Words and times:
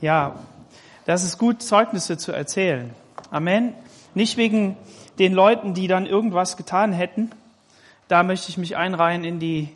Ja, 0.00 0.36
das 1.04 1.24
ist 1.24 1.36
gut, 1.36 1.62
Zeugnisse 1.62 2.16
zu 2.16 2.32
erzählen. 2.32 2.90
Amen. 3.30 3.74
Nicht 4.14 4.38
wegen 4.38 4.78
den 5.18 5.34
Leuten, 5.34 5.74
die 5.74 5.88
dann 5.88 6.06
irgendwas 6.06 6.56
getan 6.56 6.92
hätten. 6.92 7.30
Da 8.08 8.22
möchte 8.22 8.48
ich 8.48 8.56
mich 8.56 8.78
einreihen 8.78 9.24
in 9.24 9.40
die, 9.40 9.68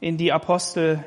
in 0.00 0.16
die 0.16 0.32
Apostel 0.32 1.04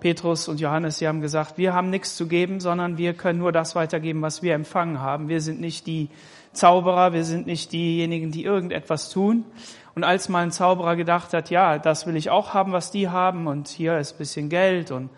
Petrus 0.00 0.48
und 0.48 0.58
Johannes. 0.58 0.98
Sie 0.98 1.06
haben 1.06 1.20
gesagt, 1.20 1.56
wir 1.56 1.72
haben 1.72 1.88
nichts 1.90 2.16
zu 2.16 2.26
geben, 2.26 2.58
sondern 2.58 2.98
wir 2.98 3.14
können 3.14 3.38
nur 3.38 3.52
das 3.52 3.76
weitergeben, 3.76 4.22
was 4.22 4.42
wir 4.42 4.54
empfangen 4.54 5.00
haben. 5.00 5.28
Wir 5.28 5.40
sind 5.40 5.60
nicht 5.60 5.86
die 5.86 6.08
Zauberer, 6.52 7.12
wir 7.12 7.24
sind 7.24 7.46
nicht 7.46 7.70
diejenigen, 7.70 8.32
die 8.32 8.42
irgendetwas 8.42 9.08
tun. 9.08 9.44
Und 9.94 10.02
als 10.02 10.28
mal 10.28 10.42
ein 10.42 10.50
Zauberer 10.50 10.96
gedacht 10.96 11.32
hat, 11.32 11.48
ja, 11.48 11.78
das 11.78 12.08
will 12.08 12.16
ich 12.16 12.28
auch 12.28 12.54
haben, 12.54 12.72
was 12.72 12.90
die 12.90 13.08
haben, 13.08 13.46
und 13.46 13.68
hier 13.68 13.98
ist 13.98 14.18
bisschen 14.18 14.48
Geld 14.48 14.90
und 14.90 15.10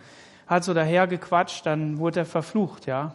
hat 0.47 0.65
so 0.65 0.75
daher 0.75 1.07
gequatscht, 1.07 1.67
dann 1.67 1.99
wurde 1.99 2.21
er 2.21 2.27
verflucht, 2.27 2.87
ja. 2.87 3.15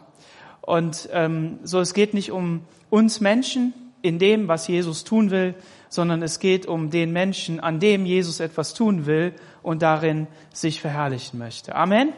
Und 0.60 1.08
ähm, 1.12 1.58
so, 1.64 1.80
es 1.80 1.92
geht 1.92 2.14
nicht 2.14 2.30
um 2.30 2.64
uns 2.88 3.20
Menschen 3.20 3.74
in 4.00 4.18
dem, 4.18 4.48
was 4.48 4.68
Jesus 4.68 5.04
tun 5.04 5.30
will, 5.30 5.54
sondern 5.88 6.22
es 6.22 6.38
geht 6.38 6.66
um 6.66 6.90
den 6.90 7.12
Menschen, 7.12 7.60
an 7.60 7.80
dem 7.80 8.06
Jesus 8.06 8.40
etwas 8.40 8.74
tun 8.74 9.06
will 9.06 9.34
und 9.62 9.82
darin 9.82 10.26
sich 10.52 10.80
verherrlichen 10.80 11.38
möchte. 11.38 11.74
Amen. 11.74 12.12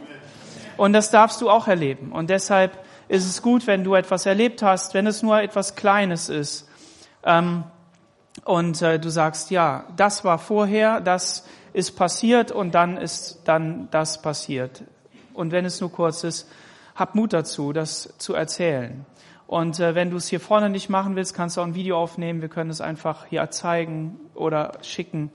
Und 0.77 0.93
das 0.93 1.11
darfst 1.11 1.41
du 1.41 1.51
auch 1.51 1.69
erleben. 1.69 2.13
Und 2.13 2.31
deshalb 2.31 2.79
ist 3.09 3.27
es 3.27 3.43
gut, 3.43 3.67
wenn 3.67 3.85
du 3.85 3.95
etwas 3.95 4.27
erlebt 4.27 4.63
hast, 4.63 4.95
wenn 4.95 5.07
es 5.07 5.23
nur 5.23 5.41
etwas 5.41 5.77
Kleines 5.77 6.29
ist. 6.29 6.69
Ähm, 7.23 7.65
und 8.45 8.83
äh, 8.83 8.99
du 8.99 9.11
sagst, 9.11 9.51
ja, 9.51 9.87
das 9.97 10.25
war 10.25 10.39
vorher, 10.39 11.01
das 11.01 11.47
ist 11.73 11.93
passiert 11.93 12.53
und 12.53 12.75
dann 12.75 12.97
ist 12.97 13.41
dann 13.45 13.89
das 13.91 14.21
passiert. 14.21 14.83
Und 15.35 15.53
wenn 15.53 15.65
es 15.65 15.81
nur 15.81 15.93
kurz 15.93 16.25
ist, 16.25 16.49
hab 16.95 17.15
Mut 17.15 17.33
dazu, 17.33 17.73
das 17.73 18.15
zu 18.19 18.35
erzählen. 18.35 19.05
Und 19.47 19.79
äh, 19.79 19.95
wenn 19.95 20.11
du 20.11 20.17
es 20.17 20.29
hier 20.29 20.41
vorne 20.41 20.71
nicht 20.71 20.89
machen 20.89 21.17
willst, 21.17 21.35
kannst 21.35 21.57
du 21.57 21.61
auch 21.61 21.67
ein 21.67 21.75
Video 21.75 21.99
aufnehmen. 21.99 22.41
Wir 22.41 22.49
können 22.49 22.71
es 22.71 22.81
einfach 22.81 23.27
hier 23.27 23.51
zeigen 23.51 24.19
oder 24.35 24.73
schicken. 24.83 25.31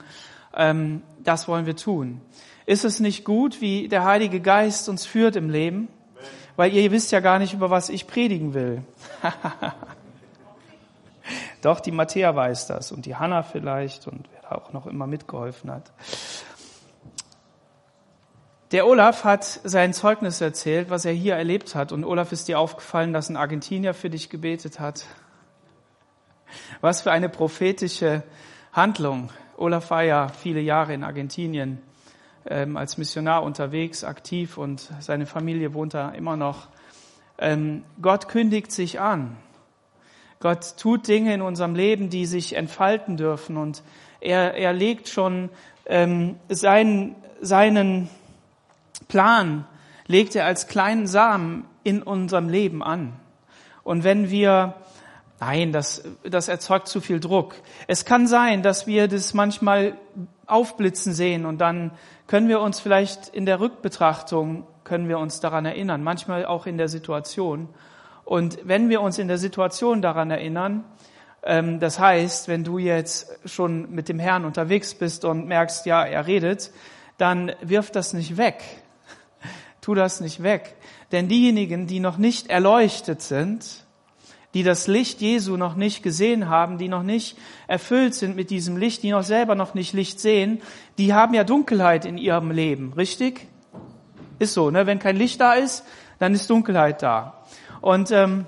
Ähm, 0.54 1.02
das 1.22 1.46
wollen 1.46 1.66
wir 1.66 1.76
tun. 1.76 2.20
Ist 2.66 2.84
es 2.84 3.00
nicht 3.00 3.24
gut, 3.24 3.60
wie 3.60 3.88
der 3.88 4.04
Heilige 4.04 4.40
Geist 4.40 4.88
uns 4.88 5.06
führt 5.06 5.36
im 5.36 5.50
Leben? 5.50 5.88
Weil 6.56 6.72
ihr 6.72 6.90
wisst 6.90 7.12
ja 7.12 7.20
gar 7.20 7.38
nicht, 7.38 7.54
über 7.54 7.70
was 7.70 7.88
ich 7.88 8.06
predigen 8.06 8.54
will. 8.54 8.82
Doch, 11.62 11.80
die 11.80 11.92
Matthäa 11.92 12.34
weiß 12.34 12.66
das 12.66 12.92
und 12.92 13.06
die 13.06 13.16
Hanna 13.16 13.42
vielleicht 13.42 14.06
und 14.06 14.28
wer 14.32 14.42
da 14.42 14.56
auch 14.56 14.72
noch 14.72 14.86
immer 14.86 15.06
mitgeholfen 15.06 15.70
hat. 15.70 15.92
Der 18.72 18.86
Olaf 18.86 19.24
hat 19.24 19.44
sein 19.64 19.92
Zeugnis 19.92 20.40
erzählt, 20.40 20.90
was 20.90 21.04
er 21.04 21.12
hier 21.12 21.34
erlebt 21.34 21.74
hat. 21.74 21.90
Und 21.90 22.04
Olaf 22.04 22.30
ist 22.30 22.46
dir 22.46 22.60
aufgefallen, 22.60 23.12
dass 23.12 23.28
ein 23.28 23.36
Argentinier 23.36 23.94
für 23.94 24.10
dich 24.10 24.30
gebetet 24.30 24.78
hat. 24.78 25.06
Was 26.80 27.02
für 27.02 27.10
eine 27.10 27.28
prophetische 27.28 28.22
Handlung. 28.72 29.30
Olaf 29.56 29.90
war 29.90 30.04
ja 30.04 30.28
viele 30.28 30.60
Jahre 30.60 30.94
in 30.94 31.02
Argentinien 31.02 31.82
ähm, 32.46 32.76
als 32.76 32.96
Missionar 32.96 33.42
unterwegs, 33.42 34.04
aktiv 34.04 34.56
und 34.56 34.88
seine 35.00 35.26
Familie 35.26 35.74
wohnt 35.74 35.94
da 35.94 36.10
immer 36.10 36.36
noch. 36.36 36.68
Ähm, 37.38 37.82
Gott 38.00 38.28
kündigt 38.28 38.70
sich 38.70 39.00
an. 39.00 39.36
Gott 40.38 40.76
tut 40.78 41.08
Dinge 41.08 41.34
in 41.34 41.42
unserem 41.42 41.74
Leben, 41.74 42.08
die 42.08 42.24
sich 42.24 42.54
entfalten 42.54 43.16
dürfen 43.16 43.56
und 43.56 43.82
er, 44.20 44.54
er 44.54 44.72
legt 44.72 45.08
schon 45.08 45.50
ähm, 45.86 46.36
seinen, 46.48 47.16
seinen 47.40 48.08
Plan 49.10 49.66
legt 50.06 50.34
er 50.34 50.46
als 50.46 50.68
kleinen 50.68 51.06
Samen 51.06 51.66
in 51.84 52.02
unserem 52.02 52.48
Leben 52.48 52.82
an. 52.82 53.12
Und 53.82 54.04
wenn 54.04 54.30
wir, 54.30 54.74
nein, 55.40 55.72
das, 55.72 56.02
das 56.22 56.48
erzeugt 56.48 56.88
zu 56.88 57.00
viel 57.00 57.20
Druck. 57.20 57.54
Es 57.86 58.04
kann 58.04 58.26
sein, 58.26 58.62
dass 58.62 58.86
wir 58.86 59.08
das 59.08 59.34
manchmal 59.34 59.98
aufblitzen 60.46 61.12
sehen 61.12 61.44
und 61.44 61.60
dann 61.60 61.90
können 62.26 62.48
wir 62.48 62.60
uns 62.60 62.80
vielleicht 62.80 63.28
in 63.28 63.46
der 63.46 63.60
Rückbetrachtung, 63.60 64.66
können 64.84 65.08
wir 65.08 65.18
uns 65.18 65.40
daran 65.40 65.66
erinnern, 65.66 66.02
manchmal 66.02 66.46
auch 66.46 66.66
in 66.66 66.78
der 66.78 66.88
Situation. 66.88 67.68
Und 68.24 68.58
wenn 68.64 68.88
wir 68.88 69.00
uns 69.00 69.18
in 69.18 69.28
der 69.28 69.38
Situation 69.38 70.02
daran 70.02 70.30
erinnern, 70.30 70.84
ähm, 71.42 71.80
das 71.80 71.98
heißt, 71.98 72.48
wenn 72.48 72.64
du 72.64 72.78
jetzt 72.78 73.38
schon 73.48 73.90
mit 73.92 74.08
dem 74.08 74.18
Herrn 74.18 74.44
unterwegs 74.44 74.94
bist 74.94 75.24
und 75.24 75.46
merkst, 75.46 75.86
ja, 75.86 76.04
er 76.04 76.26
redet, 76.26 76.70
dann 77.18 77.52
wirf 77.60 77.90
das 77.90 78.12
nicht 78.12 78.36
weg, 78.36 78.62
tu 79.80 79.94
das 79.94 80.20
nicht 80.20 80.42
weg. 80.42 80.76
Denn 81.12 81.28
diejenigen, 81.28 81.86
die 81.86 82.00
noch 82.00 82.18
nicht 82.18 82.48
erleuchtet 82.48 83.22
sind, 83.22 83.84
die 84.54 84.62
das 84.62 84.86
Licht 84.86 85.20
Jesu 85.20 85.56
noch 85.56 85.76
nicht 85.76 86.02
gesehen 86.02 86.48
haben, 86.48 86.78
die 86.78 86.88
noch 86.88 87.02
nicht 87.04 87.36
erfüllt 87.68 88.14
sind 88.14 88.34
mit 88.34 88.50
diesem 88.50 88.76
Licht, 88.76 89.02
die 89.02 89.10
noch 89.10 89.22
selber 89.22 89.54
noch 89.54 89.74
nicht 89.74 89.92
Licht 89.92 90.18
sehen, 90.18 90.60
die 90.98 91.14
haben 91.14 91.34
ja 91.34 91.44
Dunkelheit 91.44 92.04
in 92.04 92.18
ihrem 92.18 92.50
Leben, 92.50 92.92
richtig? 92.94 93.46
Ist 94.38 94.54
so, 94.54 94.70
ne? 94.70 94.86
Wenn 94.86 94.98
kein 94.98 95.16
Licht 95.16 95.40
da 95.40 95.54
ist, 95.54 95.84
dann 96.18 96.34
ist 96.34 96.50
Dunkelheit 96.50 97.02
da. 97.02 97.44
Und, 97.80 98.10
ähm, 98.10 98.46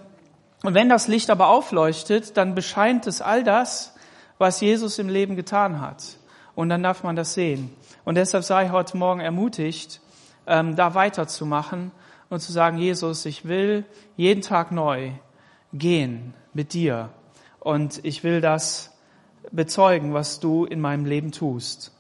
und 0.64 0.75
wenn 0.75 0.88
das 0.88 1.06
Licht 1.09 1.31
aber 1.31 1.49
aufleuchtet, 1.49 2.37
dann 2.37 2.54
bescheint 2.54 3.06
es 3.06 3.22
all 3.22 3.44
das, 3.44 3.94
was 4.38 4.60
Jesus 4.60 4.99
im 4.99 5.09
Leben 5.09 5.37
getan 5.37 5.81
hat. 5.81 6.03
Und 6.54 6.69
dann 6.69 6.82
darf 6.82 7.03
man 7.03 7.16
das 7.16 7.34
sehen. 7.34 7.72
Und 8.04 8.16
deshalb 8.16 8.44
sei 8.44 8.70
heute 8.70 8.97
Morgen 8.97 9.20
ermutigt, 9.20 10.00
ähm, 10.47 10.76
da 10.76 10.94
weiterzumachen 10.94 11.92
und 12.30 12.41
zu 12.41 12.53
sagen, 12.53 12.78
Jesus, 12.78 13.26
ich 13.26 13.47
will 13.47 13.84
jeden 14.16 14.42
Tag 14.42 14.72
neu 14.72 15.12
gehen 15.72 16.34
mit 16.54 16.72
dir 16.72 17.10
und 17.60 18.04
ich 18.04 18.25
will 18.25 18.41
das 18.41 18.91
bezeugen, 19.50 20.14
was 20.14 20.41
du 20.41 20.64
in 20.64 20.81
meinem 20.81 21.04
Leben 21.04 21.32
tust. 21.32 21.92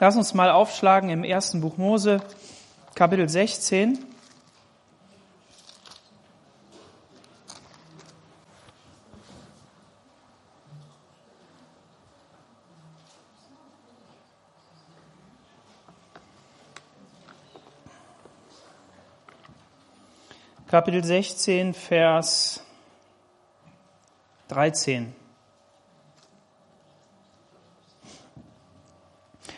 Lass 0.00 0.16
uns 0.16 0.34
mal 0.34 0.50
aufschlagen 0.50 1.10
im 1.10 1.24
ersten 1.24 1.60
Buch 1.60 1.76
Mose, 1.76 2.20
Kapitel 2.94 3.28
16. 3.28 3.98
Kapitel 20.78 21.02
16, 21.02 21.74
Vers 21.74 22.62
13. 24.46 25.12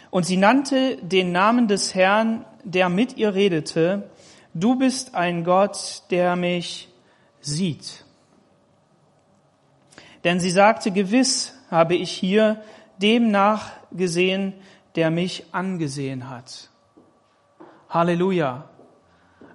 Und 0.08 0.25
sie 0.25 0.38
nannte 0.38 0.97
den 1.03 1.31
Namen 1.31 1.69
des 1.69 1.94
Herrn, 1.94 2.47
der 2.64 2.88
mit 2.88 3.19
ihr 3.19 3.34
redete, 3.34 4.08
du 4.54 4.76
bist 4.76 5.14
ein 5.14 5.44
Gott, 5.44 6.04
der 6.10 6.36
mich 6.36 6.88
sieht. 7.42 8.06
Denn 10.25 10.41
sie 10.41 10.50
sagte, 10.50 10.91
gewiss 10.91 11.54
habe 11.70 11.97
ich 11.97 12.12
hier 12.12 12.62
dem 12.97 13.31
nachgesehen, 13.31 14.54
der 14.97 15.10
mich 15.10 15.44
angesehen 15.52 16.31
hat. 16.31 16.70
Halleluja. 17.91 18.70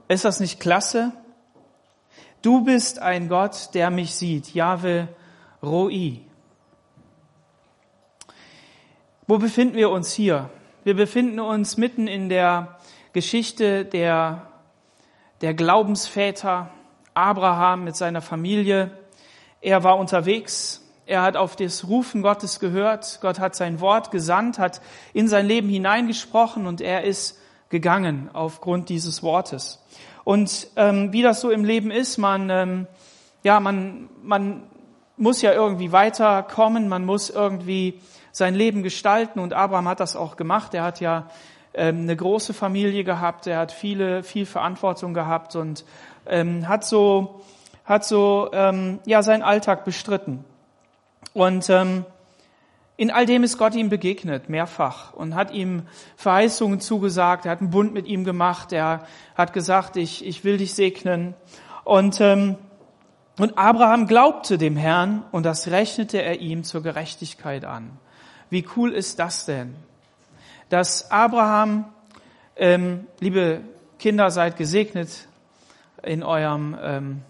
Ist 0.08 0.26
das 0.26 0.40
nicht 0.40 0.60
klasse? 0.60 1.12
Du 2.46 2.62
bist 2.62 3.00
ein 3.00 3.28
Gott, 3.28 3.70
der 3.74 3.90
mich 3.90 4.14
sieht. 4.14 4.54
Jahwe 4.54 5.08
Roi. 5.64 6.22
Wo 9.26 9.40
befinden 9.40 9.76
wir 9.76 9.90
uns 9.90 10.14
hier? 10.14 10.52
Wir 10.84 10.96
befinden 10.96 11.40
uns 11.40 11.78
mitten 11.78 12.06
in 12.06 12.30
der 12.30 12.78
Geschichte 13.14 13.84
der, 13.84 14.46
der 15.42 15.56
Glaubensväter. 15.56 16.70
Abraham 17.16 17.84
mit 17.84 17.96
seiner 17.96 18.22
Familie. 18.22 18.92
Er 19.60 19.84
war 19.84 19.98
unterwegs. 19.98 20.88
Er 21.08 21.24
hat 21.24 21.38
auf 21.38 21.56
das 21.56 21.88
Rufen 21.88 22.22
Gottes 22.22 22.60
gehört. 22.60 23.22
Gott 23.22 23.40
hat 23.40 23.56
sein 23.56 23.80
Wort 23.80 24.12
gesandt, 24.12 24.60
hat 24.60 24.82
in 25.14 25.28
sein 25.28 25.48
Leben 25.48 25.68
hineingesprochen 25.68 26.68
und 26.68 26.80
er 26.80 27.06
ist 27.06 27.40
gegangen 27.70 28.30
aufgrund 28.34 28.90
dieses 28.90 29.24
Wortes. 29.24 29.82
Und 30.26 30.68
ähm, 30.76 31.14
wie 31.14 31.22
das 31.22 31.40
so 31.40 31.52
im 31.52 31.64
Leben 31.64 31.92
ist, 31.92 32.18
man, 32.18 32.50
ähm, 32.50 32.88
ja, 33.44 33.62
man, 33.62 34.10
man 34.22 34.64
muss 35.16 35.42
ja 35.42 35.54
irgendwie 35.54 35.92
weiterkommen, 35.92 36.90
man 36.90 37.06
muss 37.06 37.30
irgendwie 37.30 38.02
sein 38.32 38.56
Leben 38.56 38.84
gestalten 38.84 39.40
und 39.40 39.54
Abraham 39.54 39.88
hat 39.88 40.02
das 40.02 40.16
auch 40.18 40.36
gemacht. 40.36 40.74
Er 40.74 40.84
hat 40.84 41.00
ja 41.00 41.28
ähm, 41.76 42.02
eine 42.02 42.16
große 42.16 42.54
Familie 42.54 43.04
gehabt, 43.04 43.48
er 43.48 43.60
hat 43.60 43.72
viele, 43.72 44.24
viel 44.24 44.48
Verantwortung 44.48 45.14
gehabt 45.14 45.56
und 45.56 45.86
ähm, 46.26 46.68
hat 46.68 46.84
so, 46.84 47.42
hat 47.86 48.04
so 48.04 48.50
ähm, 48.52 49.00
ja 49.06 49.22
seinen 49.22 49.44
Alltag 49.44 49.86
bestritten. 49.86 50.44
Und 51.34 51.70
ähm, 51.70 52.04
In 52.98 53.12
all 53.12 53.26
dem 53.26 53.44
ist 53.44 53.58
Gott 53.58 53.76
ihm 53.76 53.90
begegnet, 53.90 54.48
mehrfach, 54.48 55.14
und 55.14 55.36
hat 55.36 55.52
ihm 55.52 55.84
Verheißungen 56.16 56.80
zugesagt. 56.80 57.46
Er 57.46 57.52
hat 57.52 57.60
einen 57.60 57.70
Bund 57.70 57.94
mit 57.94 58.08
ihm 58.08 58.24
gemacht. 58.24 58.72
Er 58.72 59.06
hat 59.36 59.52
gesagt, 59.52 59.98
ich, 59.98 60.26
ich 60.26 60.46
will 60.46 60.58
dich 60.58 60.74
segnen. 60.74 61.34
Und, 61.84 62.22
ähm, 62.22 62.56
und 63.38 63.58
Abraham 63.58 64.08
glaubte 64.08 64.58
dem 64.58 64.78
Herrn 64.78 65.24
und 65.32 65.44
das 65.44 65.68
rechnete 65.68 66.22
er 66.22 66.40
ihm 66.40 66.64
zur 66.64 66.84
Gerechtigkeit 66.84 67.66
an. 67.66 68.00
Wie 68.50 68.66
cool 68.78 68.94
ist 68.94 69.20
das 69.20 69.46
denn? 69.46 69.76
Dass 70.70 71.12
Abraham, 71.12 71.86
ähm, 72.56 73.08
liebe 73.20 73.62
Kinder, 74.00 74.32
seid 74.32 74.56
gesegnet 74.56 75.28
in 76.02 76.24
eurem, 76.24 76.78
ähm, 76.82 77.22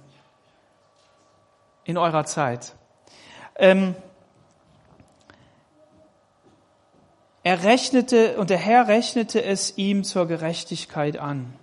in 1.86 1.98
eurer 1.98 2.26
Zeit. 2.26 2.76
Ähm, 3.56 3.96
Er 7.46 7.64
rechnete 7.64 8.40
und 8.40 8.50
der 8.50 8.58
Herr 8.58 8.88
rechnete 8.88 9.44
es 9.44 9.78
ihm 9.78 10.04
zur 10.04 10.28
Gerechtigkeit 10.28 11.20
an. 11.20 11.54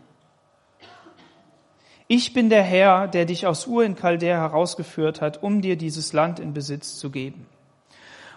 Ich 2.06 2.32
bin 2.32 2.50
der 2.50 2.62
Herr, 2.62 3.08
der 3.08 3.24
dich 3.24 3.48
aus 3.48 3.66
Ur 3.66 3.82
in 3.82 3.96
Chaldea 3.96 4.36
herausgeführt 4.36 5.20
hat, 5.20 5.42
um 5.42 5.60
dir 5.60 5.74
dieses 5.74 6.12
Land 6.12 6.38
in 6.38 6.54
Besitz 6.54 6.98
zu 6.98 7.10
geben. 7.10 7.48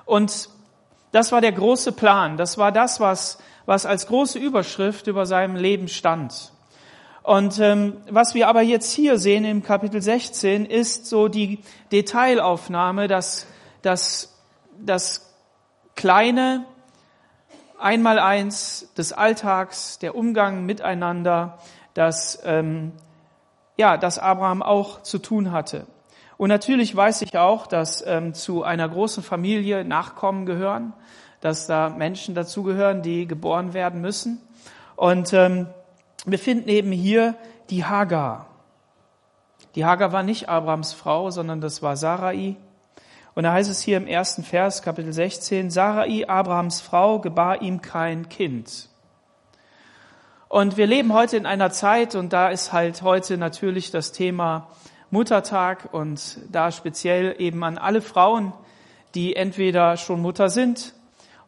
Und 0.06 0.50
das 1.12 1.32
war 1.32 1.40
der 1.40 1.52
große 1.52 1.92
Plan. 1.92 2.36
Das 2.36 2.58
war 2.58 2.72
das, 2.72 3.00
was, 3.00 3.38
was 3.68 3.86
als 3.86 4.08
große 4.08 4.40
Überschrift 4.40 5.06
über 5.06 5.28
seinem 5.28 5.56
Leben 5.56 5.88
stand. 5.88 6.52
Und 7.22 7.60
ähm, 7.60 7.98
was 8.10 8.34
wir 8.34 8.48
aber 8.48 8.64
jetzt 8.64 8.92
hier 8.92 9.20
sehen 9.20 9.46
im 9.46 9.62
Kapitel 9.62 10.02
16 10.02 10.66
ist 10.66 11.06
so 11.06 11.28
die 11.28 11.60
Detailaufnahme, 11.92 13.08
dass 13.08 13.46
das, 13.84 14.36
das 14.80 15.32
kleine, 15.96 16.66
einmal 17.80 18.20
eins 18.20 18.94
des 18.98 19.14
Alltags, 19.14 20.00
der 20.00 20.16
Umgang 20.16 20.66
miteinander, 20.66 21.58
dass, 21.94 22.42
ähm, 22.46 22.92
ja, 23.78 23.98
dass 23.98 24.20
Abraham 24.20 24.62
auch 24.62 25.02
zu 25.02 25.20
tun 25.20 25.52
hatte. 25.52 25.86
Und 26.38 26.50
natürlich 26.50 26.96
weiß 26.96 27.22
ich 27.22 27.38
auch, 27.38 27.68
dass 27.68 28.06
ähm, 28.06 28.34
zu 28.34 28.64
einer 28.64 28.90
großen 28.90 29.24
Familie 29.24 29.86
Nachkommen 29.86 30.46
gehören, 30.46 30.94
dass 31.40 31.68
da 31.68 31.90
Menschen 31.90 32.36
dazugehören, 32.36 33.02
die 33.02 33.28
geboren 33.28 33.74
werden 33.74 34.02
müssen. 34.02 34.42
Und 34.96 35.34
ähm, 35.34 35.68
wir 36.26 36.40
finden 36.40 36.70
eben 36.70 36.92
hier 36.92 37.36
die 37.70 37.86
Hagar. 37.86 38.48
Die 39.76 39.86
Hagar 39.86 40.12
war 40.12 40.24
nicht 40.24 40.50
Abrahams 40.50 40.94
Frau, 40.94 41.30
sondern 41.32 41.62
das 41.62 41.82
war 41.82 41.98
Sarai. 41.98 42.58
Und 43.36 43.44
da 43.44 43.52
heißt 43.52 43.70
es 43.70 43.82
hier 43.82 43.98
im 43.98 44.08
ersten 44.08 44.46
Vers, 44.46 44.82
Kapitel 44.82 45.12
16, 45.12 45.70
Sarai, 45.70 46.26
Abrahams 46.26 46.80
Frau, 46.80 47.20
gebar 47.20 47.62
ihm 47.62 47.82
kein 47.82 48.30
Kind. 48.30 48.88
Und 50.48 50.78
wir 50.78 50.88
leben 50.88 51.12
heute 51.12 51.36
in 51.36 51.46
einer 51.46 51.70
Zeit, 51.70 52.16
und 52.16 52.32
da 52.32 52.48
ist 52.48 52.72
halt 52.72 53.02
heute 53.02 53.38
natürlich 53.38 53.92
das 53.92 54.14
Thema 54.14 54.70
Muttertag 55.10 55.94
und 55.94 56.40
da 56.50 56.72
speziell 56.72 57.36
eben 57.38 57.62
an 57.66 57.78
alle 57.78 58.02
Frauen, 58.02 58.54
die 59.16 59.36
entweder 59.36 59.98
schon 59.98 60.22
Mutter 60.22 60.48
sind 60.48 60.94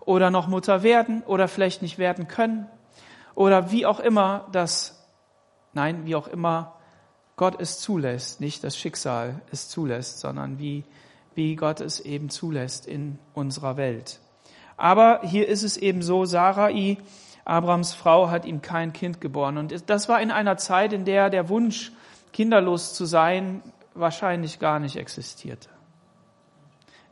oder 0.02 0.30
noch 0.30 0.50
Mutter 0.50 0.84
werden 0.84 1.24
oder 1.26 1.48
vielleicht 1.48 1.82
nicht 1.82 1.98
werden 1.98 2.28
können 2.28 2.68
oder 3.34 3.72
wie 3.72 3.86
auch 3.86 4.02
immer 4.02 4.48
das, 4.52 5.08
nein, 5.72 6.06
wie 6.06 6.16
auch 6.16 6.28
immer 6.28 6.76
Gott 7.38 7.62
es 7.62 7.80
zulässt, 7.80 8.42
nicht 8.42 8.66
das 8.66 8.78
Schicksal 8.78 9.40
es 9.54 9.70
zulässt, 9.70 10.20
sondern 10.20 10.60
wie 10.60 10.84
wie 11.38 11.56
Gott 11.56 11.82
es 11.82 12.00
eben 12.00 12.30
zulässt 12.30 12.88
in 12.88 13.20
unserer 13.36 13.78
Welt. 13.78 14.20
Aber 14.76 15.22
hier 15.24 15.48
ist 15.48 15.62
es 15.62 15.78
eben 15.78 16.02
so, 16.02 16.26
Sarai, 16.26 16.98
Abrahams 17.46 17.94
Frau, 17.94 18.32
hat 18.32 18.44
ihm 18.44 18.64
kein 18.64 18.92
Kind 18.92 19.22
geboren. 19.22 19.60
Und 19.60 19.90
das 19.90 20.10
war 20.10 20.20
in 20.20 20.32
einer 20.32 20.58
Zeit, 20.58 20.94
in 20.94 21.06
der 21.06 21.30
der 21.30 21.48
Wunsch, 21.48 21.92
kinderlos 22.34 22.96
zu 22.96 23.06
sein, 23.06 23.62
wahrscheinlich 23.94 24.58
gar 24.58 24.80
nicht 24.80 24.96
existierte. 24.96 25.70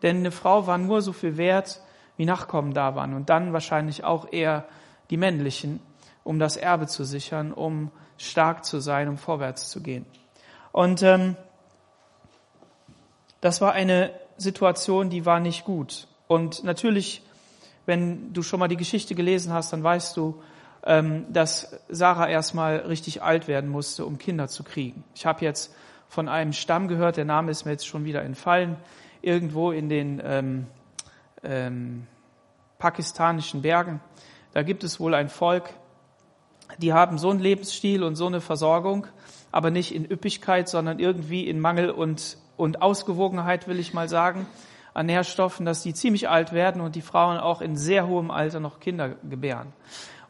Denn 0.02 0.18
eine 0.18 0.32
Frau 0.32 0.66
war 0.66 0.80
nur 0.80 1.04
so 1.04 1.14
viel 1.14 1.38
wert, 1.38 1.82
wie 2.18 2.26
Nachkommen 2.26 2.74
da 2.74 2.96
waren. 2.96 3.14
Und 3.14 3.30
dann 3.30 3.54
wahrscheinlich 3.54 4.04
auch 4.04 4.32
eher 4.32 4.66
die 5.12 5.18
männlichen, 5.18 5.80
um 6.24 6.40
das 6.40 6.58
Erbe 6.58 6.88
zu 6.88 7.04
sichern, 7.04 7.54
um 7.54 7.92
stark 8.18 8.66
zu 8.66 8.80
sein, 8.80 9.08
um 9.08 9.18
vorwärts 9.20 9.70
zu 9.70 9.82
gehen. 9.84 10.08
Und 10.72 11.04
ähm, 11.04 11.36
das 13.46 13.62
war 13.62 13.74
eine 13.74 14.12
Situation, 14.38 15.12
die 15.12 15.28
war 15.28 15.40
nicht 15.40 15.66
gut. 15.66 16.08
Und 16.28 16.64
natürlich, 16.64 17.22
wenn 17.86 18.34
du 18.34 18.42
schon 18.42 18.60
mal 18.60 18.68
die 18.68 18.76
Geschichte 18.76 19.14
gelesen 19.14 19.54
hast, 19.54 19.72
dann 19.72 19.84
weißt 19.84 20.18
du, 20.18 20.42
ähm, 20.84 21.28
dass 21.32 21.80
Sarah 21.88 22.28
erstmal 22.28 22.78
richtig 22.78 23.22
alt 23.22 23.48
werden 23.48 23.70
musste, 23.70 24.04
um 24.08 24.18
Kinder 24.18 24.48
zu 24.48 24.64
kriegen. 24.64 25.04
Ich 25.14 25.28
habe 25.28 25.46
jetzt 25.46 25.76
von 26.10 26.28
einem 26.28 26.54
Stamm 26.54 26.88
gehört, 26.88 27.18
der 27.18 27.26
Name 27.26 27.52
ist 27.52 27.66
mir 27.66 27.72
jetzt 27.72 27.86
schon 27.86 28.04
wieder 28.04 28.24
entfallen, 28.24 28.78
irgendwo 29.22 29.72
in 29.72 29.90
den 29.90 30.20
ähm, 30.26 30.66
ähm, 31.44 32.08
pakistanischen 32.80 33.62
Bergen. 33.62 34.02
Da 34.54 34.64
gibt 34.64 34.84
es 34.84 35.00
wohl 35.00 35.14
ein 35.14 35.30
Volk, 35.30 35.70
die 36.80 36.94
haben 36.94 37.20
so 37.20 37.30
einen 37.30 37.42
Lebensstil 37.42 38.02
und 38.02 38.16
so 38.16 38.26
eine 38.26 38.42
Versorgung, 38.42 39.06
aber 39.52 39.70
nicht 39.70 39.94
in 39.94 40.04
Üppigkeit, 40.04 40.68
sondern 40.68 40.98
irgendwie 40.98 41.48
in 41.48 41.60
Mangel 41.60 41.92
und 41.92 42.40
und 42.58 42.82
Ausgewogenheit, 42.82 43.68
will 43.68 43.80
ich 43.80 43.94
mal 43.94 44.10
sagen, 44.10 44.48
an 44.94 45.08
Nährstoffen, 45.08 45.66
dass 45.66 45.84
die 45.84 45.94
ziemlich 45.94 46.30
alt 46.30 46.54
werden 46.54 46.82
und 46.82 46.96
die 46.96 47.02
Frauen 47.02 47.38
auch 47.38 47.62
in 47.62 47.76
sehr 47.76 48.08
hohem 48.08 48.32
Alter 48.32 48.60
noch 48.60 48.80
Kinder 48.80 49.10
gebären. 49.30 49.74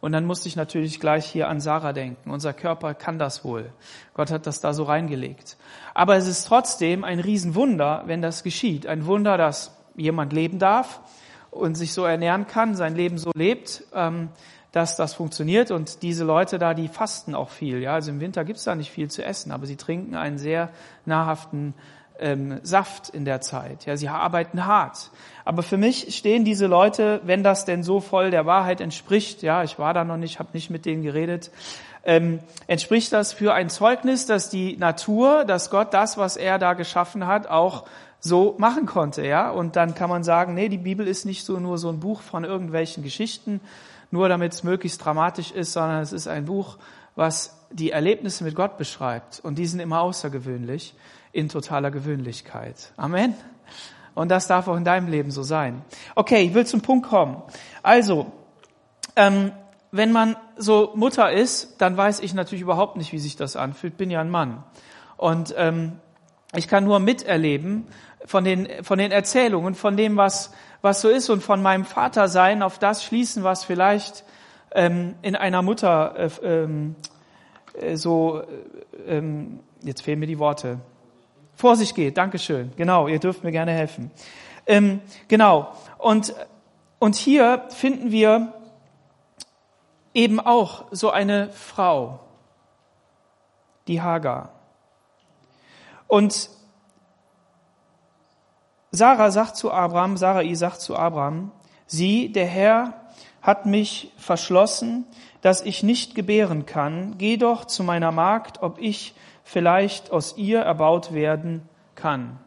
Und 0.01 0.11
dann 0.11 0.25
musste 0.25 0.47
ich 0.47 0.55
natürlich 0.55 0.99
gleich 0.99 1.25
hier 1.25 1.47
an 1.47 1.59
Sarah 1.59 1.93
denken. 1.93 2.29
Unser 2.29 2.53
Körper 2.53 2.93
kann 2.93 3.17
das 3.17 3.43
wohl. 3.43 3.71
Gott 4.13 4.29
hat 4.29 4.45
das 4.45 4.59
da 4.59 4.73
so 4.73 4.83
reingelegt. 4.83 5.57
Aber 5.93 6.15
es 6.15 6.27
ist 6.27 6.45
trotzdem 6.45 7.03
ein 7.03 7.19
Riesenwunder, 7.19 8.03
wenn 8.05 8.21
das 8.21 8.43
geschieht. 8.43 8.85
Ein 8.85 9.05
Wunder, 9.05 9.37
dass 9.37 9.75
jemand 9.95 10.33
leben 10.33 10.59
darf 10.59 10.99
und 11.51 11.75
sich 11.75 11.93
so 11.93 12.05
ernähren 12.05 12.45
kann, 12.45 12.75
sein 12.75 12.95
Leben 12.95 13.17
so 13.17 13.31
lebt, 13.33 13.83
ähm, 13.93 14.29
dass 14.71 14.97
das 14.97 15.13
funktioniert. 15.13 15.71
Und 15.71 16.03
diese 16.03 16.23
Leute 16.23 16.59
da, 16.59 16.73
die 16.73 16.87
fasten 16.87 17.33
auch 17.33 17.49
viel. 17.49 17.79
Ja, 17.81 17.93
also 17.93 18.11
im 18.11 18.19
Winter 18.19 18.43
gibt's 18.43 18.65
da 18.65 18.75
nicht 18.75 18.91
viel 18.91 19.09
zu 19.09 19.23
essen, 19.23 19.51
aber 19.51 19.65
sie 19.65 19.77
trinken 19.77 20.15
einen 20.15 20.37
sehr 20.37 20.69
nahrhaften 21.05 21.73
ähm, 22.19 22.59
Saft 22.63 23.09
in 23.09 23.25
der 23.25 23.41
Zeit. 23.41 23.85
Ja, 23.85 23.97
sie 23.97 24.09
arbeiten 24.09 24.65
hart. 24.65 25.11
Aber 25.43 25.63
für 25.63 25.77
mich 25.77 26.15
stehen 26.15 26.45
diese 26.45 26.67
Leute, 26.67 27.21
wenn 27.23 27.43
das 27.43 27.65
denn 27.65 27.83
so 27.83 27.99
voll 27.99 28.31
der 28.31 28.45
Wahrheit 28.45 28.81
entspricht, 28.81 29.43
ja, 29.43 29.63
ich 29.63 29.77
war 29.77 29.93
da 29.93 30.03
noch 30.03 30.17
nicht, 30.17 30.39
habe 30.39 30.49
nicht 30.53 30.69
mit 30.69 30.85
denen 30.85 31.03
geredet, 31.03 31.51
ähm, 32.03 32.39
entspricht 32.67 33.11
das 33.13 33.33
für 33.33 33.53
ein 33.53 33.69
Zeugnis, 33.69 34.25
dass 34.25 34.49
die 34.49 34.77
Natur, 34.77 35.43
dass 35.43 35.69
Gott 35.69 35.93
das, 35.93 36.17
was 36.17 36.37
er 36.37 36.59
da 36.59 36.73
geschaffen 36.73 37.25
hat, 37.25 37.47
auch 37.47 37.85
so 38.19 38.55
machen 38.57 38.85
konnte, 38.85 39.25
ja. 39.25 39.49
Und 39.49 39.75
dann 39.75 39.95
kann 39.95 40.09
man 40.09 40.23
sagen, 40.23 40.53
nee, 40.53 40.69
die 40.69 40.77
Bibel 40.77 41.07
ist 41.07 41.25
nicht 41.25 41.45
so 41.45 41.59
nur 41.59 41.77
so 41.77 41.89
ein 41.89 41.99
Buch 41.99 42.21
von 42.21 42.43
irgendwelchen 42.43 43.03
Geschichten, 43.03 43.59
nur 44.11 44.29
damit 44.29 44.53
es 44.53 44.63
möglichst 44.63 45.03
dramatisch 45.03 45.51
ist, 45.51 45.73
sondern 45.73 46.01
es 46.01 46.13
ist 46.13 46.27
ein 46.27 46.45
Buch, 46.45 46.77
was 47.15 47.65
die 47.71 47.91
Erlebnisse 47.91 48.43
mit 48.43 48.55
Gott 48.55 48.77
beschreibt. 48.77 49.39
Und 49.39 49.57
die 49.57 49.65
sind 49.65 49.79
immer 49.79 50.01
außergewöhnlich 50.01 50.95
in 51.31 51.49
totaler 51.49 51.91
Gewöhnlichkeit. 51.91 52.93
Amen. 52.97 53.35
Und 54.13 54.29
das 54.29 54.47
darf 54.47 54.67
auch 54.67 54.77
in 54.77 54.85
deinem 54.85 55.07
Leben 55.07 55.31
so 55.31 55.43
sein. 55.43 55.83
Okay, 56.15 56.43
ich 56.43 56.53
will 56.53 56.65
zum 56.65 56.81
Punkt 56.81 57.07
kommen. 57.07 57.41
Also, 57.83 58.31
ähm, 59.15 59.51
wenn 59.91 60.11
man 60.11 60.35
so 60.57 60.91
Mutter 60.95 61.31
ist, 61.31 61.81
dann 61.81 61.97
weiß 61.97 62.21
ich 62.21 62.33
natürlich 62.33 62.61
überhaupt 62.61 62.95
nicht, 62.97 63.11
wie 63.11 63.19
sich 63.19 63.35
das 63.35 63.55
anfühlt. 63.55 63.97
Bin 63.97 64.09
ja 64.09 64.21
ein 64.21 64.29
Mann. 64.29 64.63
Und 65.17 65.53
ähm, 65.57 65.99
ich 66.53 66.67
kann 66.67 66.85
nur 66.85 66.99
miterleben 66.99 67.87
von 68.25 68.43
den, 68.43 68.67
von 68.83 68.97
den 68.97 69.11
Erzählungen, 69.11 69.75
von 69.75 69.97
dem, 69.97 70.17
was, 70.17 70.51
was 70.81 71.01
so 71.01 71.09
ist 71.09 71.29
und 71.29 71.43
von 71.43 71.61
meinem 71.61 71.85
Vater 71.85 72.27
sein, 72.27 72.63
auf 72.63 72.79
das 72.79 73.03
schließen, 73.03 73.43
was 73.43 73.63
vielleicht 73.63 74.23
ähm, 74.75 75.15
in 75.21 75.35
einer 75.35 75.61
Mutter 75.61 76.15
äh, 76.17 76.29
ähm, 76.43 76.95
äh, 77.73 77.95
so, 77.95 78.41
äh, 78.41 79.17
ähm, 79.17 79.61
jetzt 79.81 80.01
fehlen 80.01 80.19
mir 80.19 80.27
die 80.27 80.39
Worte, 80.39 80.79
vor 81.55 81.75
sich 81.75 81.95
geht. 81.95 82.17
Dankeschön. 82.17 82.73
Genau, 82.75 83.07
ihr 83.07 83.19
dürft 83.19 83.43
mir 83.43 83.51
gerne 83.51 83.71
helfen. 83.71 84.11
Ähm, 84.67 85.01
genau. 85.27 85.71
Und, 85.97 86.35
und 86.99 87.15
hier 87.15 87.65
finden 87.69 88.11
wir 88.11 88.53
eben 90.13 90.39
auch 90.39 90.85
so 90.91 91.09
eine 91.09 91.49
Frau, 91.51 92.19
die 93.87 94.01
Hagar. 94.01 94.49
Und 96.07 96.49
Sarah 98.91 99.31
sagt 99.31 99.55
zu 99.55 99.71
Abraham, 99.71 100.17
Sarai 100.17 100.53
sagt 100.53 100.81
zu 100.81 100.95
Abraham, 100.95 101.51
sieh, 101.87 102.31
der 102.31 102.45
Herr 102.45 103.04
hat 103.45 103.67
mich 103.67 104.11
verschlossen, 104.17 105.05
dass 105.41 105.61
ich 105.61 105.83
nicht 105.83 106.15
gebären 106.15 106.65
kann. 106.65 107.19
Geh 107.19 107.37
doch 107.37 107.65
zu 107.65 107.83
meiner 107.83 108.11
Magd, 108.11 108.63
ob 108.63 108.79
ich 108.79 109.13
vielleicht 109.43 110.11
aus 110.11 110.35
ihr 110.35 110.61
erbaut 110.61 111.13
werden 111.13 111.61
kann. 111.93 112.39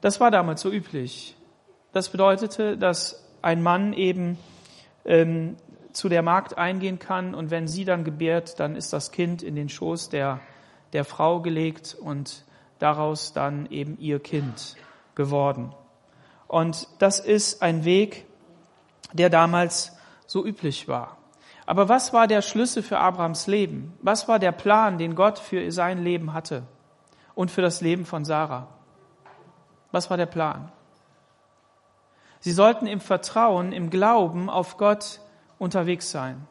Das 0.00 0.18
war 0.18 0.32
damals 0.32 0.62
so 0.62 0.70
üblich, 0.70 1.36
das 1.92 2.08
bedeutete, 2.08 2.76
dass 2.76 3.24
ein 3.40 3.62
Mann 3.62 3.92
eben 3.92 4.36
ähm, 5.04 5.56
zu 5.92 6.08
der 6.08 6.22
Magd 6.22 6.58
eingehen 6.58 6.98
kann 6.98 7.32
und 7.32 7.52
wenn 7.52 7.68
sie 7.68 7.84
dann 7.84 8.02
gebärt, 8.02 8.58
dann 8.58 8.74
ist 8.74 8.92
das 8.92 9.12
Kind 9.12 9.44
in 9.44 9.54
den 9.54 9.68
Schoß 9.68 10.08
der, 10.08 10.40
der 10.92 11.04
Frau 11.04 11.40
gelegt 11.40 11.96
und 11.98 12.44
daraus 12.80 13.32
dann 13.32 13.66
eben 13.70 13.96
ihr 14.00 14.18
Kind 14.18 14.76
geworden. 15.14 15.72
Und 16.48 16.88
das 16.98 17.20
ist 17.20 17.62
ein 17.62 17.84
Weg, 17.84 18.25
der 19.16 19.30
damals 19.30 19.96
so 20.26 20.44
üblich 20.44 20.88
war. 20.88 21.16
Aber 21.66 21.88
was 21.88 22.12
war 22.12 22.28
der 22.28 22.42
Schlüssel 22.42 22.82
für 22.82 22.98
Abrahams 22.98 23.48
Leben? 23.48 23.98
Was 24.00 24.28
war 24.28 24.38
der 24.38 24.52
Plan, 24.52 24.98
den 24.98 25.16
Gott 25.16 25.38
für 25.38 25.70
sein 25.72 26.02
Leben 26.02 26.32
hatte 26.32 26.62
und 27.34 27.50
für 27.50 27.62
das 27.62 27.80
Leben 27.80 28.06
von 28.06 28.24
Sarah? 28.24 28.68
Was 29.90 30.08
war 30.10 30.16
der 30.16 30.26
Plan? 30.26 30.70
Sie 32.40 32.52
sollten 32.52 32.86
im 32.86 33.00
Vertrauen, 33.00 33.72
im 33.72 33.90
Glauben 33.90 34.48
auf 34.48 34.76
Gott 34.76 35.20
unterwegs 35.58 36.10
sein. 36.10 36.46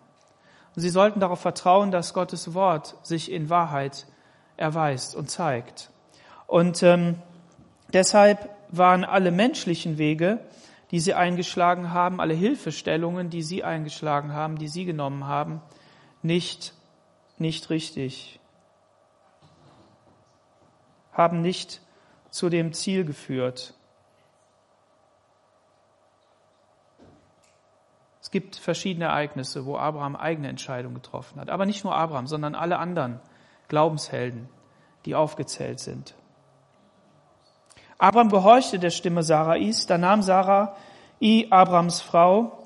Und 0.76 0.82
sie 0.82 0.90
sollten 0.90 1.22
darauf 1.22 1.40
vertrauen, 1.40 1.92
dass 1.92 2.14
Gottes 2.14 2.54
Wort 2.54 2.96
sich 3.04 3.32
in 3.32 3.50
Wahrheit 3.50 4.06
erweist 4.58 5.16
und 5.16 5.30
zeigt. 5.30 5.90
Und 6.48 6.84
ähm, 6.84 7.16
deshalb 7.94 8.50
waren 8.70 9.06
alle 9.06 9.32
menschlichen 9.32 9.98
Wege, 9.98 10.40
die 10.92 11.00
sie 11.00 11.14
eingeschlagen 11.14 11.92
haben, 11.92 12.22
alle 12.22 12.34
Hilfestellungen, 12.34 13.30
die 13.30 13.42
sie 13.42 13.64
eingeschlagen 13.64 14.34
haben, 14.34 14.58
die 14.58 14.68
sie 14.68 14.86
genommen 14.86 15.26
haben, 15.26 15.62
nicht, 16.22 16.74
nicht 17.38 17.70
richtig, 17.70 18.40
haben 21.12 21.42
nicht 21.42 21.82
zu 22.30 22.50
dem 22.50 22.74
Ziel 22.74 23.06
geführt. 23.06 23.74
Es 28.22 28.32
gibt 28.32 28.56
verschiedene 28.56 29.06
Ereignisse, 29.06 29.66
wo 29.66 29.78
Abraham 29.78 30.16
eigene 30.16 30.50
Entscheidungen 30.50 30.96
getroffen 30.96 31.40
hat. 31.40 31.50
Aber 31.50 31.66
nicht 31.66 31.84
nur 31.84 31.96
Abraham, 31.96 32.28
sondern 32.28 32.56
alle 32.56 32.80
anderen 32.80 33.20
Glaubenshelden, 33.68 34.50
die 35.06 35.16
aufgezählt 35.16 35.80
sind. 35.80 36.16
Abraham 37.98 38.30
gehorchte 38.30 38.78
der 38.78 38.90
Stimme 38.90 39.24
Sarais, 39.24 39.86
da 39.88 39.98
nahm 39.98 40.22
Sarah, 40.22 40.76
I, 41.22 41.48
Abrams 41.50 42.02
Frau, 42.02 42.58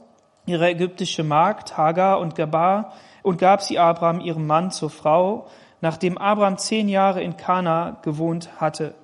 ihre 0.45 0.69
ägyptische 0.69 1.23
Magd 1.23 1.77
Hagar 1.77 2.19
und 2.19 2.35
Gabar 2.35 2.93
und 3.21 3.37
gab 3.37 3.61
sie 3.61 3.77
Abraham 3.77 4.21
ihrem 4.21 4.47
Mann 4.47 4.71
zur 4.71 4.89
Frau, 4.89 5.47
nachdem 5.81 6.17
Abraham 6.17 6.57
zehn 6.57 6.89
Jahre 6.89 7.21
in 7.21 7.37
Kana 7.37 7.99
gewohnt 8.01 8.59
hatte. 8.59 8.95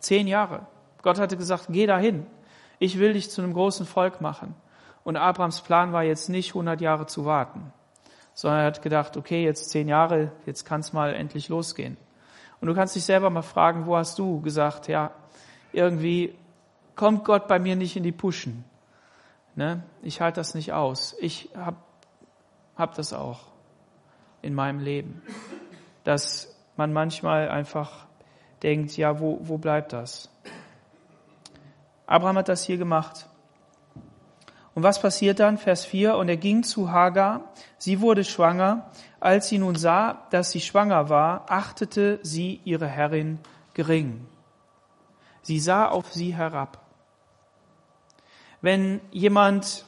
Zehn 0.00 0.26
Jahre. 0.26 0.66
Gott 1.02 1.20
hatte 1.20 1.36
gesagt, 1.36 1.66
geh 1.68 1.86
dahin. 1.86 2.26
Ich 2.80 2.98
will 2.98 3.12
dich 3.12 3.30
zu 3.30 3.40
einem 3.40 3.54
großen 3.54 3.86
Volk 3.86 4.20
machen. 4.20 4.54
Und 5.04 5.16
Abrahams 5.16 5.60
Plan 5.60 5.92
war 5.92 6.02
jetzt 6.02 6.28
nicht 6.28 6.50
100 6.50 6.80
Jahre 6.80 7.06
zu 7.06 7.24
warten, 7.24 7.72
sondern 8.34 8.60
er 8.60 8.66
hat 8.66 8.82
gedacht, 8.82 9.16
okay, 9.16 9.44
jetzt 9.44 9.70
zehn 9.70 9.88
Jahre, 9.88 10.32
jetzt 10.44 10.64
kann 10.64 10.80
es 10.80 10.92
mal 10.92 11.14
endlich 11.14 11.48
losgehen. 11.48 11.96
Und 12.60 12.66
du 12.66 12.74
kannst 12.74 12.96
dich 12.96 13.04
selber 13.04 13.30
mal 13.30 13.42
fragen, 13.42 13.86
wo 13.86 13.96
hast 13.96 14.18
du 14.18 14.40
gesagt, 14.40 14.88
ja, 14.88 15.12
irgendwie 15.72 16.34
kommt 16.96 17.24
Gott 17.24 17.48
bei 17.48 17.58
mir 17.58 17.76
nicht 17.76 17.96
in 17.96 18.02
die 18.02 18.12
Puschen. 18.12 18.64
Ne? 19.54 19.82
Ich 20.02 20.20
halte 20.20 20.40
das 20.40 20.54
nicht 20.54 20.72
aus. 20.72 21.16
Ich 21.20 21.50
habe 21.56 21.76
hab 22.76 22.94
das 22.94 23.12
auch 23.12 23.40
in 24.42 24.54
meinem 24.54 24.80
Leben, 24.80 25.22
dass 26.04 26.54
man 26.76 26.92
manchmal 26.92 27.48
einfach 27.48 28.06
denkt, 28.62 28.96
ja, 28.96 29.20
wo, 29.20 29.40
wo 29.42 29.58
bleibt 29.58 29.92
das? 29.92 30.30
Abraham 32.06 32.38
hat 32.38 32.48
das 32.48 32.64
hier 32.64 32.78
gemacht. 32.78 33.26
Und 34.74 34.82
was 34.84 35.02
passiert 35.02 35.40
dann? 35.40 35.58
Vers 35.58 35.84
4. 35.84 36.16
Und 36.16 36.28
er 36.28 36.36
ging 36.36 36.62
zu 36.62 36.92
Hagar. 36.92 37.52
Sie 37.78 38.00
wurde 38.00 38.24
schwanger. 38.24 38.90
Als 39.20 39.48
sie 39.48 39.58
nun 39.58 39.74
sah, 39.74 40.26
dass 40.30 40.52
sie 40.52 40.60
schwanger 40.60 41.08
war, 41.08 41.46
achtete 41.48 42.20
sie 42.22 42.60
ihre 42.64 42.86
Herrin 42.86 43.40
gering. 43.74 44.26
Sie 45.48 45.60
sah 45.60 45.88
auf 45.88 46.12
sie 46.12 46.36
herab. 46.36 46.78
Wenn 48.60 49.00
jemand 49.12 49.86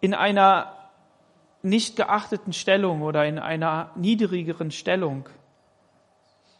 in 0.00 0.14
einer 0.14 0.72
nicht 1.60 1.96
geachteten 1.96 2.52
Stellung 2.52 3.02
oder 3.02 3.26
in 3.26 3.40
einer 3.40 3.90
niedrigeren 3.96 4.70
Stellung 4.70 5.28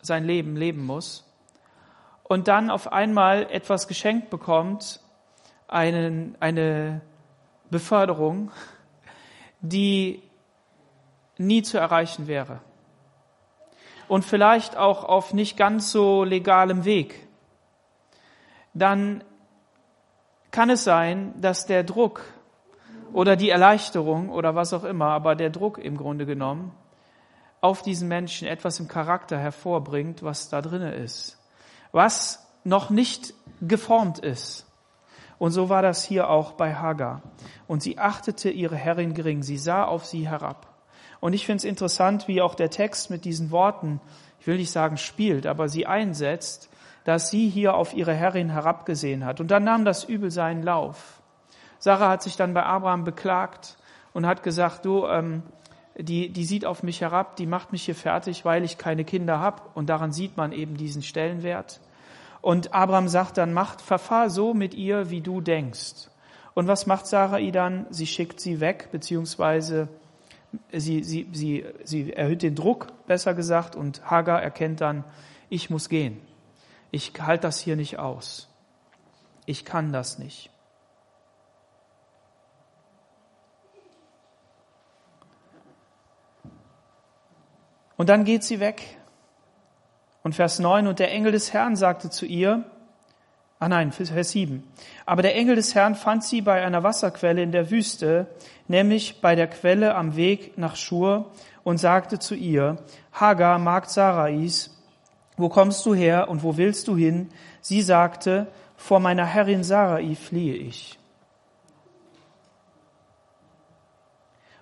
sein 0.03 0.25
Leben 0.25 0.57
leben 0.57 0.85
muss 0.85 1.33
und 2.25 2.49
dann 2.49 2.69
auf 2.71 2.93
einmal 2.93 3.49
etwas 3.53 3.87
geschenkt 3.87 4.29
bekommt, 4.29 4.99
einen, 5.69 6.37
eine 6.41 7.01
Beförderung, 7.71 8.51
die 9.61 10.21
nie 11.39 11.63
zu 11.63 11.79
erreichen 11.79 12.27
wäre 12.27 12.59
und 14.09 14.25
vielleicht 14.25 14.77
auch 14.77 15.05
auf 15.05 15.33
nicht 15.33 15.57
ganz 15.57 15.91
so 15.91 16.25
legalem 16.25 16.85
Weg, 16.85 17.27
dann 18.75 19.25
kann 20.51 20.71
es 20.71 20.85
sein, 20.85 21.35
dass 21.41 21.67
der 21.67 21.85
Druck 21.85 22.23
oder 23.13 23.37
die 23.37 23.51
Erleichterung 23.51 24.31
oder 24.31 24.55
was 24.55 24.73
auch 24.73 24.85
immer, 24.85 25.07
aber 25.07 25.35
der 25.35 25.51
Druck 25.51 25.79
im 25.79 25.97
Grunde 25.97 26.27
genommen 26.27 26.73
auf 27.61 27.83
diesen 27.83 28.09
Menschen 28.09 28.47
etwas 28.47 28.79
im 28.79 28.89
Charakter 28.89 29.39
hervorbringt, 29.39 30.23
was 30.23 30.49
da 30.49 30.63
drinne 30.63 30.95
ist, 30.95 31.39
was 31.93 32.47
noch 32.65 32.91
nicht 32.91 33.35
geformt 33.61 34.19
ist. 34.19 34.67
Und 35.39 35.51
so 35.51 35.69
war 35.69 35.83
das 35.83 36.05
hier 36.05 36.31
auch 36.31 36.53
bei 36.53 36.75
Hagar. 36.75 37.23
Und 37.67 37.83
sie 37.83 37.99
achtete 37.99 38.51
ihre 38.51 38.77
Herrin 38.77 39.15
gering, 39.15 39.43
sie 39.43 39.59
sah 39.59 39.85
auf 39.85 40.07
sie 40.07 40.29
herab. 40.29 40.76
Und 41.27 41.33
ich 41.33 41.45
finde 41.45 41.57
es 41.57 41.65
interessant, 41.65 42.29
wie 42.29 42.41
auch 42.41 42.55
der 42.55 42.71
Text 42.71 43.11
mit 43.11 43.25
diesen 43.25 43.51
Worten, 43.51 44.01
ich 44.39 44.47
will 44.47 44.59
nicht 44.59 44.71
sagen 44.71 44.97
spielt, 44.97 45.45
aber 45.45 45.69
sie 45.69 45.85
einsetzt, 45.85 46.71
dass 47.03 47.31
sie 47.31 47.49
hier 47.49 47.75
auf 47.75 47.95
ihre 47.95 48.15
Herrin 48.15 48.49
herabgesehen 48.49 49.25
hat. 49.25 49.41
Und 49.41 49.51
dann 49.51 49.65
nahm 49.65 49.85
das 49.85 50.05
Übel 50.05 50.31
seinen 50.31 50.63
Lauf. 50.63 51.21
Sarah 51.81 52.11
hat 52.11 52.23
sich 52.23 52.37
dann 52.37 52.55
bei 52.55 52.63
Abraham 52.63 53.03
beklagt 53.03 53.77
und 54.13 54.25
hat 54.25 54.45
gesagt, 54.45 54.85
du, 54.85 55.05
ähm, 55.09 55.43
die, 55.99 56.33
die 56.33 56.45
sieht 56.45 56.65
auf 56.65 56.85
mich 56.85 57.01
herab, 57.01 57.35
die 57.35 57.47
macht 57.47 57.73
mich 57.73 57.83
hier 57.83 57.97
fertig, 57.97 58.45
weil 58.45 58.63
ich 58.63 58.79
keine 58.79 59.05
Kinder 59.05 59.41
habe. 59.41 59.63
Und 59.75 59.89
daran 59.89 60.13
sieht 60.13 60.37
man 60.37 60.53
eben 60.53 60.77
diesen 60.77 61.03
Stellenwert. 61.03 61.81
Und 62.41 62.73
Abraham 62.73 63.09
sagt 63.09 63.37
dann, 63.37 63.53
macht, 63.53 63.83
verfahr 63.83 64.31
so 64.31 64.55
mit 64.55 64.75
ihr, 64.75 65.11
wie 65.11 65.23
du 65.23 65.41
denkst. 65.41 66.09
Und 66.55 66.69
was 66.69 66.87
macht 66.87 67.09
Sarai 67.09 67.51
dann? 67.51 67.87
Sie 67.91 68.07
schickt 68.07 68.39
sie 68.39 68.61
weg, 68.61 68.91
beziehungsweise 68.93 69.89
sie, 70.73 71.03
sie, 71.03 71.29
sie, 71.33 71.65
sie 71.85 72.13
erhöht 72.13 72.43
den 72.43 72.55
Druck, 72.55 72.89
besser 73.07 73.35
gesagt, 73.35 73.77
und 73.77 74.11
Hagar 74.11 74.43
erkennt 74.43 74.81
dann, 74.81 75.05
ich 75.49 75.71
muss 75.71 75.89
gehen. 75.89 76.21
Ich 76.91 77.13
halte 77.21 77.43
das 77.43 77.61
hier 77.61 77.77
nicht 77.77 77.99
aus. 77.99 78.49
Ich 79.45 79.65
kann 79.65 79.93
das 79.93 80.19
nicht. 80.19 80.51
Und 87.97 88.09
dann 88.09 88.25
geht 88.25 88.45
sie 88.45 88.61
weg. 88.61 88.99
Und 90.23 90.35
Vers 90.35 90.59
9, 90.59 90.87
und 90.87 90.99
der 90.99 91.13
Engel 91.13 91.33
des 91.33 91.53
Herrn 91.53 91.77
sagte 91.77 92.11
zu 92.11 92.27
ihr, 92.27 92.65
Ah 93.59 93.69
nein, 93.69 93.91
Vers 93.91 94.31
7. 94.31 94.63
Aber 95.07 95.23
der 95.23 95.35
Engel 95.35 95.57
des 95.57 95.75
Herrn 95.75 95.95
fand 95.95 96.23
sie 96.25 96.43
bei 96.43 96.63
einer 96.65 96.83
Wasserquelle 96.83 97.43
in 97.43 97.53
der 97.53 97.71
Wüste, 97.71 98.27
nämlich 98.69 99.21
bei 99.23 99.35
der 99.35 99.47
Quelle 99.47 99.95
am 99.95 100.15
Weg 100.17 100.59
nach 100.59 100.77
Schur, 100.77 101.31
und 101.65 101.79
sagte 101.79 102.19
zu 102.19 102.35
ihr, 102.35 102.77
Hagar, 103.13 103.59
Magd 103.59 103.91
Sarais, 103.91 104.71
wo 105.37 105.49
kommst 105.49 105.85
du 105.85 105.95
her 105.95 106.29
und 106.29 106.43
wo 106.43 106.57
willst 106.57 106.87
du 106.87 106.97
hin? 106.97 107.31
Sie 107.61 107.83
sagte, 107.83 108.47
vor 108.77 109.01
meiner 109.01 109.25
Herrin 109.25 109.65
Sarai 109.65 110.15
fliehe 110.15 110.55
ich. 110.55 110.99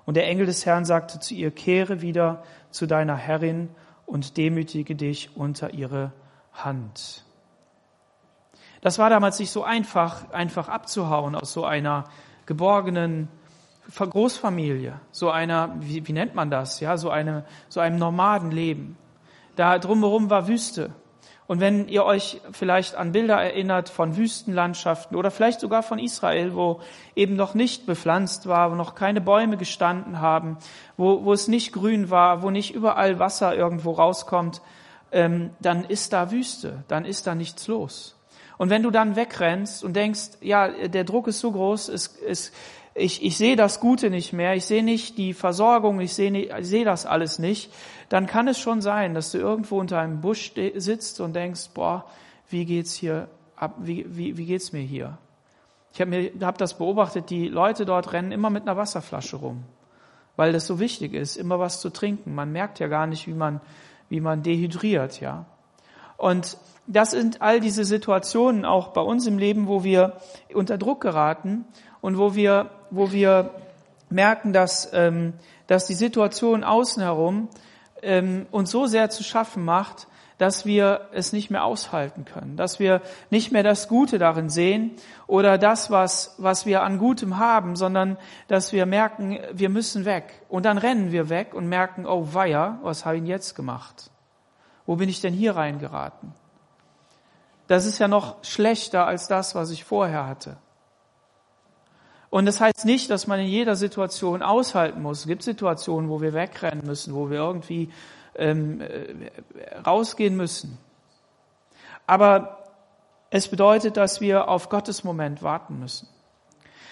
Und 0.06 0.16
der 0.16 0.26
Engel 0.26 0.46
des 0.46 0.66
Herrn 0.66 0.84
sagte 0.84 1.18
zu 1.18 1.34
ihr, 1.34 1.50
kehre 1.50 2.00
wieder 2.00 2.42
zu 2.70 2.86
deiner 2.86 3.16
Herrin 3.16 3.70
und 4.06 4.36
demütige 4.36 4.94
dich 4.94 5.36
unter 5.36 5.74
ihre 5.74 6.12
Hand. 6.52 7.24
Das 8.84 8.98
war 8.98 9.08
damals 9.08 9.38
nicht 9.38 9.50
so 9.50 9.64
einfach, 9.64 10.30
einfach 10.30 10.68
abzuhauen 10.68 11.34
aus 11.36 11.54
so 11.54 11.64
einer 11.64 12.04
geborgenen 12.44 13.28
Großfamilie, 13.98 15.00
so 15.10 15.30
einer, 15.30 15.74
wie, 15.80 16.06
wie 16.06 16.12
nennt 16.12 16.34
man 16.34 16.50
das, 16.50 16.80
ja, 16.80 16.98
so 16.98 17.08
eine, 17.08 17.46
so 17.70 17.80
einem 17.80 17.96
Nomadenleben. 17.96 18.98
Da 19.56 19.78
drumherum 19.78 20.28
war 20.28 20.48
Wüste. 20.48 20.90
Und 21.46 21.60
wenn 21.60 21.88
ihr 21.88 22.04
euch 22.04 22.42
vielleicht 22.52 22.94
an 22.94 23.12
Bilder 23.12 23.42
erinnert 23.42 23.88
von 23.88 24.18
Wüstenlandschaften 24.18 25.16
oder 25.16 25.30
vielleicht 25.30 25.60
sogar 25.60 25.82
von 25.82 25.98
Israel, 25.98 26.54
wo 26.54 26.82
eben 27.16 27.36
noch 27.36 27.54
nicht 27.54 27.86
bepflanzt 27.86 28.48
war, 28.48 28.70
wo 28.70 28.74
noch 28.74 28.94
keine 28.94 29.22
Bäume 29.22 29.56
gestanden 29.56 30.20
haben, 30.20 30.58
wo, 30.98 31.24
wo 31.24 31.32
es 31.32 31.48
nicht 31.48 31.72
grün 31.72 32.10
war, 32.10 32.42
wo 32.42 32.50
nicht 32.50 32.74
überall 32.74 33.18
Wasser 33.18 33.56
irgendwo 33.56 33.92
rauskommt, 33.92 34.60
ähm, 35.10 35.52
dann 35.60 35.84
ist 35.84 36.12
da 36.12 36.30
Wüste, 36.30 36.84
dann 36.88 37.06
ist 37.06 37.26
da 37.26 37.34
nichts 37.34 37.66
los. 37.66 38.14
Und 38.56 38.70
wenn 38.70 38.82
du 38.82 38.90
dann 38.90 39.16
wegrennst 39.16 39.84
und 39.84 39.94
denkst, 39.94 40.30
ja, 40.40 40.68
der 40.68 41.04
Druck 41.04 41.28
ist 41.28 41.40
so 41.40 41.50
groß, 41.52 41.88
es, 41.88 42.16
es, 42.26 42.52
ich, 42.94 43.24
ich 43.24 43.36
sehe 43.36 43.56
das 43.56 43.80
Gute 43.80 44.10
nicht 44.10 44.32
mehr, 44.32 44.54
ich 44.54 44.64
sehe 44.64 44.84
nicht 44.84 45.18
die 45.18 45.34
Versorgung, 45.34 46.00
ich 46.00 46.14
sehe, 46.14 46.30
ich 46.30 46.66
sehe 46.66 46.84
das 46.84 47.06
alles 47.06 47.38
nicht, 47.38 47.72
dann 48.08 48.26
kann 48.26 48.46
es 48.46 48.58
schon 48.58 48.80
sein, 48.80 49.14
dass 49.14 49.32
du 49.32 49.38
irgendwo 49.38 49.80
unter 49.80 49.98
einem 49.98 50.20
Busch 50.20 50.52
sitzt 50.76 51.20
und 51.20 51.34
denkst, 51.34 51.70
boah, 51.74 52.04
wie 52.48 52.64
geht's 52.64 52.94
hier 52.94 53.28
ab, 53.56 53.74
wie, 53.78 54.06
wie, 54.08 54.36
wie 54.36 54.46
geht's 54.46 54.72
mir 54.72 54.82
hier? 54.82 55.18
Ich 55.92 56.00
habe 56.00 56.32
hab 56.40 56.58
das 56.58 56.78
beobachtet, 56.78 57.30
die 57.30 57.48
Leute 57.48 57.84
dort 57.84 58.12
rennen 58.12 58.32
immer 58.32 58.50
mit 58.50 58.62
einer 58.62 58.76
Wasserflasche 58.76 59.36
rum, 59.36 59.64
weil 60.36 60.52
das 60.52 60.66
so 60.66 60.78
wichtig 60.78 61.14
ist, 61.14 61.36
immer 61.36 61.58
was 61.58 61.80
zu 61.80 61.90
trinken. 61.90 62.34
Man 62.34 62.52
merkt 62.52 62.78
ja 62.78 62.88
gar 62.88 63.06
nicht, 63.06 63.26
wie 63.26 63.34
man, 63.34 63.60
wie 64.08 64.20
man 64.20 64.42
dehydriert, 64.42 65.20
ja. 65.20 65.46
Und 66.16 66.56
das 66.86 67.12
sind 67.12 67.40
all 67.40 67.60
diese 67.60 67.84
Situationen 67.84 68.64
auch 68.64 68.88
bei 68.88 69.00
uns 69.00 69.26
im 69.26 69.38
Leben, 69.38 69.66
wo 69.66 69.84
wir 69.84 70.14
unter 70.52 70.78
Druck 70.78 71.00
geraten 71.00 71.64
und 72.00 72.18
wo 72.18 72.34
wir, 72.34 72.70
wo 72.90 73.12
wir 73.12 73.50
merken, 74.10 74.52
dass, 74.52 74.90
ähm, 74.92 75.34
dass 75.66 75.86
die 75.86 75.94
Situation 75.94 76.62
außen 76.62 77.02
herum 77.02 77.48
ähm, 78.02 78.46
uns 78.50 78.70
so 78.70 78.86
sehr 78.86 79.10
zu 79.10 79.22
schaffen 79.22 79.64
macht, 79.64 80.06
dass 80.38 80.66
wir 80.66 81.08
es 81.12 81.32
nicht 81.32 81.50
mehr 81.50 81.64
aushalten 81.64 82.24
können, 82.24 82.56
dass 82.56 82.80
wir 82.80 83.02
nicht 83.30 83.52
mehr 83.52 83.62
das 83.62 83.88
Gute 83.88 84.18
darin 84.18 84.50
sehen 84.50 84.92
oder 85.26 85.58
das, 85.58 85.90
was, 85.90 86.34
was 86.38 86.66
wir 86.66 86.82
an 86.82 86.98
Gutem 86.98 87.38
haben, 87.38 87.76
sondern 87.76 88.18
dass 88.48 88.72
wir 88.72 88.84
merken, 88.84 89.38
wir 89.52 89.68
müssen 89.68 90.04
weg. 90.04 90.42
Und 90.48 90.66
dann 90.66 90.76
rennen 90.76 91.12
wir 91.12 91.28
weg 91.28 91.54
und 91.54 91.68
merken, 91.68 92.04
oh 92.04 92.28
weia, 92.32 92.78
was 92.82 93.06
habe 93.06 93.18
ich 93.18 93.24
jetzt 93.24 93.54
gemacht? 93.54 94.10
Wo 94.86 94.96
bin 94.96 95.08
ich 95.08 95.20
denn 95.20 95.34
hier 95.34 95.56
reingeraten? 95.56 96.32
Das 97.66 97.86
ist 97.86 97.98
ja 97.98 98.08
noch 98.08 98.44
schlechter 98.44 99.06
als 99.06 99.26
das, 99.26 99.54
was 99.54 99.70
ich 99.70 99.84
vorher 99.84 100.26
hatte. 100.26 100.56
Und 102.28 102.46
das 102.46 102.60
heißt 102.60 102.84
nicht, 102.84 103.10
dass 103.10 103.26
man 103.26 103.38
in 103.40 103.46
jeder 103.46 103.76
Situation 103.76 104.42
aushalten 104.42 105.00
muss. 105.00 105.20
Es 105.20 105.26
gibt 105.26 105.42
Situationen, 105.42 106.10
wo 106.10 106.20
wir 106.20 106.32
wegrennen 106.32 106.84
müssen, 106.84 107.14
wo 107.14 107.30
wir 107.30 107.38
irgendwie 107.38 107.90
ähm, 108.34 108.80
äh, 108.80 109.30
rausgehen 109.86 110.36
müssen. 110.36 110.76
Aber 112.06 112.64
es 113.30 113.48
bedeutet, 113.48 113.96
dass 113.96 114.20
wir 114.20 114.48
auf 114.48 114.68
Gottes 114.68 115.04
Moment 115.04 115.42
warten 115.42 115.78
müssen. 115.78 116.08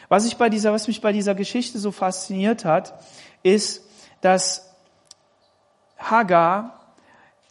Was, 0.09 0.27
ich 0.27 0.37
bei 0.37 0.49
dieser, 0.49 0.73
was 0.73 0.89
mich 0.89 1.01
bei 1.01 1.13
dieser 1.13 1.35
Geschichte 1.35 1.79
so 1.79 1.91
fasziniert 1.91 2.65
hat, 2.65 2.95
ist, 3.43 3.85
dass 4.21 4.75
Hagar, 5.99 6.82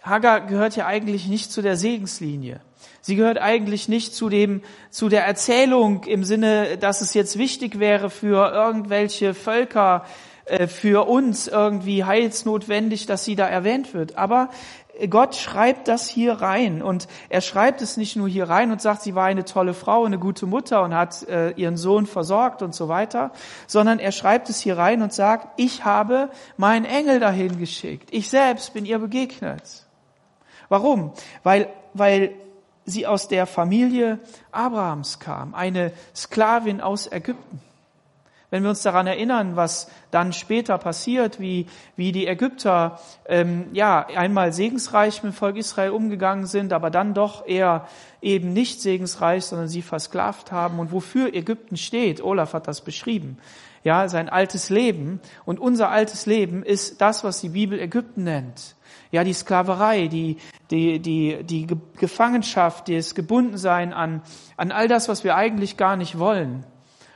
Hagar 0.02 0.42
gehört 0.42 0.76
ja 0.76 0.88
eigentlich 0.88 1.28
nicht 1.28 1.52
zu 1.52 1.62
der 1.62 1.78
Segenslinie. 1.78 2.62
Sie 3.02 3.16
gehört 3.16 3.40
eigentlich 3.40 3.88
nicht 3.88 4.14
zu 4.14 4.30
dem, 4.30 4.62
zu 4.90 5.10
der 5.10 5.26
Erzählung 5.26 6.04
im 6.04 6.24
Sinne, 6.24 6.78
dass 6.78 7.02
es 7.02 7.14
jetzt 7.14 7.38
wichtig 7.38 7.80
wäre 7.80 8.10
für 8.10 8.52
irgendwelche 8.52 9.34
Völker, 9.34 10.06
äh, 10.46 10.68
für 10.68 11.08
uns 11.08 11.48
irgendwie 11.48 12.04
heilsnotwendig, 12.04 13.06
dass 13.06 13.26
sie 13.26 13.36
da 13.36 13.48
erwähnt 13.48 13.94
wird. 13.94 14.18
Aber 14.18 14.50
Gott 15.10 15.36
schreibt 15.36 15.88
das 15.88 16.10
hier 16.10 16.34
rein 16.34 16.82
und 16.82 17.08
er 17.30 17.42
schreibt 17.42 17.82
es 17.82 17.98
nicht 17.98 18.16
nur 18.16 18.28
hier 18.28 18.50
rein 18.50 18.72
und 18.72 18.82
sagt, 18.82 19.02
sie 19.02 19.16
war 19.16 19.26
eine 19.26 19.46
tolle 19.46 19.74
Frau, 19.74 20.06
eine 20.06 20.20
gute 20.20 20.46
Mutter 20.46 20.84
und 20.84 20.94
hat 20.94 21.28
äh, 21.28 21.52
ihren 21.52 21.78
Sohn 21.78 22.06
versorgt 22.06 22.62
und 22.62 22.76
so 22.76 22.88
weiter, 22.88 23.32
sondern 23.68 24.00
er 24.00 24.12
schreibt 24.12 24.50
es 24.50 24.60
hier 24.60 24.78
rein 24.78 25.02
und 25.02 25.14
sagt, 25.14 25.60
ich 25.60 25.86
habe 25.86 26.30
meinen 26.58 26.86
Engel 26.86 27.20
dahin 27.20 27.58
geschickt. 27.58 28.10
Ich 28.12 28.30
selbst 28.30 28.74
bin 28.74 28.86
ihr 28.86 29.00
begegnet. 29.00 29.86
Warum? 30.72 31.12
Weil, 31.44 31.68
weil 31.94 32.32
sie 32.86 33.06
aus 33.06 33.28
der 33.28 33.46
Familie 33.46 34.20
Abrahams 34.54 35.20
kam, 35.20 35.54
eine 35.54 35.92
Sklavin 36.16 36.80
aus 36.80 37.12
Ägypten. 37.12 37.60
Wenn 38.52 38.64
wir 38.64 38.70
uns 38.70 38.82
daran 38.82 39.06
erinnern, 39.06 39.58
was 39.58 39.92
dann 40.12 40.32
später 40.32 40.78
passiert, 40.78 41.42
wie, 41.42 41.68
wie 41.98 42.14
die 42.14 42.26
Ägypter 42.26 43.02
ähm, 43.26 43.66
ja 43.74 44.08
einmal 44.16 44.54
segensreich 44.54 45.24
mit 45.24 45.34
dem 45.34 45.36
Volk 45.36 45.58
Israel 45.58 45.90
umgegangen 45.90 46.46
sind, 46.46 46.72
aber 46.72 46.90
dann 46.90 47.14
doch 47.14 47.46
eher 47.46 47.86
eben 48.22 48.54
nicht 48.54 48.80
segensreich, 48.80 49.44
sondern 49.44 49.68
sie 49.68 49.82
versklavt 49.82 50.54
haben 50.54 50.80
und 50.80 50.94
wofür 50.94 51.34
Ägypten 51.34 51.76
steht. 51.76 52.24
Olaf 52.24 52.54
hat 52.54 52.70
das 52.70 52.80
beschrieben. 52.80 53.40
Ja, 53.84 54.08
sein 54.08 54.30
altes 54.30 54.70
Leben 54.70 55.20
und 55.44 55.60
unser 55.60 55.92
altes 55.92 56.28
Leben 56.28 56.64
ist 56.64 57.02
das, 57.02 57.26
was 57.26 57.42
die 57.42 57.50
Bibel 57.50 57.78
Ägypten 57.78 58.24
nennt. 58.24 58.76
Ja, 59.12 59.24
die 59.24 59.34
Sklaverei, 59.34 60.08
die, 60.08 60.38
die, 60.72 61.00
die, 61.00 61.44
die 61.44 61.68
Gefangenschaft, 61.98 62.90
das 62.90 63.14
Gebundensein 63.14 63.94
an, 63.94 64.22
an 64.58 64.72
all 64.72 64.88
das, 64.88 65.10
was 65.10 65.24
wir 65.24 65.36
eigentlich 65.36 65.78
gar 65.78 65.98
nicht 65.98 66.18
wollen 66.18 66.66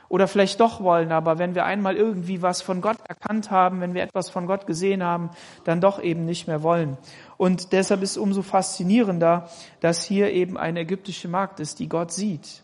oder 0.08 0.28
vielleicht 0.28 0.60
doch 0.60 0.80
wollen, 0.80 1.10
aber 1.10 1.38
wenn 1.38 1.54
wir 1.54 1.64
einmal 1.64 1.96
irgendwie 1.96 2.42
was 2.42 2.62
von 2.62 2.80
Gott 2.80 2.98
erkannt 3.08 3.50
haben, 3.50 3.80
wenn 3.80 3.94
wir 3.94 4.02
etwas 4.02 4.30
von 4.30 4.46
Gott 4.46 4.66
gesehen 4.66 5.02
haben, 5.02 5.30
dann 5.64 5.80
doch 5.80 6.00
eben 6.00 6.24
nicht 6.24 6.46
mehr 6.46 6.62
wollen. 6.62 6.96
Und 7.36 7.72
deshalb 7.72 8.02
ist 8.02 8.12
es 8.12 8.16
umso 8.16 8.42
faszinierender, 8.42 9.48
dass 9.80 10.04
hier 10.04 10.32
eben 10.32 10.56
eine 10.56 10.80
ägyptische 10.80 11.28
Magd 11.28 11.60
ist, 11.60 11.80
die 11.80 11.88
Gott 11.88 12.12
sieht. 12.12 12.62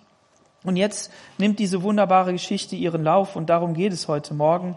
Und 0.64 0.76
jetzt 0.76 1.12
nimmt 1.38 1.58
diese 1.58 1.82
wunderbare 1.82 2.32
Geschichte 2.32 2.76
ihren 2.76 3.02
Lauf 3.02 3.34
und 3.34 3.50
darum 3.50 3.74
geht 3.74 3.92
es 3.92 4.06
heute 4.06 4.34
Morgen, 4.34 4.76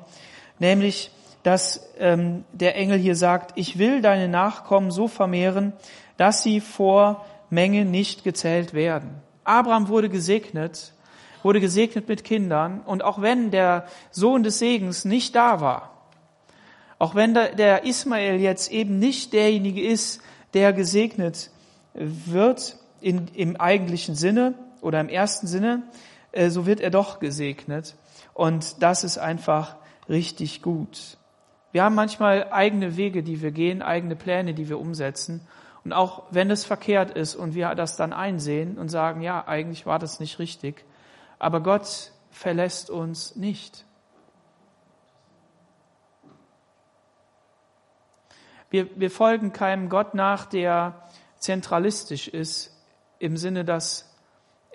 nämlich, 0.57 1.11
dass 1.45 1.89
ähm, 1.99 2.43
der 2.51 2.75
Engel 2.75 2.97
hier 2.97 3.15
sagt, 3.15 3.51
ich 3.55 3.77
will 3.77 4.01
deine 4.01 4.27
Nachkommen 4.27 4.91
so 4.91 5.07
vermehren, 5.07 5.73
dass 6.17 6.43
sie 6.43 6.59
vor 6.59 7.25
Menge 7.49 7.85
nicht 7.85 8.23
gezählt 8.23 8.73
werden. 8.73 9.21
Abraham 9.43 9.87
wurde 9.87 10.09
gesegnet 10.09 10.93
wurde 11.45 11.61
gesegnet 11.61 12.07
mit 12.09 12.23
Kindern. 12.23 12.81
Und 12.81 13.03
auch 13.03 13.21
wenn 13.21 13.51
der 13.51 13.85
Sohn 14.09 14.41
des 14.41 14.57
Segens 14.57 15.05
nicht 15.05 15.35
da 15.35 15.61
war, 15.61 15.91
auch 16.97 17.13
wenn 17.13 17.35
der 17.35 17.83
Ismael 17.83 18.41
jetzt 18.41 18.71
eben 18.71 18.97
nicht 18.97 19.31
derjenige 19.31 19.85
ist, 19.85 20.21
der 20.55 20.73
gesegnet 20.73 21.51
wird 21.93 22.77
in, 22.99 23.27
im 23.35 23.57
eigentlichen 23.57 24.15
Sinne 24.15 24.55
oder 24.81 24.99
im 24.99 25.07
ersten 25.07 25.45
Sinne, 25.45 25.83
äh, 26.31 26.49
so 26.49 26.65
wird 26.65 26.79
er 26.79 26.89
doch 26.89 27.19
gesegnet. 27.19 27.95
Und 28.33 28.81
das 28.81 29.03
ist 29.03 29.19
einfach 29.19 29.75
richtig 30.09 30.63
gut. 30.63 31.17
Wir 31.75 31.83
haben 31.83 31.95
manchmal 31.95 32.53
eigene 32.53 32.95
Wege, 32.95 33.21
die 33.21 33.41
wir 33.41 33.51
gehen, 33.51 33.81
eigene 33.81 34.15
Pläne, 34.15 34.53
die 34.53 34.69
wir 34.69 34.79
umsetzen. 34.79 35.45
Und 35.83 35.91
auch 35.91 36.23
wenn 36.31 36.49
es 36.49 36.63
verkehrt 36.63 37.11
ist 37.11 37.35
und 37.35 37.53
wir 37.53 37.75
das 37.75 37.97
dann 37.97 38.13
einsehen 38.13 38.77
und 38.77 38.87
sagen, 38.87 39.19
ja, 39.19 39.45
eigentlich 39.45 39.85
war 39.85 39.99
das 39.99 40.21
nicht 40.21 40.39
richtig, 40.39 40.85
aber 41.37 41.59
Gott 41.59 42.13
verlässt 42.31 42.89
uns 42.89 43.35
nicht. 43.35 43.83
Wir, 48.69 48.87
wir 48.97 49.11
folgen 49.11 49.51
keinem 49.51 49.89
Gott 49.89 50.13
nach, 50.13 50.45
der 50.45 51.03
zentralistisch 51.39 52.29
ist, 52.29 52.71
im 53.19 53.35
Sinne, 53.35 53.65
dass 53.65 54.15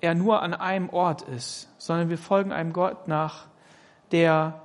er 0.03 0.15
nur 0.15 0.43
an 0.43 0.53
einem 0.53 0.91
Ort 0.91 1.23
ist, 1.23 1.71
sondern 1.79 2.11
wir 2.11 2.19
folgen 2.19 2.53
einem 2.53 2.75
Gott 2.75 3.09
nach, 3.09 3.47
der 4.13 4.61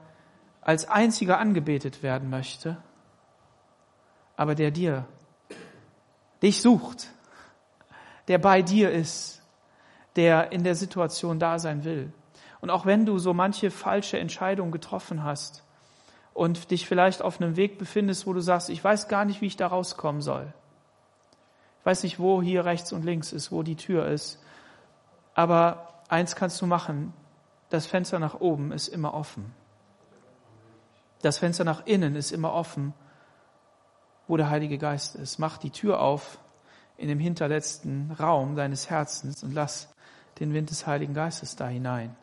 als 0.66 0.90
einziger 0.90 1.40
angebetet 1.40 2.04
werden 2.04 2.30
möchte, 2.30 2.76
aber 4.36 4.56
der 4.56 4.72
dir, 4.72 5.06
dich 6.42 6.62
sucht, 6.62 7.12
der 8.28 8.40
bei 8.40 8.64
dir 8.64 8.92
ist, 8.92 9.44
der 10.16 10.52
in 10.52 10.64
der 10.64 10.76
Situation 10.76 11.40
da 11.40 11.60
sein 11.60 11.86
will. 11.86 12.12
Und 12.62 12.72
auch 12.72 12.88
wenn 12.88 13.06
du 13.06 13.20
so 13.20 13.34
manche 13.34 13.70
falsche 13.70 14.18
Entscheidung 14.18 14.72
getroffen 14.72 15.24
hast 15.24 15.64
und 16.34 16.72
dich 16.72 16.88
vielleicht 16.88 17.22
auf 17.22 17.40
einem 17.40 17.58
Weg 17.58 17.78
befindest, 17.78 18.26
wo 18.26 18.34
du 18.34 18.42
sagst, 18.42 18.70
ich 18.70 18.84
weiß 18.84 19.08
gar 19.08 19.24
nicht, 19.24 19.42
wie 19.42 19.48
ich 19.48 19.58
da 19.58 19.68
rauskommen 19.68 20.22
soll. 20.22 20.52
Ich 21.80 21.86
weiß 21.86 22.02
nicht, 22.02 22.18
wo 22.18 22.42
hier 22.42 22.66
rechts 22.66 22.92
und 22.92 23.06
links 23.06 23.32
ist, 23.32 23.52
wo 23.52 23.62
die 23.62 23.76
Tür 23.76 24.08
ist. 24.08 24.44
Aber 25.36 26.02
eins 26.10 26.36
kannst 26.36 26.60
du 26.60 26.66
machen, 26.66 27.14
das 27.70 27.86
Fenster 27.86 28.18
nach 28.18 28.40
oben 28.40 28.72
ist 28.72 28.88
immer 28.88 29.14
offen. 29.14 29.54
Das 31.22 31.38
Fenster 31.40 31.64
nach 31.64 31.86
innen 31.86 32.16
ist 32.16 32.32
immer 32.32 32.54
offen, 32.54 32.94
wo 34.28 34.38
der 34.38 34.50
Heilige 34.50 34.78
Geist 34.78 35.16
ist. 35.16 35.40
Mach 35.40 35.58
die 35.58 35.70
Tür 35.70 36.02
auf 36.02 36.40
in 36.98 37.08
dem 37.08 37.20
hinterletzten 37.20 38.12
Raum 38.12 38.56
deines 38.56 38.90
Herzens 38.90 39.44
und 39.44 39.54
lass 39.54 39.94
den 40.40 40.54
Wind 40.54 40.70
des 40.70 40.88
Heiligen 40.88 41.14
Geistes 41.14 41.56
da 41.56 41.68
hinein. 41.68 42.16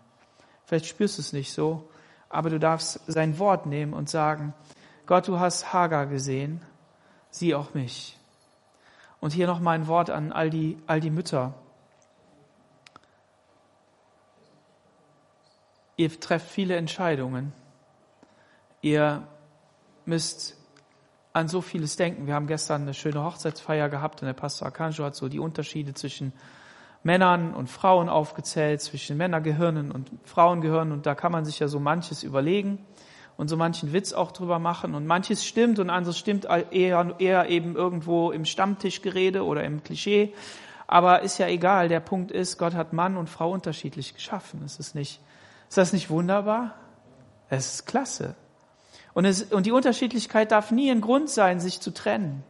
Vielleicht 0.64 0.86
spürst 0.86 1.18
du 1.18 1.22
es 1.22 1.32
nicht 1.32 1.52
so, 1.52 1.88
aber 2.28 2.50
du 2.50 2.58
darfst 2.58 3.00
sein 3.06 3.38
Wort 3.38 3.66
nehmen 3.66 3.92
und 3.92 4.08
sagen, 4.08 4.54
Gott, 5.06 5.28
du 5.28 5.38
hast 5.38 5.72
Hagar 5.72 6.06
gesehen, 6.06 6.62
sieh 7.30 7.54
auch 7.54 7.74
mich. 7.74 8.18
Und 9.20 9.32
hier 9.32 9.46
noch 9.46 9.60
mal 9.60 9.72
ein 9.72 9.86
Wort 9.86 10.10
an 10.10 10.32
all 10.32 10.50
die, 10.50 10.78
all 10.86 11.00
die 11.00 11.10
Mütter. 11.10 11.54
Ihr 15.96 16.18
trefft 16.18 16.48
viele 16.48 16.76
Entscheidungen. 16.76 17.52
Ihr 18.82 19.22
müsst 20.06 20.56
an 21.32 21.46
so 21.46 21.60
vieles 21.60 21.96
denken. 21.96 22.26
Wir 22.26 22.34
haben 22.34 22.48
gestern 22.48 22.82
eine 22.82 22.94
schöne 22.94 23.24
Hochzeitsfeier 23.24 23.88
gehabt 23.88 24.20
und 24.20 24.26
der 24.26 24.34
Pastor 24.34 24.66
Akanjo 24.66 25.04
hat 25.04 25.14
so 25.14 25.28
die 25.28 25.38
Unterschiede 25.38 25.94
zwischen 25.94 26.32
Männern 27.04 27.54
und 27.54 27.70
Frauen 27.70 28.08
aufgezählt, 28.08 28.80
zwischen 28.80 29.16
Männergehirnen 29.16 29.92
und 29.92 30.10
Frauengehirnen 30.24 30.92
und 30.92 31.06
da 31.06 31.14
kann 31.14 31.30
man 31.30 31.44
sich 31.44 31.60
ja 31.60 31.68
so 31.68 31.78
manches 31.78 32.24
überlegen 32.24 32.84
und 33.36 33.46
so 33.48 33.56
manchen 33.56 33.92
Witz 33.92 34.12
auch 34.12 34.32
drüber 34.32 34.58
machen 34.58 34.96
und 34.96 35.06
manches 35.06 35.44
stimmt 35.46 35.78
und 35.78 35.88
anderes 35.88 36.18
stimmt 36.18 36.46
eher, 36.72 37.14
eher 37.18 37.48
eben 37.48 37.76
irgendwo 37.76 38.32
im 38.32 38.44
Stammtischgerede 38.44 39.44
oder 39.44 39.62
im 39.62 39.84
Klischee. 39.84 40.34
Aber 40.88 41.22
ist 41.22 41.38
ja 41.38 41.46
egal. 41.46 41.88
Der 41.88 42.00
Punkt 42.00 42.32
ist, 42.32 42.58
Gott 42.58 42.74
hat 42.74 42.92
Mann 42.92 43.16
und 43.16 43.30
Frau 43.30 43.52
unterschiedlich 43.52 44.14
geschaffen. 44.14 44.62
Ist 44.64 44.80
es 44.80 44.94
nicht, 44.94 45.20
ist 45.68 45.78
das 45.78 45.92
nicht 45.92 46.10
wunderbar? 46.10 46.74
Es 47.48 47.74
ist 47.74 47.86
klasse. 47.86 48.34
Und, 49.14 49.24
es, 49.24 49.44
und 49.44 49.66
die 49.66 49.72
Unterschiedlichkeit 49.72 50.52
darf 50.52 50.70
nie 50.70 50.90
ein 50.90 51.00
Grund 51.00 51.28
sein, 51.28 51.60
sich 51.60 51.80
zu 51.80 51.92
trennen. 51.92 52.42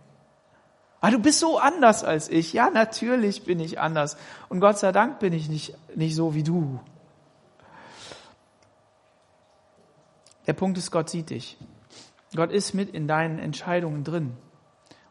Ah, 1.00 1.10
du 1.10 1.18
bist 1.18 1.40
so 1.40 1.58
anders 1.58 2.04
als 2.04 2.28
ich. 2.28 2.52
Ja, 2.52 2.70
natürlich 2.70 3.44
bin 3.44 3.58
ich 3.58 3.80
anders. 3.80 4.16
Und 4.48 4.60
Gott 4.60 4.78
sei 4.78 4.92
Dank 4.92 5.18
bin 5.18 5.32
ich 5.32 5.48
nicht, 5.48 5.74
nicht 5.96 6.14
so 6.14 6.34
wie 6.34 6.44
du. 6.44 6.78
Der 10.46 10.52
Punkt 10.52 10.78
ist, 10.78 10.92
Gott 10.92 11.10
sieht 11.10 11.30
dich. 11.30 11.56
Gott 12.36 12.52
ist 12.52 12.72
mit 12.72 12.90
in 12.90 13.08
deinen 13.08 13.40
Entscheidungen 13.40 14.04
drin. 14.04 14.36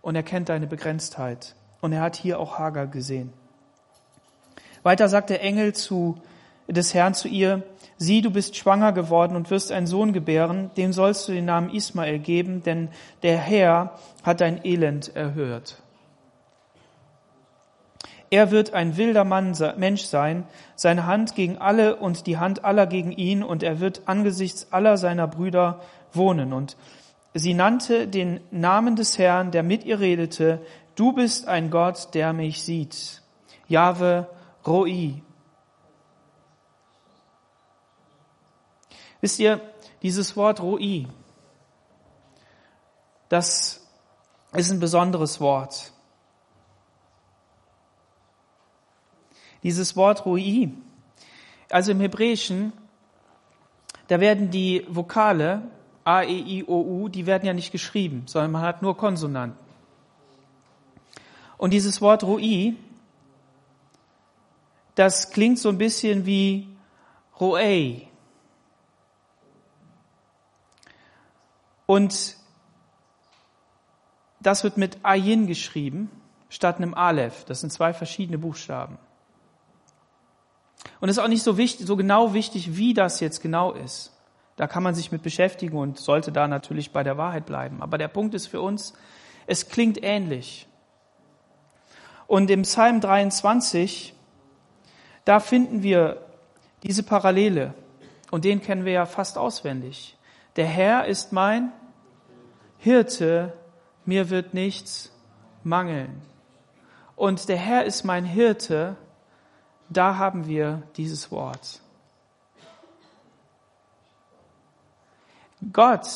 Und 0.02 0.16
er 0.16 0.24
kennt 0.24 0.48
deine 0.48 0.66
Begrenztheit. 0.66 1.56
Und 1.82 1.92
er 1.92 2.02
hat 2.02 2.16
hier 2.16 2.40
auch 2.40 2.58
Hagar 2.58 2.88
gesehen. 2.88 3.34
Weiter 4.84 5.10
sagt 5.10 5.30
der 5.30 5.42
Engel 5.42 5.74
zu, 5.74 6.18
des 6.68 6.94
Herrn 6.94 7.14
zu 7.14 7.28
ihr, 7.28 7.64
sieh, 8.02 8.24
du 8.24 8.32
bist 8.32 8.56
schwanger 8.56 8.94
geworden 8.94 9.36
und 9.36 9.52
wirst 9.52 9.72
einen 9.72 9.86
Sohn 9.86 10.12
gebären, 10.12 10.72
dem 10.76 10.92
sollst 10.92 11.28
du 11.28 11.34
den 11.34 11.46
Namen 11.46 11.70
Ismael 11.70 12.18
geben, 12.18 12.64
denn 12.64 12.90
der 13.22 13.38
Herr 13.38 13.96
hat 14.24 14.42
dein 14.42 14.66
Elend 14.66 15.16
erhört. 15.16 15.84
Er 18.32 18.50
wird 18.50 18.74
ein 18.74 18.98
wilder 18.98 19.24
Mann, 19.24 19.56
Mensch 19.78 20.02
sein, 20.02 20.46
seine 20.76 21.06
Hand 21.06 21.36
gegen 21.36 21.60
alle 21.60 21.98
und 21.98 22.26
die 22.26 22.40
Hand 22.40 22.66
aller 22.66 22.88
gegen 22.88 23.12
ihn, 23.12 23.44
und 23.44 23.62
er 23.62 23.80
wird 23.80 24.02
angesichts 24.06 24.72
aller 24.72 24.98
seiner 24.98 25.28
Brüder 25.28 25.82
wohnen. 26.12 26.54
Und 26.54 26.78
sie 27.36 27.54
nannte 27.54 28.08
den 28.08 28.40
Namen 28.50 28.96
des 28.96 29.20
Herrn, 29.20 29.52
der 29.52 29.62
mit 29.62 29.84
ihr 29.84 30.00
redete, 30.00 30.60
du 30.96 31.14
bist 31.14 31.48
ein 31.48 31.70
Gott, 31.70 32.16
der 32.16 32.34
mich 32.34 32.64
sieht. 32.64 33.22
Jahwe 33.68 34.28
Roi. 34.66 35.22
Wisst 39.22 39.40
ihr, 39.40 39.62
dieses 40.02 40.36
Wort 40.36 40.62
Roi, 40.62 41.08
das 43.30 43.88
ist 44.54 44.72
ein 44.72 44.80
besonderes 44.80 45.40
Wort. 45.40 45.94
Dieses 49.64 49.96
Wort 49.96 50.26
Rui, 50.26 50.70
also 51.70 51.92
im 51.92 52.00
Hebräischen, 52.00 52.74
da 54.08 54.20
werden 54.20 54.50
die 54.50 54.86
Vokale 54.90 55.62
A, 56.04 56.24
E, 56.24 56.40
I, 56.40 56.64
O, 56.66 56.82
U, 56.82 57.10
die 57.10 57.26
werden 57.28 57.46
ja 57.46 57.54
nicht 57.54 57.72
geschrieben, 57.72 58.24
sondern 58.26 58.52
man 58.52 58.64
hat 58.64 58.82
nur 58.82 58.98
Konsonanten. 58.98 59.58
Und 61.58 61.72
dieses 61.72 62.02
Wort 62.02 62.24
Rui, 62.24 62.76
das 64.96 65.30
klingt 65.30 65.60
so 65.60 65.70
ein 65.70 65.78
bisschen 65.78 66.26
wie 66.26 66.68
Roei. 67.40 68.08
Und 71.92 72.38
das 74.40 74.64
wird 74.64 74.78
mit 74.78 75.00
Ayin 75.04 75.46
geschrieben, 75.46 76.10
statt 76.48 76.78
einem 76.78 76.94
Aleph. 76.94 77.44
Das 77.44 77.60
sind 77.60 77.74
zwei 77.74 77.94
verschiedene 77.94 78.38
Buchstaben. 78.38 78.98
Und 81.02 81.10
es 81.10 81.18
ist 81.18 81.22
auch 81.22 81.28
nicht 81.28 81.44
so 81.44 81.58
wichtig, 81.58 81.86
so 81.86 81.98
genau 81.98 82.34
wichtig, 82.34 82.78
wie 82.78 82.94
das 82.94 83.20
jetzt 83.20 83.42
genau 83.42 83.74
ist. 83.74 84.14
Da 84.56 84.68
kann 84.68 84.84
man 84.84 84.96
sich 84.96 85.12
mit 85.12 85.22
beschäftigen 85.22 85.78
und 85.78 86.00
sollte 86.00 86.32
da 86.32 86.48
natürlich 86.48 86.94
bei 86.94 87.04
der 87.04 87.18
Wahrheit 87.18 87.46
bleiben. 87.46 87.82
Aber 87.82 87.98
der 87.98 88.08
Punkt 88.08 88.36
ist 88.36 88.48
für 88.48 88.62
uns, 88.62 88.94
es 89.46 89.68
klingt 89.68 90.02
ähnlich. 90.02 90.70
Und 92.26 92.50
im 92.50 92.62
Psalm 92.62 93.02
23, 93.02 94.14
da 95.26 95.42
finden 95.42 95.84
wir 95.84 96.26
diese 96.84 97.04
Parallele. 97.04 97.74
Und 98.32 98.46
den 98.46 98.62
kennen 98.62 98.86
wir 98.86 98.94
ja 98.94 99.06
fast 99.06 99.38
auswendig. 99.38 100.16
Der 100.56 100.68
Herr 100.68 101.06
ist 101.06 101.34
mein 101.34 101.74
Hirte, 102.84 103.54
mir 104.06 104.32
wird 104.32 104.56
nichts 104.56 105.12
mangeln. 105.64 106.20
Und 107.16 107.48
der 107.48 107.58
Herr 107.58 107.86
ist 107.86 108.06
mein 108.06 108.26
Hirte, 108.26 108.98
da 109.90 110.18
haben 110.18 110.48
wir 110.48 110.82
dieses 110.98 111.30
Wort. 111.30 111.80
Gott 115.72 116.08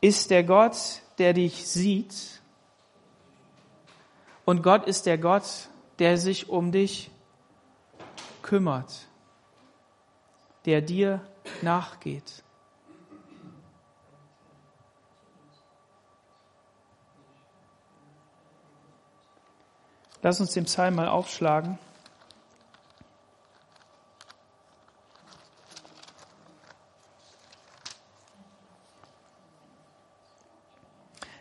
ist 0.00 0.30
der 0.30 0.44
Gott, 0.44 1.02
der 1.18 1.32
dich 1.32 1.66
sieht. 1.66 2.14
Und 4.44 4.62
Gott 4.62 4.86
ist 4.86 5.04
der 5.04 5.18
Gott, 5.18 5.68
der 5.98 6.16
sich 6.16 6.48
um 6.48 6.70
dich 6.70 7.10
kümmert, 8.42 9.08
der 10.64 10.80
dir 10.80 11.26
nachgeht. 11.60 12.44
Lass 20.22 20.40
uns 20.40 20.52
den 20.52 20.64
Psalm 20.64 20.96
mal 20.96 21.08
aufschlagen. 21.08 21.78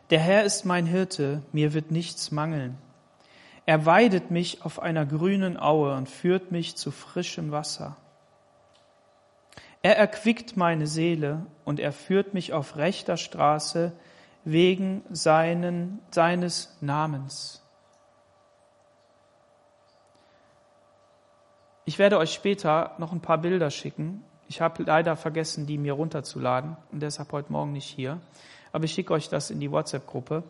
Der 0.09 0.19
Herr 0.19 0.43
ist 0.43 0.63
mein 0.63 0.85
Hirte, 0.85 1.41
mir 1.51 1.73
wird 1.73 1.91
nichts 1.91 2.31
mangeln. 2.31 2.77
Er 3.65 3.85
weidet 3.85 4.31
mich 4.31 4.63
auf 4.63 4.79
einer 4.79 5.05
grünen 5.05 5.59
Aue 5.59 5.93
und 5.95 6.07
führt 6.07 6.51
mich 6.51 6.77
zu 6.77 6.91
frischem 6.91 7.51
Wasser. 7.51 7.97
Er 9.81 9.97
erquickt 9.97 10.55
meine 10.55 10.87
Seele 10.87 11.45
und 11.65 11.81
er 11.81 11.91
führt 11.91 12.33
mich 12.33 12.53
auf 12.53 12.77
rechter 12.77 13.17
Straße 13.17 13.91
wegen 14.45 15.03
seinen, 15.09 15.99
seines 16.11 16.77
Namens. 16.79 17.66
Ich 21.88 22.00
werde 22.00 22.17
euch 22.17 22.34
später 22.34 22.95
noch 22.97 23.13
ein 23.13 23.21
paar 23.21 23.38
Bilder 23.38 23.71
schicken. 23.71 24.21
Ich 24.50 24.60
habe 24.60 24.84
leider 24.84 25.15
vergessen, 25.15 25.67
die 25.67 25.78
mir 25.78 25.93
runterzuladen 25.93 26.76
und 26.91 27.02
deshalb 27.02 27.32
heute 27.32 27.50
Morgen 27.50 27.71
nicht 27.71 27.88
hier. 27.88 28.19
Aber 28.73 28.84
ich 28.84 28.91
schicke 28.91 29.13
euch 29.13 29.30
das 29.30 29.52
in 29.52 29.62
die 29.62 29.71
WhatsApp-Gruppe 29.71 30.43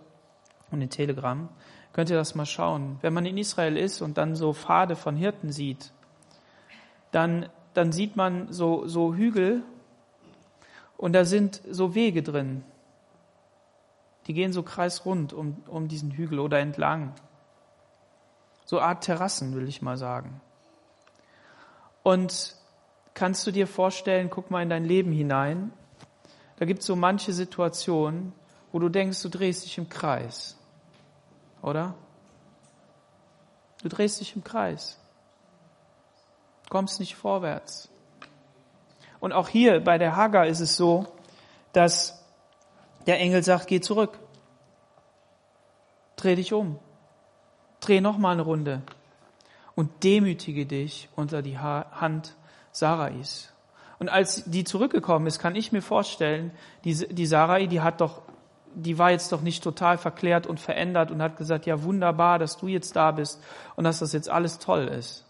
und 0.71 0.81
in 0.81 0.89
Telegram. 0.89 1.47
Könnt 1.93 2.09
ihr 2.09 2.15
das 2.15 2.33
mal 2.33 2.47
schauen. 2.47 2.97
Wenn 3.01 3.13
man 3.13 3.27
in 3.27 3.37
Israel 3.37 3.77
ist 3.77 4.01
und 4.01 4.17
dann 4.17 4.35
so 4.35 4.51
Pfade 4.51 4.95
von 4.95 5.15
Hirten 5.15 5.51
sieht, 5.51 5.91
dann, 7.11 7.47
dann 7.75 7.91
sieht 7.91 8.15
man 8.15 8.51
so, 8.51 8.87
so 8.87 9.13
Hügel 9.13 9.61
und 10.97 11.13
da 11.13 11.23
sind 11.23 11.61
so 11.69 11.93
Wege 11.93 12.23
drin. 12.23 12.63
Die 14.25 14.33
gehen 14.33 14.53
so 14.53 14.63
kreisrund 14.63 15.33
um, 15.33 15.57
um 15.67 15.87
diesen 15.87 16.09
Hügel 16.09 16.39
oder 16.39 16.57
entlang. 16.57 17.13
So 18.65 18.81
Art 18.81 19.03
Terrassen, 19.03 19.53
will 19.53 19.67
ich 19.67 19.83
mal 19.83 19.97
sagen. 19.97 20.41
Und 22.07 22.55
kannst 23.15 23.45
du 23.45 23.51
dir 23.51 23.67
vorstellen, 23.67 24.29
guck 24.29 24.49
mal 24.49 24.63
in 24.63 24.69
dein 24.69 24.85
Leben 24.85 25.11
hinein, 25.11 25.73
da 26.55 26.63
gibt 26.63 26.79
es 26.79 26.85
so 26.85 26.95
manche 26.95 27.33
Situationen, 27.33 28.31
wo 28.71 28.79
du 28.79 28.87
denkst, 28.87 29.21
du 29.23 29.27
drehst 29.27 29.65
dich 29.65 29.77
im 29.77 29.89
Kreis. 29.89 30.55
Oder? 31.61 31.95
Du 33.83 33.89
drehst 33.89 34.21
dich 34.21 34.37
im 34.37 34.43
Kreis. 34.45 34.97
Kommst 36.69 37.01
nicht 37.01 37.17
vorwärts. 37.17 37.89
Und 39.19 39.33
auch 39.33 39.49
hier 39.49 39.83
bei 39.83 39.97
der 39.97 40.15
Hagar 40.15 40.47
ist 40.47 40.61
es 40.61 40.77
so, 40.77 41.07
dass 41.73 42.23
der 43.05 43.19
Engel 43.19 43.43
sagt, 43.43 43.67
geh 43.67 43.81
zurück. 43.81 44.17
Dreh 46.15 46.35
dich 46.35 46.53
um. 46.53 46.79
Dreh 47.81 47.99
noch 47.99 48.17
mal 48.17 48.31
eine 48.31 48.43
Runde. 48.43 48.81
Und 49.77 50.03
demütige 50.03 50.65
dich 50.65 51.07
unter 51.15 51.43
die 51.43 51.59
Hand 51.59 52.35
Sarais. 52.71 53.53
Und 53.99 54.09
als 54.09 54.43
die 54.45 54.63
zurückgekommen 54.63 55.27
ist, 55.27 55.37
kann 55.37 55.55
ich 55.55 55.71
mir 55.71 55.83
vorstellen, 55.83 56.49
die, 56.83 56.95
die 56.95 57.27
Sarai, 57.27 57.67
die 57.67 57.81
hat 57.81 58.01
doch, 58.01 58.23
die 58.73 58.97
war 58.97 59.11
jetzt 59.11 59.31
doch 59.31 59.41
nicht 59.41 59.63
total 59.63 59.99
verklärt 59.99 60.47
und 60.47 60.59
verändert 60.59 61.11
und 61.11 61.21
hat 61.21 61.37
gesagt, 61.37 61.67
ja 61.67 61.83
wunderbar, 61.83 62.39
dass 62.39 62.57
du 62.57 62.67
jetzt 62.67 62.95
da 62.95 63.11
bist 63.11 63.39
und 63.75 63.83
dass 63.83 63.99
das 63.99 64.13
jetzt 64.13 64.29
alles 64.29 64.57
toll 64.57 64.87
ist. 64.87 65.25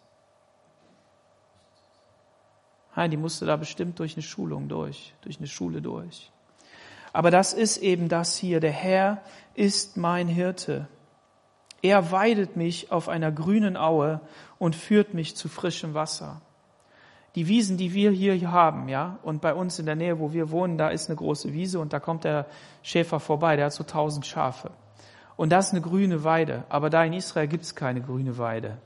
Nein, 2.95 3.12
die 3.12 3.17
musste 3.17 3.45
da 3.45 3.57
bestimmt 3.57 3.99
durch 3.99 4.15
eine 4.15 4.23
Schulung 4.23 4.69
durch, 4.69 5.13
durch 5.23 5.39
eine 5.39 5.47
Schule 5.47 5.81
durch. 5.81 6.31
Aber 7.12 7.31
das 7.31 7.51
ist 7.51 7.79
eben 7.79 8.07
das 8.07 8.38
hier. 8.38 8.62
Der 8.62 8.71
Herr 8.71 9.21
ist 9.55 9.97
mein 9.97 10.29
Hirte. 10.29 10.88
Er 11.82 12.12
weidet 12.12 12.56
mich 12.56 12.92
auf 12.92 13.10
einer 13.10 13.32
grünen 13.32 13.78
Aue 13.78 14.20
und 14.58 14.76
führt 14.76 15.13
mich 15.13 15.36
zu 15.36 15.48
frischem 15.48 15.94
Wasser. 15.94 16.42
Die 17.36 17.48
Wiesen, 17.48 17.78
die 17.78 17.94
wir 17.94 18.12
hier 18.12 18.52
haben, 18.52 18.90
ja, 18.90 19.20
und 19.22 19.42
bei 19.42 19.54
uns 19.54 19.78
in 19.78 19.86
der 19.86 19.96
Nähe, 19.96 20.20
wo 20.20 20.34
wir 20.34 20.50
wohnen, 20.50 20.78
da 20.78 20.90
ist 20.90 21.08
eine 21.08 21.18
große 21.18 21.54
Wiese 21.54 21.80
und 21.80 21.94
da 21.94 22.00
kommt 22.00 22.24
der 22.24 22.48
Schäfer 22.82 23.20
vorbei, 23.20 23.56
der 23.56 23.66
hat 23.66 23.74
so 23.74 23.84
tausend 23.84 24.26
Schafe. 24.26 24.72
Und 25.36 25.52
das 25.52 25.68
ist 25.68 25.74
eine 25.74 25.82
grüne 25.82 26.24
Weide, 26.24 26.63
aber 26.70 26.90
da 26.90 27.04
in 27.04 27.13
Israel 27.13 27.48
gibt 27.48 27.63
es 27.63 27.76
keine 27.76 28.02
grüne 28.02 28.40
Weide. 28.40 28.80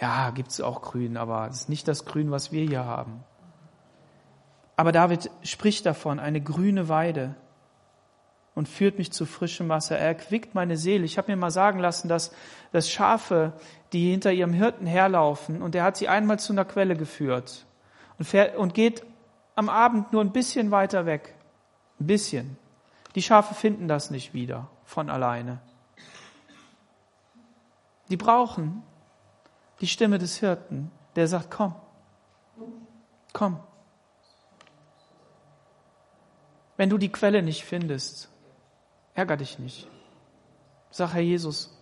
Ja, 0.00 0.30
gibt 0.30 0.50
es 0.50 0.60
auch 0.60 0.82
Grün, 0.82 1.16
aber 1.16 1.46
es 1.48 1.62
ist 1.62 1.68
nicht 1.68 1.86
das 1.86 2.04
Grün, 2.04 2.30
was 2.30 2.50
wir 2.50 2.64
hier 2.64 2.84
haben. 2.84 3.22
Aber 4.76 4.92
David 4.92 5.30
spricht 5.42 5.84
davon, 5.84 6.18
eine 6.18 6.40
grüne 6.40 6.88
Weide 6.88 7.36
und 8.60 8.68
führt 8.68 8.98
mich 8.98 9.10
zu 9.10 9.24
frischem 9.24 9.70
Wasser. 9.70 9.96
Er 9.96 10.08
erquickt 10.08 10.54
meine 10.54 10.76
Seele. 10.76 11.06
Ich 11.06 11.16
habe 11.16 11.32
mir 11.32 11.36
mal 11.38 11.50
sagen 11.50 11.78
lassen, 11.78 12.08
dass, 12.08 12.30
dass 12.72 12.90
Schafe, 12.90 13.54
die 13.94 14.10
hinter 14.10 14.32
ihrem 14.32 14.52
Hirten 14.52 14.86
herlaufen, 14.86 15.62
und 15.62 15.74
er 15.74 15.82
hat 15.82 15.96
sie 15.96 16.08
einmal 16.08 16.38
zu 16.38 16.52
einer 16.52 16.66
Quelle 16.66 16.94
geführt 16.94 17.64
und, 18.18 18.26
fährt, 18.26 18.56
und 18.56 18.74
geht 18.74 19.02
am 19.54 19.70
Abend 19.70 20.12
nur 20.12 20.22
ein 20.22 20.32
bisschen 20.32 20.70
weiter 20.70 21.06
weg. 21.06 21.34
Ein 22.00 22.06
bisschen. 22.06 22.58
Die 23.14 23.22
Schafe 23.22 23.54
finden 23.54 23.88
das 23.88 24.10
nicht 24.10 24.34
wieder 24.34 24.68
von 24.84 25.08
alleine. 25.08 25.62
Die 28.10 28.18
brauchen 28.18 28.82
die 29.80 29.86
Stimme 29.86 30.18
des 30.18 30.36
Hirten, 30.36 30.90
der 31.16 31.28
sagt, 31.28 31.50
komm, 31.50 31.74
komm. 33.32 33.58
Wenn 36.76 36.90
du 36.90 36.98
die 36.98 37.10
Quelle 37.10 37.42
nicht 37.42 37.64
findest, 37.64 38.29
ärger 39.14 39.36
dich 39.36 39.58
nicht. 39.58 39.88
Sag, 40.90 41.14
Herr 41.14 41.20
Jesus, 41.20 41.76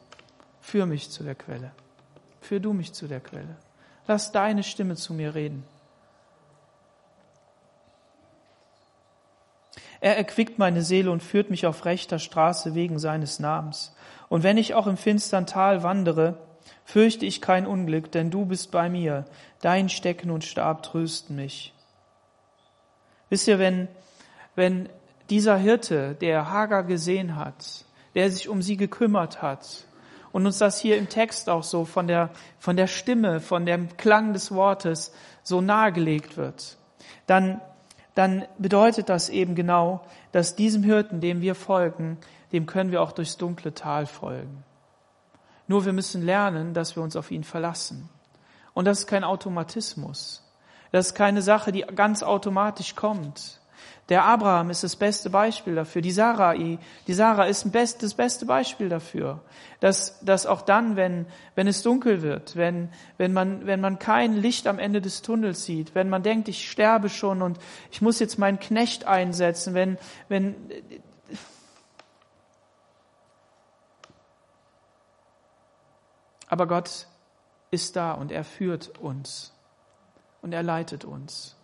führ 0.60 0.86
mich 0.86 1.10
zu 1.10 1.24
der 1.24 1.34
Quelle. 1.34 1.72
Führ 2.40 2.60
du 2.60 2.72
mich 2.72 2.92
zu 2.92 3.08
der 3.08 3.20
Quelle. 3.20 3.56
Lass 4.06 4.32
deine 4.32 4.62
Stimme 4.62 4.96
zu 4.96 5.14
mir 5.14 5.34
reden. 5.34 5.64
Er 10.00 10.16
erquickt 10.16 10.58
meine 10.58 10.82
Seele 10.82 11.10
und 11.10 11.22
führt 11.22 11.50
mich 11.50 11.66
auf 11.66 11.84
rechter 11.84 12.18
Straße 12.18 12.74
wegen 12.74 12.98
seines 12.98 13.40
Namens. 13.40 13.94
Und 14.28 14.42
wenn 14.42 14.56
ich 14.56 14.74
auch 14.74 14.86
im 14.86 14.96
finstern 14.96 15.46
Tal 15.46 15.82
wandere, 15.82 16.38
fürchte 16.84 17.26
ich 17.26 17.40
kein 17.40 17.66
Unglück, 17.66 18.12
denn 18.12 18.30
du 18.30 18.46
bist 18.46 18.70
bei 18.70 18.88
mir. 18.88 19.24
Dein 19.60 19.88
Stecken 19.88 20.30
und 20.30 20.44
Stab 20.44 20.82
trösten 20.82 21.36
mich. 21.36 21.74
Wisst 23.28 23.48
ihr, 23.48 23.58
wenn, 23.58 23.88
wenn 24.54 24.88
dieser 25.30 25.56
Hirte, 25.56 26.14
der 26.20 26.50
Hagar 26.50 26.84
gesehen 26.84 27.36
hat, 27.36 27.84
der 28.14 28.30
sich 28.30 28.48
um 28.48 28.62
sie 28.62 28.76
gekümmert 28.76 29.42
hat, 29.42 29.86
und 30.32 30.46
uns 30.46 30.58
das 30.58 30.78
hier 30.80 30.98
im 30.98 31.08
Text 31.08 31.48
auch 31.48 31.62
so 31.62 31.84
von 31.84 32.06
der, 32.06 32.30
von 32.58 32.76
der 32.76 32.86
Stimme, 32.86 33.40
von 33.40 33.66
dem 33.66 33.96
Klang 33.96 34.32
des 34.32 34.52
Wortes 34.52 35.12
so 35.42 35.60
nahegelegt 35.60 36.36
wird, 36.36 36.76
dann, 37.26 37.60
dann 38.14 38.44
bedeutet 38.58 39.08
das 39.08 39.30
eben 39.30 39.54
genau, 39.54 40.02
dass 40.32 40.56
diesem 40.56 40.82
Hirten, 40.82 41.20
dem 41.20 41.40
wir 41.40 41.54
folgen, 41.54 42.18
dem 42.52 42.66
können 42.66 42.90
wir 42.90 43.02
auch 43.02 43.12
durchs 43.12 43.36
dunkle 43.36 43.74
Tal 43.74 44.06
folgen. 44.06 44.64
Nur 45.66 45.84
wir 45.84 45.92
müssen 45.92 46.22
lernen, 46.22 46.72
dass 46.72 46.96
wir 46.96 47.02
uns 47.02 47.16
auf 47.16 47.30
ihn 47.30 47.44
verlassen. 47.44 48.08
Und 48.74 48.86
das 48.86 49.00
ist 49.00 49.06
kein 49.06 49.24
Automatismus. 49.24 50.42
Das 50.92 51.08
ist 51.08 51.14
keine 51.14 51.42
Sache, 51.42 51.72
die 51.72 51.82
ganz 51.82 52.22
automatisch 52.22 52.94
kommt. 52.94 53.60
Der 54.08 54.24
Abraham 54.24 54.70
ist 54.70 54.84
das 54.84 54.96
beste 54.96 55.28
Beispiel 55.28 55.74
dafür. 55.74 56.00
Die 56.00 56.10
Sarah, 56.10 56.54
die 56.54 56.78
Sarah 57.06 57.44
ist 57.44 57.66
das 57.74 58.14
beste 58.14 58.46
Beispiel 58.46 58.88
dafür. 58.88 59.42
Dass, 59.80 60.18
dass 60.20 60.46
auch 60.46 60.62
dann, 60.62 60.96
wenn, 60.96 61.26
wenn 61.54 61.66
es 61.66 61.82
dunkel 61.82 62.22
wird, 62.22 62.56
wenn, 62.56 62.88
wenn 63.18 63.32
man, 63.32 63.66
wenn 63.66 63.80
man 63.80 63.98
kein 63.98 64.34
Licht 64.34 64.66
am 64.66 64.78
Ende 64.78 65.00
des 65.00 65.22
Tunnels 65.22 65.64
sieht, 65.64 65.94
wenn 65.94 66.08
man 66.08 66.22
denkt, 66.22 66.48
ich 66.48 66.70
sterbe 66.70 67.08
schon 67.08 67.42
und 67.42 67.58
ich 67.90 68.00
muss 68.00 68.18
jetzt 68.18 68.38
meinen 68.38 68.58
Knecht 68.58 69.04
einsetzen, 69.04 69.74
wenn, 69.74 69.98
wenn, 70.28 70.56
aber 76.48 76.66
Gott 76.66 77.06
ist 77.70 77.96
da 77.96 78.12
und 78.12 78.32
er 78.32 78.44
führt 78.44 78.98
uns 78.98 79.52
und 80.40 80.52
er 80.52 80.62
leitet 80.62 81.04
uns. 81.04 81.57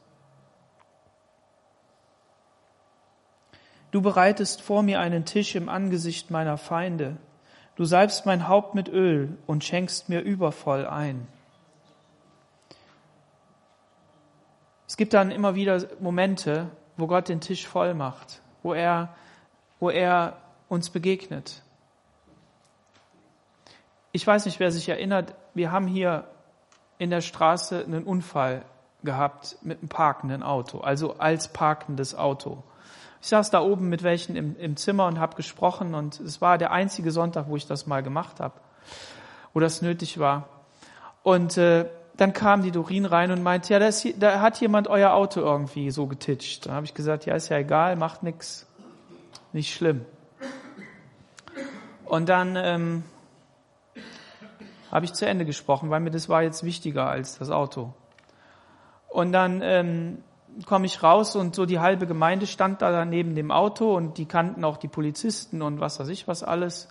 Du 3.94 4.02
bereitest 4.02 4.60
vor 4.60 4.82
mir 4.82 4.98
einen 4.98 5.24
Tisch 5.24 5.54
im 5.54 5.68
Angesicht 5.68 6.28
meiner 6.28 6.58
Feinde. 6.58 7.16
Du 7.76 7.84
salbst 7.84 8.26
mein 8.26 8.48
Haupt 8.48 8.74
mit 8.74 8.88
Öl 8.88 9.38
und 9.46 9.62
schenkst 9.62 10.08
mir 10.08 10.20
übervoll 10.20 10.84
ein. 10.84 11.28
Es 14.88 14.96
gibt 14.96 15.14
dann 15.14 15.30
immer 15.30 15.54
wieder 15.54 15.80
Momente, 16.00 16.70
wo 16.96 17.06
Gott 17.06 17.28
den 17.28 17.40
Tisch 17.40 17.68
voll 17.68 17.94
macht, 17.94 18.42
wo 18.64 18.74
er, 18.74 19.14
wo 19.78 19.90
er 19.90 20.38
uns 20.68 20.90
begegnet. 20.90 21.62
Ich 24.10 24.26
weiß 24.26 24.46
nicht, 24.46 24.58
wer 24.58 24.72
sich 24.72 24.88
erinnert, 24.88 25.36
wir 25.54 25.70
haben 25.70 25.86
hier 25.86 26.24
in 26.98 27.10
der 27.10 27.20
Straße 27.20 27.84
einen 27.84 28.02
Unfall 28.02 28.64
gehabt 29.04 29.56
mit 29.62 29.78
einem 29.78 29.88
parkenden 29.88 30.42
Auto, 30.42 30.80
also 30.80 31.18
als 31.18 31.46
parkendes 31.46 32.16
Auto. 32.16 32.64
Ich 33.24 33.30
saß 33.30 33.48
da 33.48 33.62
oben 33.62 33.88
mit 33.88 34.02
welchen 34.02 34.36
im, 34.36 34.54
im 34.58 34.76
Zimmer 34.76 35.06
und 35.06 35.18
habe 35.18 35.34
gesprochen 35.34 35.94
und 35.94 36.20
es 36.20 36.42
war 36.42 36.58
der 36.58 36.72
einzige 36.72 37.10
Sonntag, 37.10 37.48
wo 37.48 37.56
ich 37.56 37.66
das 37.66 37.86
mal 37.86 38.02
gemacht 38.02 38.38
habe, 38.38 38.52
wo 39.54 39.60
das 39.60 39.80
nötig 39.80 40.18
war. 40.18 40.46
Und 41.22 41.56
äh, 41.56 41.86
dann 42.18 42.34
kam 42.34 42.60
die 42.60 42.70
Dorin 42.70 43.06
rein 43.06 43.30
und 43.30 43.42
meinte, 43.42 43.72
ja, 43.72 43.78
da, 43.78 43.86
ist, 43.86 44.06
da 44.18 44.42
hat 44.42 44.60
jemand 44.60 44.88
euer 44.88 45.14
Auto 45.14 45.40
irgendwie 45.40 45.90
so 45.90 46.06
getitscht. 46.06 46.66
Da 46.66 46.72
habe 46.72 46.84
ich 46.84 46.92
gesagt, 46.92 47.24
ja, 47.24 47.34
ist 47.34 47.48
ja 47.48 47.56
egal, 47.56 47.96
macht 47.96 48.22
nix, 48.22 48.66
nicht 49.54 49.72
schlimm. 49.72 50.04
Und 52.04 52.28
dann 52.28 52.56
ähm, 52.56 53.04
habe 54.92 55.06
ich 55.06 55.14
zu 55.14 55.24
Ende 55.24 55.46
gesprochen, 55.46 55.88
weil 55.88 56.00
mir 56.00 56.10
das 56.10 56.28
war 56.28 56.42
jetzt 56.42 56.62
wichtiger 56.62 57.08
als 57.08 57.38
das 57.38 57.48
Auto. 57.48 57.94
Und 59.08 59.32
dann 59.32 59.62
ähm, 59.62 60.18
komme 60.66 60.86
ich 60.86 61.02
raus 61.02 61.36
und 61.36 61.54
so 61.54 61.66
die 61.66 61.80
halbe 61.80 62.06
Gemeinde 62.06 62.46
stand 62.46 62.82
da 62.82 63.04
neben 63.04 63.34
dem 63.34 63.50
Auto 63.50 63.94
und 63.94 64.18
die 64.18 64.26
kannten 64.26 64.64
auch 64.64 64.76
die 64.76 64.88
Polizisten 64.88 65.62
und 65.62 65.80
was 65.80 66.00
weiß 66.00 66.08
ich 66.08 66.28
was 66.28 66.42
alles. 66.42 66.88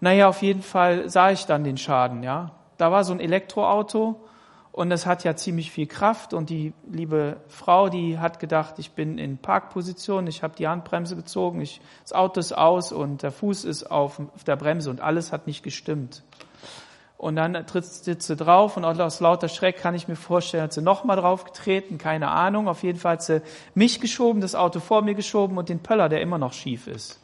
Naja, 0.00 0.28
auf 0.28 0.42
jeden 0.42 0.62
Fall 0.62 1.08
sah 1.08 1.30
ich 1.30 1.46
dann 1.46 1.64
den 1.64 1.76
Schaden, 1.76 2.22
ja. 2.22 2.52
Da 2.76 2.92
war 2.92 3.02
so 3.04 3.12
ein 3.12 3.20
Elektroauto 3.20 4.20
und 4.70 4.90
das 4.90 5.06
hat 5.06 5.24
ja 5.24 5.34
ziemlich 5.34 5.72
viel 5.72 5.88
Kraft 5.88 6.32
und 6.32 6.50
die 6.50 6.72
liebe 6.88 7.38
Frau, 7.48 7.88
die 7.88 8.18
hat 8.18 8.38
gedacht, 8.38 8.78
ich 8.78 8.92
bin 8.92 9.18
in 9.18 9.38
Parkposition, 9.38 10.28
ich 10.28 10.44
habe 10.44 10.54
die 10.56 10.68
Handbremse 10.68 11.16
gezogen, 11.16 11.60
ich, 11.60 11.80
das 12.02 12.12
Auto 12.12 12.38
ist 12.38 12.52
aus 12.52 12.92
und 12.92 13.24
der 13.24 13.32
Fuß 13.32 13.64
ist 13.64 13.90
auf, 13.90 14.20
auf 14.20 14.44
der 14.44 14.54
Bremse 14.54 14.90
und 14.90 15.00
alles 15.00 15.32
hat 15.32 15.48
nicht 15.48 15.64
gestimmt. 15.64 16.22
Und 17.18 17.34
dann 17.34 17.66
tritt 17.66 17.84
sie 17.84 18.36
drauf 18.36 18.76
und 18.76 18.84
aus 18.84 19.18
lauter 19.18 19.48
Schreck 19.48 19.78
kann 19.78 19.96
ich 19.96 20.06
mir 20.06 20.14
vorstellen, 20.14 20.62
hat 20.62 20.72
sie 20.72 20.82
nochmal 20.82 21.16
drauf 21.16 21.42
getreten, 21.42 21.98
keine 21.98 22.28
Ahnung. 22.28 22.68
Auf 22.68 22.84
jeden 22.84 22.96
Fall 22.96 23.14
hat 23.14 23.22
sie 23.24 23.42
mich 23.74 24.00
geschoben, 24.00 24.40
das 24.40 24.54
Auto 24.54 24.78
vor 24.78 25.02
mir 25.02 25.16
geschoben 25.16 25.58
und 25.58 25.68
den 25.68 25.80
Pöller, 25.80 26.08
der 26.08 26.20
immer 26.20 26.38
noch 26.38 26.52
schief 26.52 26.86
ist. 26.86 27.18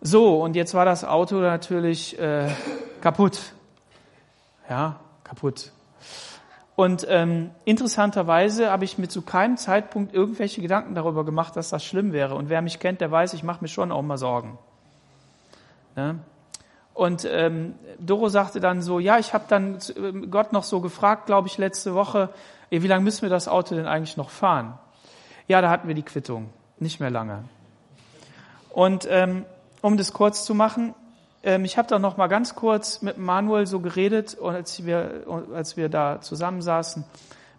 So, 0.00 0.40
und 0.40 0.54
jetzt 0.54 0.72
war 0.74 0.84
das 0.84 1.04
Auto 1.04 1.40
natürlich 1.40 2.16
äh, 2.20 2.48
kaputt. 3.00 3.40
Ja, 4.70 5.00
kaputt. 5.24 5.72
Und 6.76 7.04
ähm, 7.08 7.50
interessanterweise 7.64 8.70
habe 8.70 8.84
ich 8.84 8.98
mir 8.98 9.08
zu 9.08 9.22
keinem 9.22 9.56
Zeitpunkt 9.56 10.14
irgendwelche 10.14 10.62
Gedanken 10.62 10.94
darüber 10.94 11.24
gemacht, 11.24 11.56
dass 11.56 11.70
das 11.70 11.84
schlimm 11.84 12.12
wäre. 12.12 12.36
Und 12.36 12.50
wer 12.50 12.62
mich 12.62 12.78
kennt, 12.78 13.00
der 13.00 13.10
weiß, 13.10 13.34
ich 13.34 13.42
mache 13.42 13.62
mir 13.62 13.68
schon 13.68 13.90
auch 13.90 14.02
mal 14.02 14.16
Sorgen. 14.16 14.58
Ne? 15.96 16.20
Und 16.98 17.24
ähm, 17.30 17.76
Doro 18.00 18.28
sagte 18.28 18.58
dann 18.58 18.82
so, 18.82 18.98
ja, 18.98 19.20
ich 19.20 19.32
habe 19.32 19.44
dann 19.46 19.78
ähm, 19.96 20.32
Gott 20.32 20.52
noch 20.52 20.64
so 20.64 20.80
gefragt, 20.80 21.26
glaube 21.26 21.46
ich, 21.46 21.56
letzte 21.56 21.94
Woche, 21.94 22.30
wie 22.70 22.88
lange 22.88 23.04
müssen 23.04 23.22
wir 23.22 23.28
das 23.28 23.46
Auto 23.46 23.76
denn 23.76 23.86
eigentlich 23.86 24.16
noch 24.16 24.30
fahren? 24.30 24.76
Ja, 25.46 25.60
da 25.60 25.70
hatten 25.70 25.86
wir 25.86 25.94
die 25.94 26.02
Quittung, 26.02 26.50
nicht 26.80 26.98
mehr 26.98 27.10
lange. 27.10 27.44
Und 28.70 29.06
ähm, 29.08 29.44
um 29.80 29.96
das 29.96 30.12
kurz 30.12 30.44
zu 30.44 30.56
machen, 30.56 30.92
ähm, 31.44 31.64
ich 31.64 31.78
habe 31.78 31.86
da 31.86 32.00
noch 32.00 32.16
mal 32.16 32.26
ganz 32.26 32.56
kurz 32.56 33.00
mit 33.00 33.16
Manuel 33.16 33.68
so 33.68 33.78
geredet, 33.78 34.36
als 34.42 34.84
wir, 34.84 35.22
als 35.54 35.76
wir 35.76 35.88
da 35.88 36.20
zusammensaßen 36.20 37.04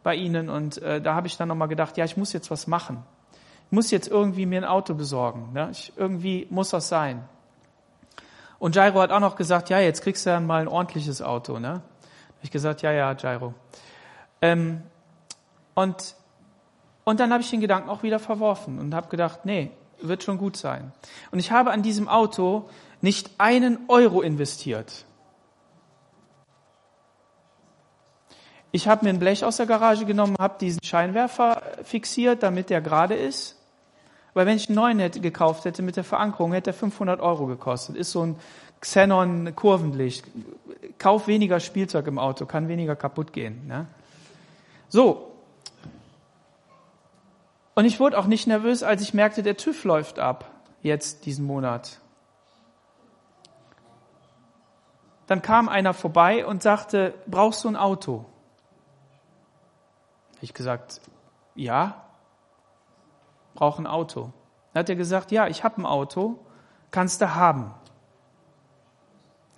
bei 0.04 0.16
Ihnen. 0.16 0.50
Und 0.50 0.82
äh, 0.82 1.00
da 1.00 1.16
habe 1.16 1.28
ich 1.28 1.38
dann 1.38 1.48
noch 1.48 1.56
mal 1.56 1.68
gedacht, 1.68 1.96
ja, 1.96 2.04
ich 2.04 2.18
muss 2.18 2.34
jetzt 2.34 2.52
was 2.52 2.68
machen. 2.68 3.06
Ich 3.68 3.72
muss 3.72 3.90
jetzt 3.90 4.10
irgendwie 4.10 4.46
mir 4.46 4.60
ein 4.60 4.68
Auto 4.68 4.96
besorgen. 4.96 5.54
Ne? 5.54 5.70
Ich, 5.72 5.94
irgendwie 5.96 6.46
muss 6.50 6.72
das 6.72 6.90
sein. 6.90 7.24
Und 8.60 8.76
Jairo 8.76 9.00
hat 9.02 9.12
auch 9.12 9.22
noch 9.22 9.36
gesagt, 9.38 9.70
ja, 9.70 9.80
jetzt 9.80 10.02
kriegst 10.02 10.26
du 10.26 10.30
dann 10.30 10.46
mal 10.46 10.62
ein 10.62 10.68
ordentliches 10.68 11.22
Auto. 11.22 11.60
Ne? 11.60 11.82
Ich 12.42 12.52
gesagt, 12.52 12.82
ja, 12.82 12.92
ja, 12.92 13.14
Jairo. 13.14 13.54
Ähm, 14.42 14.84
und, 15.74 16.16
und 17.06 17.20
dann 17.20 17.32
habe 17.32 17.42
ich 17.42 17.50
den 17.50 17.62
Gedanken 17.62 17.90
auch 17.90 18.04
wieder 18.04 18.20
verworfen 18.20 18.80
und 18.80 18.94
habe 18.94 19.08
gedacht, 19.08 19.46
nee, 19.46 19.72
wird 20.02 20.24
schon 20.24 20.38
gut 20.38 20.58
sein. 20.58 20.92
Und 21.32 21.40
ich 21.40 21.52
habe 21.52 21.72
an 21.72 21.82
diesem 21.82 22.08
Auto 22.08 22.70
nicht 23.02 23.32
einen 23.38 23.80
Euro 23.88 24.22
investiert. 24.22 25.06
Ich 28.72 28.88
habe 28.88 29.06
mir 29.06 29.10
ein 29.10 29.20
Blech 29.20 29.44
aus 29.44 29.58
der 29.58 29.66
Garage 29.66 30.06
genommen, 30.06 30.36
habe 30.38 30.60
diesen 30.60 30.84
Scheinwerfer 30.84 31.64
fixiert, 31.84 32.44
damit 32.44 32.70
der 32.70 32.82
gerade 32.82 33.16
ist. 33.16 33.59
Weil 34.40 34.46
wenn 34.46 34.56
ich 34.56 34.70
einen 34.70 34.78
neuen 34.78 35.00
hätte 35.00 35.20
gekauft 35.20 35.66
hätte 35.66 35.82
mit 35.82 35.98
der 35.98 36.06
Verankerung, 36.06 36.54
hätte 36.54 36.70
er 36.70 36.74
500 36.74 37.20
Euro 37.20 37.46
gekostet. 37.46 37.98
Ist 37.98 38.12
so 38.12 38.26
ein 38.26 38.38
Xenon 38.80 39.54
Kurvenlicht. 39.54 40.26
Kauf 40.98 41.28
weniger 41.28 41.60
Spielzeug 41.60 42.08
im 42.08 42.18
Auto, 42.18 42.46
kann 42.46 42.70
weniger 42.70 42.96
kaputt 42.96 43.34
gehen. 43.34 43.68
Ne? 43.68 43.86
So. 44.88 45.30
Und 47.76 47.84
ich 47.84 48.00
wurde 48.00 48.18
auch 48.18 48.28
nicht 48.28 48.48
nervös, 48.48 48.82
als 48.82 49.02
ich 49.02 49.14
merkte, 49.14 49.44
der 49.44 49.58
TÜV 49.58 49.84
läuft 49.84 50.20
ab, 50.20 50.50
jetzt 50.84 51.26
diesen 51.26 51.46
Monat. 51.46 52.00
Dann 55.28 55.42
kam 55.42 55.68
einer 55.68 55.94
vorbei 55.94 56.46
und 56.46 56.64
sagte, 56.64 57.14
brauchst 57.28 57.66
du 57.66 57.68
ein 57.68 57.76
Auto? 57.76 58.24
Ich 60.40 60.54
gesagt, 60.54 61.02
ja, 61.56 62.06
brauche 63.60 63.82
ein 63.82 63.88
Auto. 63.88 64.32
Dann 64.72 64.82
hat 64.82 64.90
er 64.90 64.96
gesagt, 64.96 65.32
ja, 65.32 65.48
ich 65.48 65.66
habe 65.66 65.82
ein 65.82 65.86
Auto, 65.86 66.40
kannst 66.92 67.22
du 67.22 67.36
haben. 67.36 67.74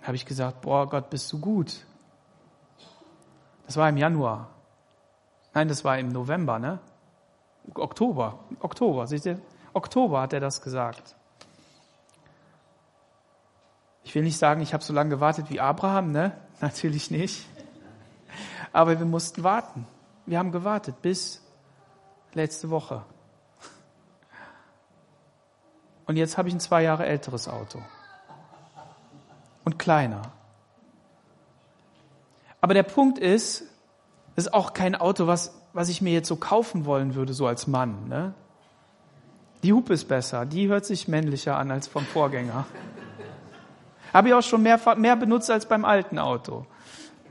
Habe 0.02 0.16
ich 0.16 0.26
gesagt, 0.26 0.62
boah 0.62 0.88
Gott, 0.88 1.08
bist 1.08 1.32
du 1.32 1.38
gut. 1.38 1.86
Das 3.66 3.76
war 3.76 3.88
im 3.88 3.96
Januar. 3.96 4.48
Nein, 5.54 5.68
das 5.68 5.84
war 5.84 5.98
im 5.98 6.08
November, 6.08 6.58
ne? 6.58 6.80
Oktober, 7.74 8.40
Oktober, 8.58 9.06
seht 9.06 9.24
ihr? 9.24 9.40
Oktober 9.72 10.20
hat 10.20 10.32
er 10.32 10.40
das 10.40 10.60
gesagt. 10.62 11.14
Ich 14.02 14.16
will 14.16 14.24
nicht 14.24 14.36
sagen, 14.36 14.62
ich 14.62 14.74
habe 14.74 14.82
so 14.82 14.92
lange 14.92 15.10
gewartet 15.10 15.48
wie 15.48 15.60
Abraham, 15.60 16.10
ne? 16.10 16.36
Natürlich 16.60 17.12
nicht. 17.12 17.46
Aber 18.72 18.98
wir 18.98 19.06
mussten 19.06 19.44
warten. 19.44 19.86
Wir 20.26 20.40
haben 20.40 20.50
gewartet 20.50 21.02
bis 21.02 21.40
letzte 22.34 22.68
Woche. 22.70 23.04
Und 26.06 26.16
jetzt 26.16 26.38
habe 26.38 26.48
ich 26.48 26.54
ein 26.54 26.60
zwei 26.60 26.82
Jahre 26.82 27.06
älteres 27.06 27.48
Auto. 27.48 27.80
Und 29.64 29.78
kleiner. 29.78 30.22
Aber 32.60 32.74
der 32.74 32.82
Punkt 32.82 33.18
ist, 33.18 33.62
es 34.36 34.46
ist 34.46 34.54
auch 34.54 34.72
kein 34.72 34.94
Auto, 34.94 35.26
was, 35.26 35.60
was 35.72 35.88
ich 35.88 36.00
mir 36.00 36.12
jetzt 36.12 36.28
so 36.28 36.36
kaufen 36.36 36.84
wollen 36.84 37.14
würde, 37.14 37.34
so 37.34 37.46
als 37.46 37.66
Mann. 37.66 38.08
Ne? 38.08 38.34
Die 39.62 39.72
Hupe 39.72 39.92
ist 39.92 40.08
besser, 40.08 40.46
die 40.46 40.68
hört 40.68 40.84
sich 40.84 41.06
männlicher 41.06 41.56
an 41.56 41.70
als 41.70 41.86
vom 41.86 42.04
Vorgänger. 42.04 42.66
Habe 44.12 44.28
ich 44.28 44.34
auch 44.34 44.42
schon 44.42 44.62
mehr, 44.62 44.80
mehr 44.96 45.16
benutzt 45.16 45.50
als 45.50 45.66
beim 45.66 45.84
alten 45.84 46.18
Auto 46.18 46.66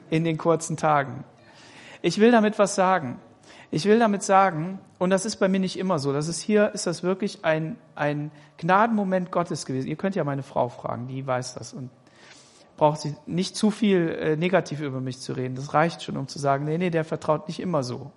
in 0.10 0.24
den 0.24 0.38
kurzen 0.38 0.78
Tagen. 0.78 1.24
Ich 2.02 2.20
will 2.20 2.32
damit 2.32 2.58
was 2.58 2.76
sagen. 2.76 3.20
Ich 3.74 3.86
will 3.86 4.00
damit 4.00 4.22
sagen, 4.22 4.80
und 5.00 5.12
das 5.12 5.26
ist 5.26 5.38
bei 5.38 5.48
mir 5.48 5.60
nicht 5.60 5.80
immer 5.80 5.98
so, 5.98 6.12
das 6.12 6.28
ist 6.28 6.42
hier, 6.42 6.74
ist 6.74 6.88
das 6.88 7.04
wirklich 7.04 7.46
ein, 7.46 7.78
ein 7.96 8.30
Gnadenmoment 8.58 9.32
Gottes 9.32 9.66
gewesen. 9.66 9.88
Ihr 9.88 9.96
könnt 9.96 10.14
ja 10.16 10.26
meine 10.26 10.44
Frau 10.44 10.68
fragen, 10.68 11.08
die 11.08 11.26
weiß 11.26 11.54
das 11.54 11.72
und 11.74 11.90
braucht 12.76 13.00
sie 13.00 13.16
nicht 13.26 13.56
zu 13.56 13.72
viel 13.72 14.10
äh, 14.10 14.36
negativ 14.36 14.82
über 14.82 15.00
mich 15.00 15.22
zu 15.22 15.32
reden. 15.32 15.56
Das 15.56 15.74
reicht 15.74 16.04
schon, 16.04 16.18
um 16.18 16.28
zu 16.28 16.38
sagen, 16.38 16.66
nee, 16.66 16.78
nee, 16.78 16.90
der 16.90 17.06
vertraut 17.06 17.48
nicht 17.48 17.62
immer 17.62 17.82
so. 17.82 18.12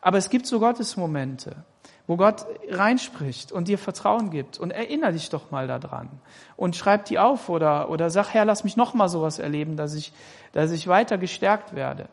Aber 0.00 0.18
es 0.18 0.30
gibt 0.30 0.46
so 0.46 0.58
Gottesmomente, 0.58 1.64
wo 2.08 2.16
Gott 2.16 2.46
reinspricht 2.68 3.52
und 3.52 3.68
dir 3.68 3.78
Vertrauen 3.78 4.30
gibt 4.30 4.58
und 4.58 4.72
erinnere 4.72 5.12
dich 5.12 5.30
doch 5.30 5.52
mal 5.52 5.68
daran 5.68 6.08
und 6.56 6.74
schreib 6.74 7.04
die 7.04 7.20
auf 7.20 7.48
oder, 7.48 7.88
oder 7.90 8.10
sag, 8.10 8.34
Herr, 8.34 8.44
lass 8.44 8.64
mich 8.64 8.76
noch 8.76 8.94
mal 8.94 9.08
sowas 9.08 9.38
erleben, 9.38 9.76
dass 9.76 9.94
ich, 9.94 10.12
dass 10.52 10.72
ich 10.72 10.88
weiter 10.88 11.18
gestärkt 11.18 11.76
werde. 11.76 12.08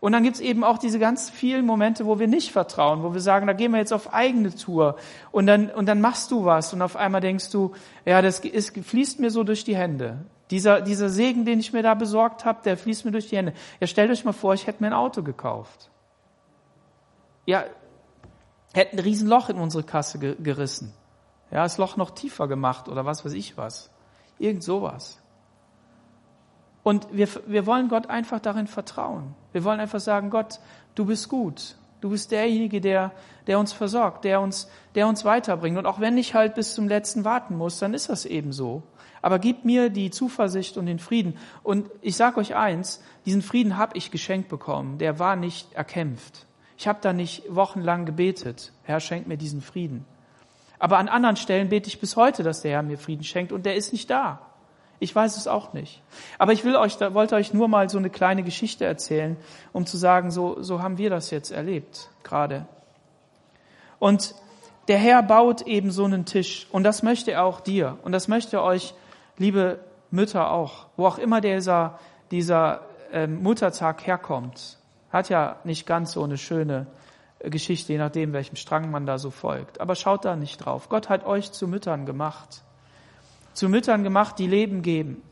Und 0.00 0.12
dann 0.12 0.22
gibt's 0.22 0.40
eben 0.40 0.64
auch 0.64 0.78
diese 0.78 0.98
ganz 0.98 1.28
vielen 1.28 1.66
Momente, 1.66 2.06
wo 2.06 2.18
wir 2.18 2.26
nicht 2.26 2.52
vertrauen, 2.52 3.02
wo 3.02 3.12
wir 3.12 3.20
sagen, 3.20 3.46
da 3.46 3.52
gehen 3.52 3.70
wir 3.72 3.78
jetzt 3.78 3.92
auf 3.92 4.14
eigene 4.14 4.54
Tour 4.54 4.96
und 5.30 5.46
dann, 5.46 5.70
und 5.70 5.86
dann 5.86 6.00
machst 6.00 6.30
du 6.30 6.46
was 6.46 6.72
und 6.72 6.80
auf 6.80 6.96
einmal 6.96 7.20
denkst 7.20 7.50
du, 7.50 7.74
ja, 8.06 8.22
das 8.22 8.40
ist, 8.40 8.76
fließt 8.78 9.20
mir 9.20 9.30
so 9.30 9.44
durch 9.44 9.62
die 9.64 9.76
Hände. 9.76 10.24
Dieser, 10.50 10.80
dieser 10.80 11.10
Segen, 11.10 11.44
den 11.44 11.60
ich 11.60 11.74
mir 11.74 11.82
da 11.82 11.94
besorgt 11.94 12.46
habe, 12.46 12.60
der 12.64 12.78
fließt 12.78 13.04
mir 13.04 13.12
durch 13.12 13.28
die 13.28 13.36
Hände. 13.36 13.52
Ja, 13.78 13.86
stellt 13.86 14.10
euch 14.10 14.24
mal 14.24 14.32
vor, 14.32 14.54
ich 14.54 14.66
hätte 14.66 14.82
mir 14.82 14.88
ein 14.88 14.94
Auto 14.94 15.22
gekauft. 15.22 15.90
Ja, 17.44 17.64
hätte 18.72 18.96
ein 18.96 19.00
Riesenloch 19.00 19.50
in 19.50 19.58
unsere 19.58 19.84
Kasse 19.84 20.18
gerissen. 20.18 20.94
Ja, 21.50 21.62
das 21.62 21.78
Loch 21.78 21.96
noch 21.96 22.10
tiefer 22.10 22.48
gemacht 22.48 22.88
oder 22.88 23.04
was 23.04 23.24
weiß 23.24 23.34
ich 23.34 23.56
was. 23.56 23.90
Irgend 24.38 24.62
sowas. 24.62 25.20
Und 26.90 27.06
wir, 27.12 27.28
wir 27.46 27.66
wollen 27.66 27.86
Gott 27.86 28.10
einfach 28.10 28.40
darin 28.40 28.66
vertrauen. 28.66 29.36
Wir 29.52 29.62
wollen 29.62 29.78
einfach 29.78 30.00
sagen, 30.00 30.28
Gott, 30.28 30.58
du 30.96 31.04
bist 31.04 31.28
gut. 31.28 31.76
Du 32.00 32.10
bist 32.10 32.32
derjenige, 32.32 32.80
der, 32.80 33.12
der 33.46 33.60
uns 33.60 33.72
versorgt, 33.72 34.24
der 34.24 34.40
uns, 34.40 34.68
der 34.96 35.06
uns 35.06 35.24
weiterbringt. 35.24 35.78
Und 35.78 35.86
auch 35.86 36.00
wenn 36.00 36.18
ich 36.18 36.34
halt 36.34 36.56
bis 36.56 36.74
zum 36.74 36.88
letzten 36.88 37.24
warten 37.24 37.56
muss, 37.56 37.78
dann 37.78 37.94
ist 37.94 38.08
das 38.08 38.26
eben 38.26 38.52
so. 38.52 38.82
Aber 39.22 39.38
gib 39.38 39.64
mir 39.64 39.88
die 39.88 40.10
Zuversicht 40.10 40.76
und 40.76 40.86
den 40.86 40.98
Frieden. 40.98 41.36
Und 41.62 41.88
ich 42.02 42.16
sage 42.16 42.40
euch 42.40 42.56
eins, 42.56 43.00
diesen 43.24 43.42
Frieden 43.42 43.76
habe 43.76 43.96
ich 43.96 44.10
geschenkt 44.10 44.48
bekommen. 44.48 44.98
Der 44.98 45.20
war 45.20 45.36
nicht 45.36 45.72
erkämpft. 45.74 46.44
Ich 46.76 46.88
habe 46.88 46.98
da 47.00 47.12
nicht 47.12 47.44
wochenlang 47.48 48.04
gebetet. 48.04 48.72
Herr, 48.82 48.98
schenk 48.98 49.28
mir 49.28 49.36
diesen 49.36 49.60
Frieden. 49.60 50.06
Aber 50.80 50.98
an 50.98 51.06
anderen 51.06 51.36
Stellen 51.36 51.68
bete 51.68 51.86
ich 51.86 52.00
bis 52.00 52.16
heute, 52.16 52.42
dass 52.42 52.62
der 52.62 52.72
Herr 52.72 52.82
mir 52.82 52.98
Frieden 52.98 53.22
schenkt 53.22 53.52
und 53.52 53.64
der 53.64 53.76
ist 53.76 53.92
nicht 53.92 54.10
da. 54.10 54.49
Ich 55.02 55.16
weiß 55.16 55.38
es 55.38 55.48
auch 55.48 55.72
nicht. 55.72 56.02
Aber 56.38 56.52
ich 56.52 56.62
will 56.62 56.76
euch, 56.76 57.00
wollte 57.00 57.34
euch 57.34 57.54
nur 57.54 57.68
mal 57.68 57.88
so 57.88 57.96
eine 57.96 58.10
kleine 58.10 58.42
Geschichte 58.42 58.84
erzählen, 58.84 59.38
um 59.72 59.86
zu 59.86 59.96
sagen, 59.96 60.30
so, 60.30 60.62
so 60.62 60.82
haben 60.82 60.98
wir 60.98 61.08
das 61.08 61.30
jetzt 61.30 61.50
erlebt, 61.50 62.10
gerade. 62.22 62.66
Und 63.98 64.34
der 64.88 64.98
Herr 64.98 65.22
baut 65.22 65.62
eben 65.62 65.90
so 65.90 66.04
einen 66.04 66.26
Tisch. 66.26 66.66
Und 66.70 66.84
das 66.84 67.02
möchte 67.02 67.32
er 67.32 67.44
auch 67.44 67.60
dir. 67.60 67.98
Und 68.02 68.12
das 68.12 68.28
möchte 68.28 68.62
euch, 68.62 68.92
liebe 69.38 69.80
Mütter, 70.10 70.50
auch. 70.50 70.86
Wo 70.98 71.06
auch 71.06 71.18
immer 71.18 71.40
dieser, 71.40 71.98
dieser 72.30 72.82
äh, 73.10 73.26
Muttertag 73.26 74.06
herkommt. 74.06 74.78
Hat 75.10 75.30
ja 75.30 75.56
nicht 75.64 75.86
ganz 75.86 76.12
so 76.12 76.22
eine 76.22 76.36
schöne 76.36 76.86
äh, 77.38 77.48
Geschichte, 77.48 77.94
je 77.94 77.98
nachdem, 77.98 78.34
welchem 78.34 78.56
Strang 78.56 78.90
man 78.90 79.06
da 79.06 79.16
so 79.16 79.30
folgt. 79.30 79.80
Aber 79.80 79.94
schaut 79.94 80.26
da 80.26 80.36
nicht 80.36 80.58
drauf. 80.58 80.90
Gott 80.90 81.08
hat 81.08 81.24
euch 81.24 81.52
zu 81.52 81.68
Müttern 81.68 82.04
gemacht 82.04 82.62
zu 83.60 83.68
Müttern 83.68 84.02
gemacht, 84.02 84.38
die 84.38 84.46
Leben 84.46 84.80
geben, 84.80 85.22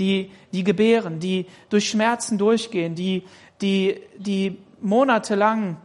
die, 0.00 0.32
die 0.52 0.64
gebären, 0.64 1.20
die 1.20 1.46
durch 1.70 1.88
Schmerzen 1.88 2.36
durchgehen, 2.36 2.96
die, 2.96 3.22
die, 3.60 4.02
die 4.16 4.58
monatelang 4.80 5.76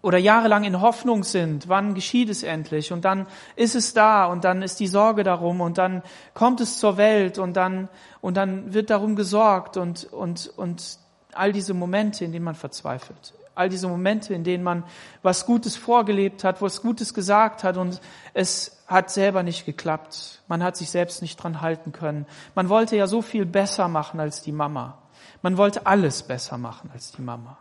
oder 0.00 0.18
jahrelang 0.18 0.62
in 0.62 0.80
Hoffnung 0.80 1.24
sind, 1.24 1.68
wann 1.68 1.94
geschieht 1.94 2.28
es 2.28 2.44
endlich 2.44 2.92
und 2.92 3.04
dann 3.04 3.26
ist 3.56 3.74
es 3.74 3.94
da 3.94 4.26
und 4.26 4.44
dann 4.44 4.62
ist 4.62 4.78
die 4.78 4.86
Sorge 4.86 5.24
darum 5.24 5.60
und 5.60 5.76
dann 5.76 6.04
kommt 6.34 6.60
es 6.60 6.78
zur 6.78 6.96
Welt 6.98 7.36
und 7.36 7.56
dann, 7.56 7.88
und 8.20 8.36
dann 8.36 8.72
wird 8.72 8.88
darum 8.90 9.16
gesorgt 9.16 9.76
und, 9.76 10.04
und, 10.04 10.52
und 10.56 10.98
all 11.32 11.50
diese 11.50 11.74
Momente, 11.74 12.24
in 12.24 12.30
denen 12.30 12.44
man 12.44 12.54
verzweifelt. 12.54 13.34
All 13.56 13.68
diese 13.68 13.88
Momente, 13.88 14.34
in 14.34 14.44
denen 14.44 14.62
man 14.62 14.84
was 15.22 15.46
Gutes 15.46 15.74
vorgelebt 15.74 16.44
hat, 16.44 16.62
was 16.62 16.80
Gutes 16.80 17.12
gesagt 17.12 17.64
hat 17.64 17.76
und 17.76 18.00
es 18.34 18.81
hat 18.92 19.10
selber 19.10 19.42
nicht 19.42 19.66
geklappt. 19.66 20.42
Man 20.48 20.62
hat 20.62 20.76
sich 20.76 20.90
selbst 20.90 21.22
nicht 21.22 21.36
dran 21.36 21.60
halten 21.60 21.92
können. 21.92 22.26
Man 22.54 22.68
wollte 22.68 22.96
ja 22.96 23.06
so 23.06 23.22
viel 23.22 23.46
besser 23.46 23.88
machen 23.88 24.20
als 24.20 24.42
die 24.42 24.52
Mama. 24.52 24.98
Man 25.42 25.56
wollte 25.56 25.86
alles 25.86 26.22
besser 26.22 26.58
machen 26.58 26.90
als 26.92 27.12
die 27.12 27.22
Mama. 27.22 27.58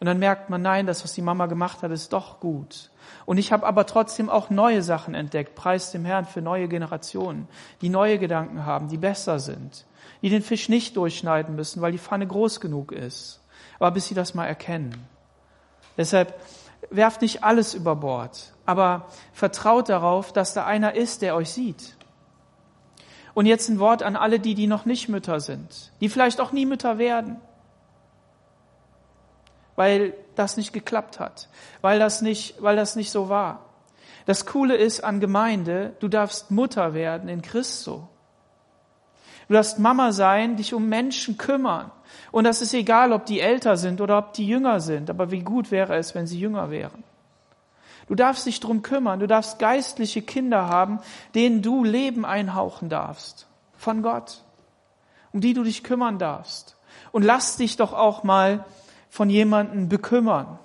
Und 0.00 0.06
dann 0.06 0.18
merkt 0.18 0.48
man, 0.48 0.62
nein, 0.62 0.86
das, 0.86 1.04
was 1.04 1.12
die 1.12 1.22
Mama 1.22 1.46
gemacht 1.46 1.82
hat, 1.82 1.90
ist 1.90 2.12
doch 2.12 2.40
gut. 2.40 2.90
Und 3.26 3.36
ich 3.36 3.52
habe 3.52 3.66
aber 3.66 3.84
trotzdem 3.84 4.30
auch 4.30 4.48
neue 4.48 4.82
Sachen 4.82 5.14
entdeckt. 5.14 5.54
Preis 5.54 5.92
dem 5.92 6.06
Herrn 6.06 6.24
für 6.24 6.40
neue 6.40 6.68
Generationen, 6.68 7.46
die 7.82 7.90
neue 7.90 8.18
Gedanken 8.18 8.64
haben, 8.64 8.88
die 8.88 8.96
besser 8.96 9.38
sind, 9.38 9.84
die 10.22 10.30
den 10.30 10.42
Fisch 10.42 10.70
nicht 10.70 10.96
durchschneiden 10.96 11.54
müssen, 11.54 11.82
weil 11.82 11.92
die 11.92 11.98
Pfanne 11.98 12.26
groß 12.26 12.60
genug 12.60 12.92
ist. 12.92 13.40
Aber 13.78 13.90
bis 13.90 14.06
sie 14.08 14.14
das 14.14 14.34
mal 14.34 14.46
erkennen. 14.46 15.06
Deshalb 15.98 16.34
werft 16.88 17.20
nicht 17.20 17.44
alles 17.44 17.74
über 17.74 17.94
Bord, 17.94 18.54
aber 18.70 19.06
vertraut 19.32 19.88
darauf, 19.88 20.32
dass 20.32 20.54
da 20.54 20.64
einer 20.64 20.94
ist, 20.94 21.22
der 21.22 21.34
euch 21.34 21.50
sieht. 21.50 21.96
Und 23.34 23.46
jetzt 23.46 23.68
ein 23.68 23.80
Wort 23.80 24.04
an 24.04 24.14
alle 24.14 24.38
die, 24.38 24.54
die 24.54 24.68
noch 24.68 24.84
nicht 24.84 25.08
Mütter 25.08 25.40
sind, 25.40 25.90
die 26.00 26.08
vielleicht 26.08 26.40
auch 26.40 26.52
nie 26.52 26.66
Mütter 26.66 26.96
werden, 26.98 27.40
weil 29.74 30.14
das 30.36 30.56
nicht 30.56 30.72
geklappt 30.72 31.18
hat, 31.18 31.48
weil 31.80 31.98
das 31.98 32.22
nicht, 32.22 32.62
weil 32.62 32.76
das 32.76 32.94
nicht 32.94 33.10
so 33.10 33.28
war. 33.28 33.66
Das 34.26 34.46
Coole 34.46 34.76
ist 34.76 35.02
an 35.02 35.18
Gemeinde, 35.18 35.96
du 35.98 36.06
darfst 36.06 36.52
Mutter 36.52 36.94
werden 36.94 37.28
in 37.28 37.42
Christo. 37.42 38.08
Du 39.48 39.54
darfst 39.54 39.80
Mama 39.80 40.12
sein, 40.12 40.54
dich 40.54 40.74
um 40.74 40.88
Menschen 40.88 41.38
kümmern, 41.38 41.90
und 42.30 42.44
das 42.44 42.62
ist 42.62 42.72
egal, 42.74 43.12
ob 43.12 43.26
die 43.26 43.40
älter 43.40 43.76
sind 43.76 44.00
oder 44.00 44.18
ob 44.18 44.32
die 44.32 44.46
jünger 44.46 44.78
sind, 44.78 45.10
aber 45.10 45.32
wie 45.32 45.40
gut 45.40 45.72
wäre 45.72 45.96
es, 45.96 46.14
wenn 46.14 46.28
sie 46.28 46.38
jünger 46.38 46.70
wären. 46.70 47.02
Du 48.10 48.16
darfst 48.16 48.44
dich 48.44 48.58
drum 48.58 48.82
kümmern. 48.82 49.20
Du 49.20 49.28
darfst 49.28 49.60
geistliche 49.60 50.20
Kinder 50.20 50.66
haben, 50.66 50.98
denen 51.36 51.62
du 51.62 51.84
Leben 51.84 52.24
einhauchen 52.24 52.88
darfst. 52.88 53.46
Von 53.76 54.02
Gott. 54.02 54.42
Um 55.30 55.40
die 55.40 55.54
du 55.54 55.62
dich 55.62 55.84
kümmern 55.84 56.18
darfst. 56.18 56.76
Und 57.12 57.22
lass 57.22 57.56
dich 57.56 57.76
doch 57.76 57.92
auch 57.92 58.24
mal 58.24 58.64
von 59.10 59.30
jemandem 59.30 59.88
bekümmern. 59.88 60.58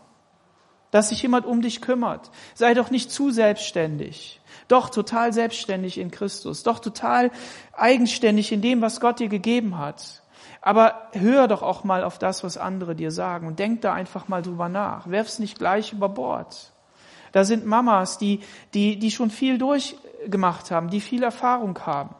Dass 0.89 1.09
sich 1.09 1.21
jemand 1.21 1.45
um 1.45 1.61
dich 1.61 1.83
kümmert. 1.83 2.31
Sei 2.55 2.73
doch 2.73 2.89
nicht 2.89 3.11
zu 3.11 3.29
selbstständig. 3.29 4.41
Doch 4.67 4.89
total 4.89 5.31
selbstständig 5.31 5.99
in 5.99 6.09
Christus. 6.09 6.63
Doch 6.63 6.79
total 6.79 7.29
eigenständig 7.73 8.51
in 8.53 8.63
dem, 8.63 8.81
was 8.81 8.99
Gott 8.99 9.19
dir 9.19 9.29
gegeben 9.29 9.77
hat. 9.77 10.23
Aber 10.61 11.09
hör 11.11 11.47
doch 11.47 11.61
auch 11.61 11.83
mal 11.83 12.03
auf 12.03 12.17
das, 12.17 12.43
was 12.43 12.57
andere 12.57 12.95
dir 12.95 13.11
sagen 13.11 13.45
und 13.45 13.59
denk 13.59 13.81
da 13.81 13.93
einfach 13.93 14.29
mal 14.29 14.41
drüber 14.41 14.67
nach. 14.67 15.07
Werf's 15.07 15.37
nicht 15.37 15.59
gleich 15.59 15.93
über 15.93 16.09
Bord. 16.09 16.71
Da 17.35 17.43
sind 17.43 17.65
Mamas, 17.65 18.17
die, 18.17 18.39
die, 18.73 18.97
die 18.97 19.11
schon 19.11 19.29
viel 19.29 19.57
durchgemacht 19.57 20.71
haben, 20.71 20.89
die 20.89 21.01
viel 21.01 21.21
Erfahrung 21.21 21.77
haben. 21.85 22.15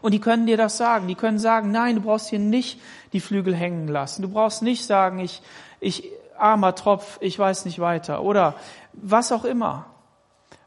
Und 0.00 0.14
die 0.14 0.20
können 0.20 0.46
dir 0.46 0.56
das 0.56 0.78
sagen. 0.78 1.06
Die 1.06 1.16
können 1.16 1.38
sagen, 1.38 1.70
nein, 1.70 1.96
du 1.96 2.00
brauchst 2.00 2.30
hier 2.30 2.38
nicht 2.38 2.80
die 3.12 3.20
Flügel 3.20 3.54
hängen 3.54 3.88
lassen. 3.88 4.22
Du 4.22 4.30
brauchst 4.30 4.62
nicht 4.62 4.86
sagen, 4.86 5.18
ich, 5.18 5.42
ich, 5.80 6.08
armer 6.38 6.74
Tropf, 6.74 7.18
ich 7.20 7.38
weiß 7.38 7.66
nicht 7.66 7.78
weiter. 7.78 8.22
Oder 8.22 8.54
was 8.94 9.32
auch 9.32 9.44
immer. 9.44 9.84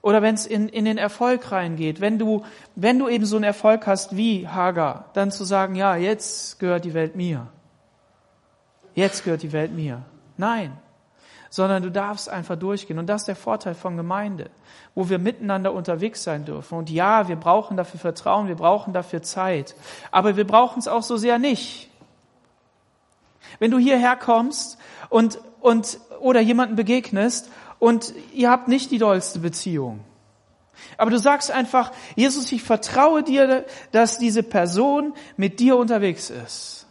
Oder 0.03 0.21
wenn 0.21 0.35
es 0.35 0.45
in, 0.45 0.69
in 0.69 0.85
den 0.85 0.99
Erfolg 0.99 1.51
reingeht, 1.51 2.01
wenn 2.01 2.19
du, 2.19 2.45
wenn 2.75 2.99
du 2.99 3.09
eben 3.09 3.25
so 3.25 3.35
einen 3.35 3.45
Erfolg 3.45 3.87
hast 3.87 4.15
wie 4.15 4.47
Hagar, 4.47 5.09
dann 5.13 5.31
zu 5.31 5.43
sagen, 5.43 5.73
ja, 5.73 5.95
jetzt 5.95 6.59
gehört 6.59 6.85
die 6.85 6.93
Welt 6.93 7.15
mir. 7.15 7.47
Jetzt 8.93 9.23
gehört 9.23 9.41
die 9.41 9.53
Welt 9.53 9.71
mir. 9.71 10.03
Nein 10.37 10.77
sondern 11.55 11.83
du 11.83 11.89
darfst 11.89 12.27
einfach 12.27 12.57
durchgehen. 12.57 12.99
Und 12.99 13.07
das 13.07 13.21
ist 13.21 13.27
der 13.29 13.37
Vorteil 13.37 13.75
von 13.75 13.95
Gemeinde, 13.95 14.49
wo 14.93 15.07
wir 15.07 15.19
miteinander 15.19 15.71
unterwegs 15.71 16.21
sein 16.21 16.43
dürfen. 16.43 16.77
Und 16.77 16.89
ja, 16.89 17.29
wir 17.29 17.37
brauchen 17.37 17.77
dafür 17.77 17.97
Vertrauen, 17.97 18.49
wir 18.49 18.55
brauchen 18.57 18.91
dafür 18.91 19.21
Zeit, 19.21 19.73
aber 20.11 20.35
wir 20.35 20.45
brauchen 20.45 20.79
es 20.79 20.89
auch 20.89 21.01
so 21.01 21.15
sehr 21.15 21.39
nicht. 21.39 21.89
Wenn 23.59 23.71
du 23.71 23.77
hierher 23.77 24.17
kommst 24.17 24.77
und, 25.09 25.39
und, 25.61 25.97
oder 26.19 26.41
jemanden 26.41 26.75
begegnest 26.75 27.49
und 27.79 28.13
ihr 28.33 28.49
habt 28.49 28.67
nicht 28.67 28.91
die 28.91 28.97
dollste 28.97 29.39
Beziehung, 29.39 30.01
aber 30.97 31.09
du 31.09 31.17
sagst 31.17 31.51
einfach, 31.51 31.93
Jesus, 32.17 32.51
ich 32.51 32.63
vertraue 32.63 33.23
dir, 33.23 33.63
dass 33.93 34.17
diese 34.17 34.43
Person 34.43 35.13
mit 35.37 35.61
dir 35.61 35.77
unterwegs 35.77 36.29
ist. 36.29 36.84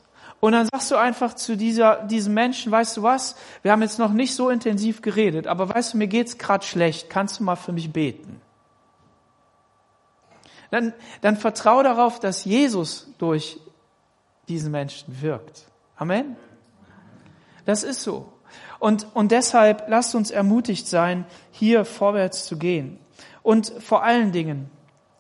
Und 0.45 0.53
dann 0.53 0.68
sagst 0.70 0.90
du 0.90 0.97
einfach 0.97 1.32
zu 1.32 1.57
dieser, 1.57 2.03
diesem 2.03 2.34
Menschen, 2.34 2.70
weißt 2.70 2.99
du 2.99 3.03
was, 3.03 3.34
wir 3.62 3.72
haben 3.72 3.80
jetzt 3.80 3.99
noch 3.99 4.12
nicht 4.12 4.34
so 4.34 4.51
intensiv 4.51 5.01
geredet, 5.01 5.47
aber 5.47 5.70
weißt 5.70 5.95
du, 5.95 5.97
mir 5.97 6.07
geht's 6.07 6.36
gerade 6.36 6.66
schlecht, 6.66 7.09
kannst 7.09 7.40
du 7.40 7.45
mal 7.45 7.57
für 7.57 7.72
mich 7.72 7.90
beten? 7.95 8.42
Dann, 10.70 10.92
dann 11.22 11.38
vertraue 11.38 11.82
darauf, 11.82 12.20
dass 12.20 12.45
Jesus 12.45 13.09
durch 13.16 13.59
diesen 14.47 14.70
Menschen 14.70 15.22
wirkt. 15.22 15.64
Amen? 15.97 16.36
Das 17.64 17.82
ist 17.82 18.03
so. 18.03 18.30
Und, 18.78 19.07
und 19.14 19.32
deshalb 19.32 19.88
lasst 19.88 20.14
uns 20.14 20.30
ermutigt 20.30 20.86
sein, 20.86 21.24
hier 21.53 21.86
vorwärts 21.86 22.45
zu 22.45 22.59
gehen. 22.59 22.99
Und 23.42 23.72
vor 23.78 24.05
allen 24.05 24.30
Dingen, 24.30 24.70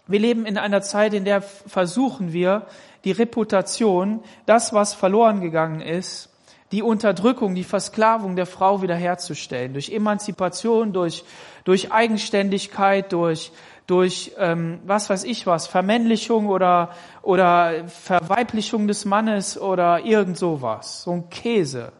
wir 0.06 0.20
leben 0.20 0.44
in 0.44 0.58
einer 0.58 0.82
Zeit, 0.82 1.14
in 1.14 1.24
der 1.24 1.40
versuchen 1.40 2.34
wir, 2.34 2.66
die 3.04 3.12
Reputation, 3.12 4.22
das, 4.46 4.72
was 4.72 4.94
verloren 4.94 5.40
gegangen 5.40 5.80
ist, 5.80 6.30
die 6.72 6.82
Unterdrückung, 6.82 7.54
die 7.54 7.64
Versklavung 7.64 8.36
der 8.36 8.46
Frau 8.46 8.82
wiederherzustellen, 8.82 9.74
durch 9.74 9.90
Emanzipation, 9.90 10.92
durch, 10.92 11.24
durch 11.64 11.92
Eigenständigkeit, 11.92 13.12
durch, 13.12 13.52
durch 13.86 14.32
ähm, 14.38 14.80
was 14.84 15.08
weiß 15.10 15.24
ich 15.24 15.46
was, 15.46 15.66
Vermännlichung 15.66 16.48
oder, 16.48 16.90
oder 17.22 17.86
Verweiblichung 17.86 18.88
des 18.88 19.04
Mannes 19.04 19.60
oder 19.60 20.04
irgend 20.04 20.36
sowas. 20.36 21.02
So 21.02 21.12
ein 21.12 21.30
Käse. 21.30 21.92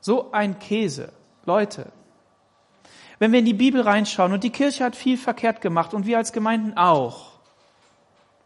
So 0.00 0.32
ein 0.32 0.58
Käse. 0.58 1.12
Leute, 1.44 1.92
wenn 3.18 3.32
wir 3.32 3.38
in 3.38 3.44
die 3.44 3.54
Bibel 3.54 3.82
reinschauen 3.82 4.32
und 4.32 4.42
die 4.42 4.50
Kirche 4.50 4.84
hat 4.84 4.96
viel 4.96 5.16
verkehrt 5.16 5.60
gemacht 5.60 5.94
und 5.94 6.06
wir 6.06 6.18
als 6.18 6.32
Gemeinden 6.32 6.76
auch, 6.76 7.35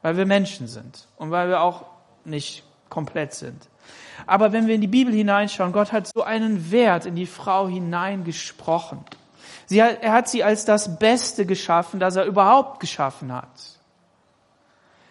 weil 0.02 0.16
wir 0.16 0.26
Menschen 0.26 0.66
sind 0.66 1.08
und 1.16 1.30
weil 1.30 1.48
wir 1.48 1.60
auch 1.60 1.86
nicht 2.24 2.64
komplett 2.88 3.34
sind. 3.34 3.68
Aber 4.26 4.52
wenn 4.52 4.66
wir 4.66 4.74
in 4.74 4.80
die 4.80 4.86
Bibel 4.86 5.12
hineinschauen, 5.12 5.72
Gott 5.72 5.92
hat 5.92 6.06
so 6.06 6.22
einen 6.22 6.70
Wert 6.70 7.06
in 7.06 7.16
die 7.16 7.26
Frau 7.26 7.68
hineingesprochen. 7.68 9.04
Sie 9.66 9.82
hat, 9.82 10.02
er 10.02 10.12
hat 10.12 10.28
sie 10.28 10.44
als 10.44 10.64
das 10.64 10.98
Beste 10.98 11.46
geschaffen, 11.46 12.00
das 12.00 12.16
er 12.16 12.24
überhaupt 12.24 12.80
geschaffen 12.80 13.32
hat. 13.32 13.48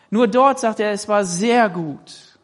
Nur 0.09 0.27
dort 0.27 0.59
sagt 0.59 0.79
er, 0.79 0.91
es 0.91 1.07
war 1.07 1.23
sehr 1.23 1.69
gut. 1.69 2.37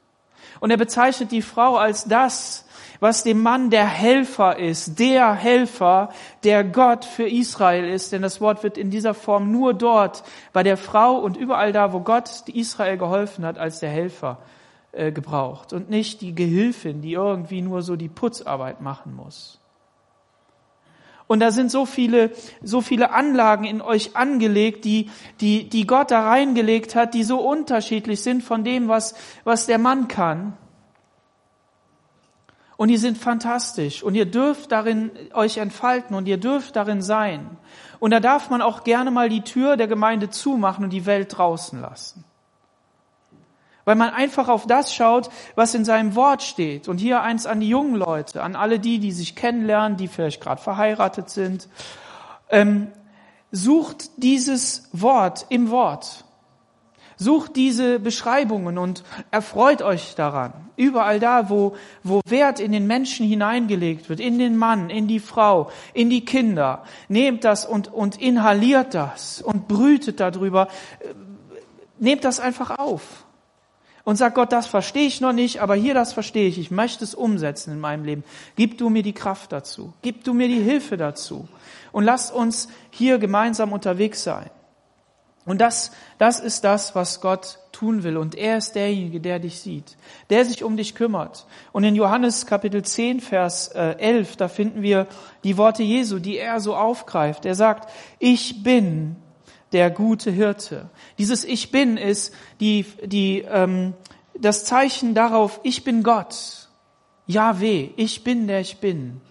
Und 0.60 0.72
er 0.72 0.78
bezeichnet 0.78 1.32
die 1.32 1.42
Frau 1.42 1.78
als 1.78 2.06
das, 2.06 2.65
was 3.00 3.24
dem 3.24 3.42
Mann 3.42 3.70
der 3.70 3.86
Helfer 3.86 4.58
ist, 4.58 5.00
der 5.00 5.34
Helfer, 5.34 6.10
der 6.44 6.64
Gott 6.64 7.06
für 7.06 7.28
Israel 7.28 7.88
ist, 7.88 8.12
denn 8.12 8.22
das 8.22 8.42
Wort 8.42 8.64
wird 8.64 8.78
in 8.78 8.90
dieser 8.90 9.14
Form 9.14 9.52
nur 9.52 9.74
dort 9.74 10.24
bei 10.54 10.64
der 10.64 10.78
Frau 10.78 11.16
und 11.18 11.38
überall 11.38 11.72
da, 11.72 11.94
wo 11.94 12.00
Gott 12.00 12.48
Israel 12.48 12.98
geholfen 12.98 13.46
hat, 13.46 13.58
als 13.58 13.80
der 13.80 13.90
Helfer 13.90 14.40
äh, 14.92 15.12
gebraucht 15.12 15.74
und 15.74 15.90
nicht 15.90 16.22
die 16.22 16.34
Gehilfin, 16.34 17.02
die 17.02 17.14
irgendwie 17.14 17.62
nur 17.62 17.82
so 17.82 17.96
die 17.96 18.10
Putzarbeit 18.10 18.82
machen 18.82 19.16
muss. 19.16 19.60
Und 21.28 21.40
da 21.40 21.52
sind 21.52 21.72
so 21.72 21.86
viele, 21.86 22.32
so 22.62 22.82
viele 22.82 23.12
Anlagen 23.12 23.66
in 23.66 23.82
euch 23.82 24.16
angelegt, 24.16 24.86
die, 24.86 25.10
die, 25.42 25.68
die 25.68 25.88
Gott 25.88 26.12
da 26.12 26.28
reingelegt 26.28 26.96
hat, 26.96 27.14
die 27.14 27.24
so 27.24 27.40
unterschiedlich 27.40 28.22
sind 28.22 28.44
von 28.44 28.64
dem, 28.64 28.88
was, 28.88 29.16
was 29.44 29.66
der 29.66 29.80
Mann 29.80 30.08
kann. 30.08 30.56
Und 32.78 32.90
die 32.90 32.98
sind 32.98 33.18
fantastisch. 33.18 34.04
Und 34.04 34.16
ihr 34.16 34.26
dürft 34.26 34.72
darin 34.72 35.12
euch 35.34 35.58
entfalten 35.58 36.16
und 36.16 36.28
ihr 36.28 36.38
dürft 36.38 36.76
darin 36.76 37.02
sein. 37.02 37.58
Und 38.00 38.12
da 38.12 38.20
darf 38.20 38.50
man 38.50 38.62
auch 38.62 38.84
gerne 38.84 39.12
mal 39.12 39.30
die 39.30 39.42
Tür 39.42 39.78
der 39.78 39.88
Gemeinde 39.88 40.30
zumachen 40.30 40.84
und 40.84 40.90
die 40.92 41.06
Welt 41.06 41.38
draußen 41.38 41.80
lassen. 41.82 42.26
Weil 43.86 43.96
man 43.96 44.10
einfach 44.10 44.50
auf 44.50 44.68
das 44.68 44.94
schaut, 44.94 45.30
was 45.54 45.74
in 45.74 45.86
seinem 45.86 46.16
Wort 46.16 46.44
steht. 46.44 46.88
Und 46.88 46.98
hier 46.98 47.22
eins 47.22 47.46
an 47.46 47.60
die 47.60 47.70
jungen 47.70 47.96
Leute, 47.96 48.44
an 48.44 48.56
alle 48.56 48.80
die, 48.80 49.00
die 49.00 49.12
sich 49.12 49.36
kennenlernen, 49.36 49.98
die 49.98 50.08
vielleicht 50.08 50.42
gerade 50.42 50.62
verheiratet 50.62 51.30
sind. 51.30 51.70
Ähm, 52.50 52.88
sucht 53.52 54.10
dieses 54.18 54.90
Wort 54.92 55.46
im 55.50 55.70
Wort. 55.70 56.25
Sucht 57.18 57.56
diese 57.56 58.00
Beschreibungen 58.00 58.78
und 58.78 59.04
erfreut 59.32 59.82
euch 59.82 60.16
daran. 60.16 60.54
Überall 60.76 61.20
da, 61.20 61.50
wo, 61.50 61.76
wo 62.04 62.20
Wert 62.28 62.60
in 62.60 62.74
den 62.74 62.88
Menschen 62.88 63.26
hineingelegt 63.26 64.10
wird, 64.10 64.20
in 64.20 64.38
den 64.38 64.58
Mann, 64.58 64.90
in 64.90 65.08
die 65.08 65.22
Frau, 65.22 65.72
in 65.94 66.10
die 66.10 66.26
Kinder. 66.26 66.84
Nehmt 67.08 67.46
das 67.46 67.66
und, 67.66 67.94
und 67.94 68.22
inhaliert 68.22 68.94
das 68.94 69.42
und 69.42 69.70
brütet 69.70 70.20
darüber. 70.20 70.68
Nehmt 71.98 72.26
das 72.26 72.42
einfach 72.42 72.78
auf. 72.78 73.26
Und 74.04 74.18
sagt 74.18 74.36
Gott, 74.36 74.52
das 74.52 74.68
verstehe 74.68 75.08
ich 75.08 75.20
noch 75.20 75.34
nicht, 75.34 75.62
aber 75.62 75.74
hier 75.74 75.96
das 75.96 76.14
verstehe 76.14 76.48
ich. 76.48 76.60
Ich 76.60 76.70
möchte 76.70 77.04
es 77.04 77.16
umsetzen 77.16 77.74
in 77.74 77.80
meinem 77.80 78.06
Leben. 78.06 78.24
Gib 78.56 78.78
du 78.78 78.90
mir 78.90 79.02
die 79.02 79.14
Kraft 79.14 79.52
dazu. 79.52 79.94
Gib 80.04 80.24
du 80.24 80.34
mir 80.34 80.48
die 80.48 80.62
Hilfe 80.62 80.96
dazu. 80.96 81.48
Und 81.92 82.04
lasst 82.04 82.32
uns 82.34 82.68
hier 82.92 83.18
gemeinsam 83.18 83.74
unterwegs 83.74 84.24
sein. 84.24 84.52
Und 85.46 85.62
das, 85.62 85.92
das 86.18 86.40
ist 86.40 86.64
das, 86.64 86.96
was 86.96 87.22
Gott 87.22 87.60
tun 87.72 88.04
will. 88.04 88.18
Und 88.18 88.36
er 88.36 88.58
ist 88.58 88.74
derjenige, 88.74 89.22
der 89.22 89.40
dich 89.40 89.60
sieht, 89.60 89.96
der 90.30 90.44
sich 90.44 90.64
um 90.64 90.76
dich 90.76 90.96
kümmert. 90.96 91.46
Und 91.72 91.84
in 91.84 91.96
Johannes 91.96 92.48
Kapitel 92.48 92.84
10, 92.84 93.20
Vers 93.20 93.68
11, 93.68 94.34
äh, 94.34 94.36
da 94.38 94.48
finden 94.48 94.82
wir 94.82 95.08
die 95.44 95.58
Worte 95.58 95.84
Jesu, 95.84 96.20
die 96.20 96.38
er 96.38 96.60
so 96.60 96.76
aufgreift. 96.76 97.46
Er 97.46 97.56
sagt, 97.56 97.92
ich 98.18 98.64
bin 98.64 99.18
der 99.72 99.92
gute 99.92 100.32
Hirte. 100.32 100.90
Dieses 101.18 101.44
Ich 101.44 101.72
bin 101.72 101.98
ist 101.98 102.34
die, 102.60 102.86
die, 103.04 103.42
ähm, 103.42 103.94
das 104.34 104.66
Zeichen 104.66 105.14
darauf, 105.14 105.60
ich 105.64 105.84
bin 105.84 106.02
Gott. 106.02 106.70
Yahweh, 107.28 107.90
ich 107.98 108.24
bin 108.24 108.48
der 108.48 108.62
ich 108.62 108.78
bin. 108.78 109.22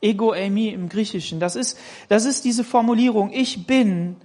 Ego 0.00 0.32
eimi 0.32 0.68
im 0.68 0.88
Griechischen. 0.88 1.40
Das 1.40 1.56
ist, 1.56 1.78
das 2.08 2.26
ist 2.26 2.44
diese 2.44 2.64
Formulierung, 2.64 3.30
ich 3.32 3.66
bin 3.66 4.16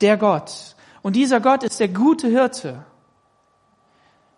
der 0.00 0.16
Gott. 0.16 0.76
Und 1.02 1.16
dieser 1.16 1.40
Gott 1.40 1.62
ist 1.62 1.80
der 1.80 1.88
gute 1.88 2.28
Hirte. 2.28 2.84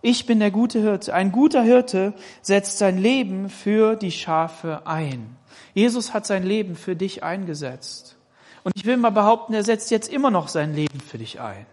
Ich 0.02 0.26
bin 0.26 0.40
der 0.40 0.50
gute 0.50 0.80
Hirte. 0.80 1.12
Ein 1.12 1.32
guter 1.32 1.62
Hirte 1.62 2.14
setzt 2.42 2.78
sein 2.78 2.98
Leben 2.98 3.50
für 3.50 3.96
die 3.96 4.12
Schafe 4.12 4.82
ein. 4.86 5.36
Jesus 5.74 6.14
hat 6.14 6.26
sein 6.26 6.42
Leben 6.42 6.74
für 6.74 6.96
dich 6.96 7.22
eingesetzt. 7.22 8.16
Und 8.64 8.72
ich 8.76 8.84
will 8.84 8.96
mal 8.96 9.10
behaupten, 9.10 9.54
er 9.54 9.64
setzt 9.64 9.90
jetzt 9.90 10.12
immer 10.12 10.30
noch 10.30 10.48
sein 10.48 10.74
Leben 10.74 11.00
für 11.00 11.18
dich 11.18 11.40
ein. 11.40 11.66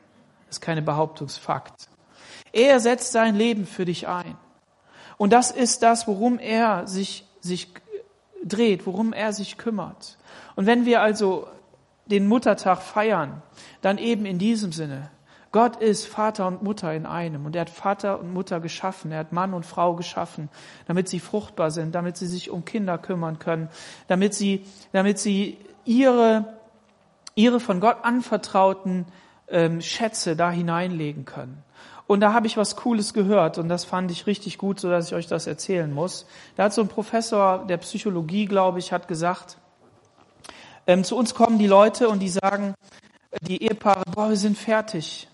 Das 0.48 0.58
ist 0.58 0.62
keine 0.62 0.82
Behauptungsfakt. 0.82 1.90
Er 2.54 2.80
setzt 2.80 3.12
sein 3.12 3.36
Leben 3.36 3.66
für 3.66 3.86
dich 3.86 4.08
ein. 4.08 4.38
Und 5.18 5.34
das 5.34 5.52
ist 5.52 5.84
das, 5.84 6.08
worum 6.08 6.40
er 6.40 6.88
sich, 6.88 7.26
sich 7.42 7.70
dreht, 8.44 8.86
worum 8.86 9.14
er 9.14 9.34
sich 9.34 9.58
kümmert. 9.58 10.18
Und 10.56 10.66
wenn 10.66 10.86
wir 10.86 11.02
also 11.02 11.48
den 12.08 12.28
Muttertag 12.28 12.82
feiern, 12.82 13.42
dann 13.82 13.98
eben 13.98 14.26
in 14.26 14.40
diesem 14.40 14.72
Sinne. 14.72 15.10
Gott 15.52 15.78
ist 15.78 16.06
Vater 16.06 16.48
und 16.48 16.62
Mutter 16.62 16.94
in 16.94 17.06
einem 17.06 17.46
und 17.46 17.56
er 17.56 17.62
hat 17.62 17.70
Vater 17.70 18.20
und 18.20 18.34
Mutter 18.34 18.60
geschaffen, 18.60 19.12
er 19.12 19.20
hat 19.20 19.32
Mann 19.32 19.54
und 19.54 19.66
Frau 19.66 19.96
geschaffen, 19.96 20.50
damit 20.88 21.08
sie 21.08 21.20
fruchtbar 21.20 21.72
sind, 21.72 21.96
damit 21.96 22.18
sie 22.18 22.28
sich 22.28 22.50
um 22.50 22.66
Kinder 22.66 22.98
kümmern 22.98 23.40
können, 23.40 23.70
damit 24.08 24.34
sie, 24.34 24.66
damit 24.92 25.20
sie 25.20 25.58
ihre, 25.86 26.58
ihre 27.36 27.60
von 27.60 27.80
Gott 27.80 27.98
anvertrauten 28.04 29.06
ähm, 29.48 29.82
Schätze 29.82 30.36
da 30.36 30.52
hineinlegen 30.52 31.26
können. 31.26 31.64
Und 32.08 32.22
da 32.22 32.34
habe 32.34 32.48
ich 32.48 32.56
was 32.56 32.76
Cooles 32.78 33.14
gehört 33.14 33.58
und 33.58 33.68
das 33.68 33.84
fand 33.84 34.12
ich 34.12 34.28
richtig 34.28 34.58
gut, 34.58 34.80
so 34.80 34.90
dass 34.90 35.08
ich 35.08 35.16
euch 35.16 35.28
das 35.28 35.46
erzählen 35.46 35.92
muss. 35.92 36.26
Da 36.56 36.64
hat 36.66 36.74
so 36.74 36.82
ein 36.82 36.88
Professor 36.88 37.66
der 37.68 37.78
Psychologie, 37.78 38.46
glaube 38.46 38.80
ich, 38.80 38.94
hat 38.94 39.08
gesagt, 39.10 39.58
ähm, 40.88 41.04
zu 41.04 41.16
uns 41.16 41.36
kommen 41.36 41.60
die 41.60 41.68
Leute 41.68 42.10
und 42.10 42.20
die 42.20 42.30
sagen, 42.30 42.74
die 43.42 43.62
Ehepaare, 43.62 44.04
boah, 44.14 44.30
wir 44.30 44.38
sind 44.38 44.58
fertig. 44.58 45.28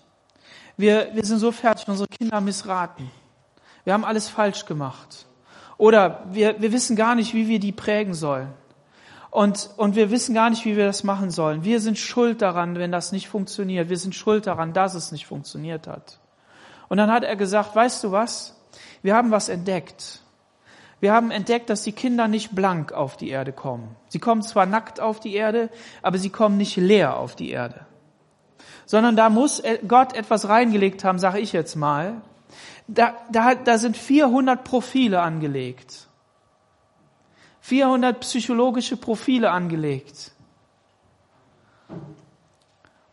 Wir, 0.76 1.10
wir 1.14 1.24
sind 1.24 1.38
so 1.38 1.52
fertig, 1.52 1.88
unsere 1.88 2.08
Kinder 2.08 2.40
missraten. 2.40 3.10
Wir 3.84 3.92
haben 3.92 4.04
alles 4.04 4.28
falsch 4.28 4.66
gemacht. 4.66 5.26
Oder 5.78 6.24
wir, 6.30 6.60
wir 6.60 6.72
wissen 6.72 6.96
gar 6.96 7.14
nicht, 7.14 7.34
wie 7.34 7.48
wir 7.48 7.60
die 7.60 7.72
prägen 7.72 8.14
sollen. 8.14 8.52
Und, 9.30 9.70
und 9.76 9.96
wir 9.96 10.10
wissen 10.10 10.34
gar 10.34 10.50
nicht, 10.50 10.64
wie 10.64 10.76
wir 10.76 10.86
das 10.86 11.02
machen 11.02 11.30
sollen. 11.30 11.64
Wir 11.64 11.80
sind 11.80 11.98
schuld 11.98 12.42
daran, 12.42 12.76
wenn 12.76 12.92
das 12.92 13.10
nicht 13.12 13.28
funktioniert. 13.28 13.88
Wir 13.88 13.98
sind 13.98 14.14
schuld 14.14 14.46
daran, 14.46 14.72
dass 14.72 14.94
es 14.94 15.12
nicht 15.12 15.26
funktioniert 15.26 15.86
hat. 15.86 16.20
Und 16.88 16.98
dann 16.98 17.10
hat 17.10 17.24
er 17.24 17.36
gesagt, 17.36 17.74
weißt 17.74 18.04
du 18.04 18.12
was? 18.12 18.56
Wir 19.02 19.14
haben 19.14 19.30
was 19.30 19.48
entdeckt. 19.48 20.20
Wir 21.00 21.12
haben 21.12 21.30
entdeckt, 21.30 21.70
dass 21.70 21.82
die 21.82 21.92
Kinder 21.92 22.28
nicht 22.28 22.54
blank 22.54 22.92
auf 22.92 23.16
die 23.16 23.28
Erde 23.28 23.52
kommen. 23.52 23.96
Sie 24.08 24.18
kommen 24.18 24.42
zwar 24.42 24.66
nackt 24.66 25.00
auf 25.00 25.20
die 25.20 25.34
Erde, 25.34 25.70
aber 26.02 26.18
sie 26.18 26.30
kommen 26.30 26.56
nicht 26.56 26.76
leer 26.76 27.16
auf 27.16 27.36
die 27.36 27.50
Erde. 27.50 27.86
Sondern 28.86 29.16
da 29.16 29.30
muss 29.30 29.62
Gott 29.86 30.14
etwas 30.14 30.48
reingelegt 30.48 31.04
haben, 31.04 31.18
sage 31.18 31.40
ich 31.40 31.52
jetzt 31.52 31.74
mal. 31.74 32.22
Da, 32.86 33.14
da, 33.30 33.54
da 33.54 33.78
sind 33.78 33.96
400 33.96 34.62
Profile 34.62 35.22
angelegt. 35.22 36.08
400 37.60 38.20
psychologische 38.20 38.96
Profile 38.96 39.50
angelegt. 39.50 40.32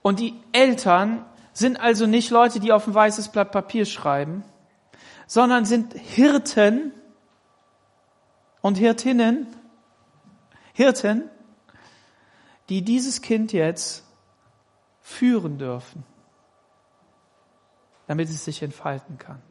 Und 0.02 0.20
die 0.20 0.34
Eltern 0.52 1.26
sind 1.54 1.80
also 1.80 2.06
nicht 2.06 2.32
Leute, 2.32 2.60
die 2.60 2.72
auf 2.72 2.88
ein 2.88 2.94
weißes 2.94 3.30
Blatt 3.30 3.52
Papier 3.52 3.86
schreiben, 3.86 4.44
sondern 5.28 5.66
sind 5.66 5.94
Hirten 5.94 6.92
und 8.62 8.78
Hirtinnen, 8.78 9.48
Hirten, 10.74 11.30
die 12.70 12.84
dieses 12.84 13.22
Kind 13.22 13.54
jetzt 13.54 14.06
führen 15.02 15.58
dürfen, 15.58 16.04
damit 18.08 18.30
es 18.30 18.46
sich 18.46 18.62
entfalten 18.62 19.18
kann. 19.18 19.42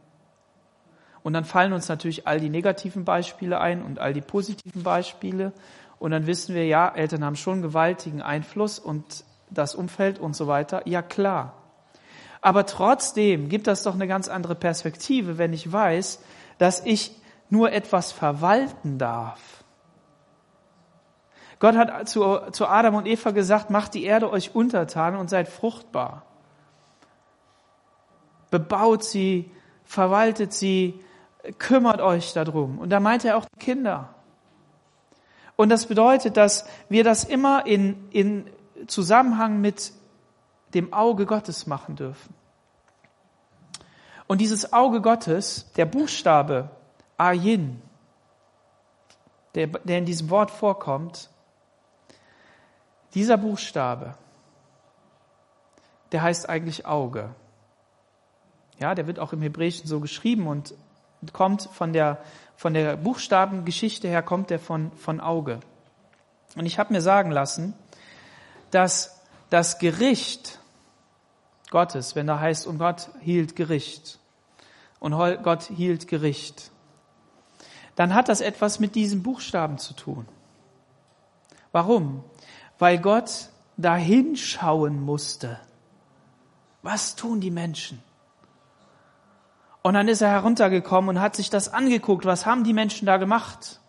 Und 1.22 1.34
dann 1.34 1.44
fallen 1.44 1.72
uns 1.72 1.88
natürlich 1.88 2.26
all 2.26 2.40
die 2.40 2.48
negativen 2.48 3.04
Beispiele 3.04 3.60
ein 3.60 3.82
und 3.82 3.98
all 3.98 4.14
die 4.14 4.22
positiven 4.22 4.82
Beispiele. 4.82 5.52
Und 5.98 6.12
dann 6.12 6.26
wissen 6.26 6.54
wir, 6.54 6.66
ja, 6.66 6.88
Eltern 6.88 7.24
haben 7.24 7.36
schon 7.36 7.60
gewaltigen 7.60 8.22
Einfluss 8.22 8.78
und 8.78 9.24
das 9.50 9.74
Umfeld 9.74 10.18
und 10.18 10.34
so 10.34 10.46
weiter. 10.46 10.86
Ja, 10.88 11.02
klar. 11.02 11.54
Aber 12.40 12.64
trotzdem 12.64 13.50
gibt 13.50 13.66
das 13.66 13.82
doch 13.82 13.94
eine 13.94 14.08
ganz 14.08 14.28
andere 14.28 14.54
Perspektive, 14.54 15.36
wenn 15.36 15.52
ich 15.52 15.70
weiß, 15.70 16.20
dass 16.56 16.84
ich 16.86 17.19
nur 17.50 17.72
etwas 17.72 18.12
verwalten 18.12 18.98
darf. 18.98 19.64
Gott 21.58 21.76
hat 21.76 22.08
zu, 22.08 22.38
zu 22.52 22.66
Adam 22.66 22.94
und 22.94 23.06
Eva 23.06 23.32
gesagt, 23.32 23.68
macht 23.68 23.92
die 23.94 24.04
Erde 24.04 24.30
euch 24.30 24.54
untertan 24.54 25.14
und 25.14 25.28
seid 25.28 25.48
fruchtbar. 25.48 26.24
Bebaut 28.50 29.04
sie, 29.04 29.50
verwaltet 29.84 30.54
sie, 30.54 30.98
kümmert 31.58 32.00
euch 32.00 32.32
darum. 32.32 32.78
Und 32.78 32.90
da 32.90 32.98
meint 32.98 33.24
er 33.24 33.36
auch 33.36 33.44
die 33.44 33.58
Kinder. 33.58 34.14
Und 35.56 35.68
das 35.68 35.86
bedeutet, 35.86 36.38
dass 36.38 36.66
wir 36.88 37.04
das 37.04 37.24
immer 37.24 37.66
in, 37.66 38.08
in 38.10 38.50
Zusammenhang 38.86 39.60
mit 39.60 39.92
dem 40.72 40.94
Auge 40.94 41.26
Gottes 41.26 41.66
machen 41.66 41.96
dürfen. 41.96 42.34
Und 44.26 44.40
dieses 44.40 44.72
Auge 44.72 45.02
Gottes, 45.02 45.70
der 45.76 45.84
Buchstabe 45.84 46.70
Ayin, 47.20 47.82
der, 49.54 49.66
der 49.66 49.98
in 49.98 50.06
diesem 50.06 50.30
Wort 50.30 50.50
vorkommt, 50.50 51.28
dieser 53.14 53.36
Buchstabe, 53.36 54.14
der 56.12 56.22
heißt 56.22 56.48
eigentlich 56.48 56.86
Auge. 56.86 57.34
Ja, 58.78 58.94
der 58.94 59.06
wird 59.06 59.18
auch 59.18 59.34
im 59.34 59.42
Hebräischen 59.42 59.86
so 59.86 60.00
geschrieben 60.00 60.46
und 60.46 60.74
kommt 61.34 61.62
von 61.62 61.92
der, 61.92 62.22
von 62.56 62.72
der 62.72 62.96
Buchstabengeschichte 62.96 64.08
her, 64.08 64.22
kommt 64.22 64.48
der 64.48 64.58
von, 64.58 64.90
von 64.92 65.20
Auge. 65.20 65.60
Und 66.56 66.64
ich 66.64 66.78
habe 66.78 66.92
mir 66.92 67.02
sagen 67.02 67.30
lassen, 67.30 67.74
dass 68.70 69.20
das 69.50 69.78
Gericht 69.78 70.58
Gottes, 71.70 72.16
wenn 72.16 72.26
da 72.26 72.40
heißt, 72.40 72.66
und 72.66 72.78
Gott 72.78 73.10
hielt 73.20 73.56
Gericht, 73.56 74.18
und 75.00 75.12
Gott 75.42 75.64
hielt 75.64 76.08
Gericht, 76.08 76.70
dann 78.00 78.14
hat 78.14 78.30
das 78.30 78.40
etwas 78.40 78.80
mit 78.80 78.94
diesem 78.94 79.22
Buchstaben 79.22 79.76
zu 79.76 79.92
tun. 79.92 80.26
Warum? 81.70 82.24
Weil 82.78 82.96
Gott 82.96 83.50
dahin 83.76 84.36
schauen 84.36 85.02
musste. 85.02 85.60
Was 86.80 87.14
tun 87.14 87.42
die 87.42 87.50
Menschen? 87.50 88.02
Und 89.82 89.92
dann 89.92 90.08
ist 90.08 90.22
er 90.22 90.30
heruntergekommen 90.30 91.10
und 91.10 91.20
hat 91.20 91.36
sich 91.36 91.50
das 91.50 91.74
angeguckt, 91.74 92.24
was 92.24 92.46
haben 92.46 92.64
die 92.64 92.72
Menschen 92.72 93.04
da 93.04 93.18
gemacht? 93.18 93.80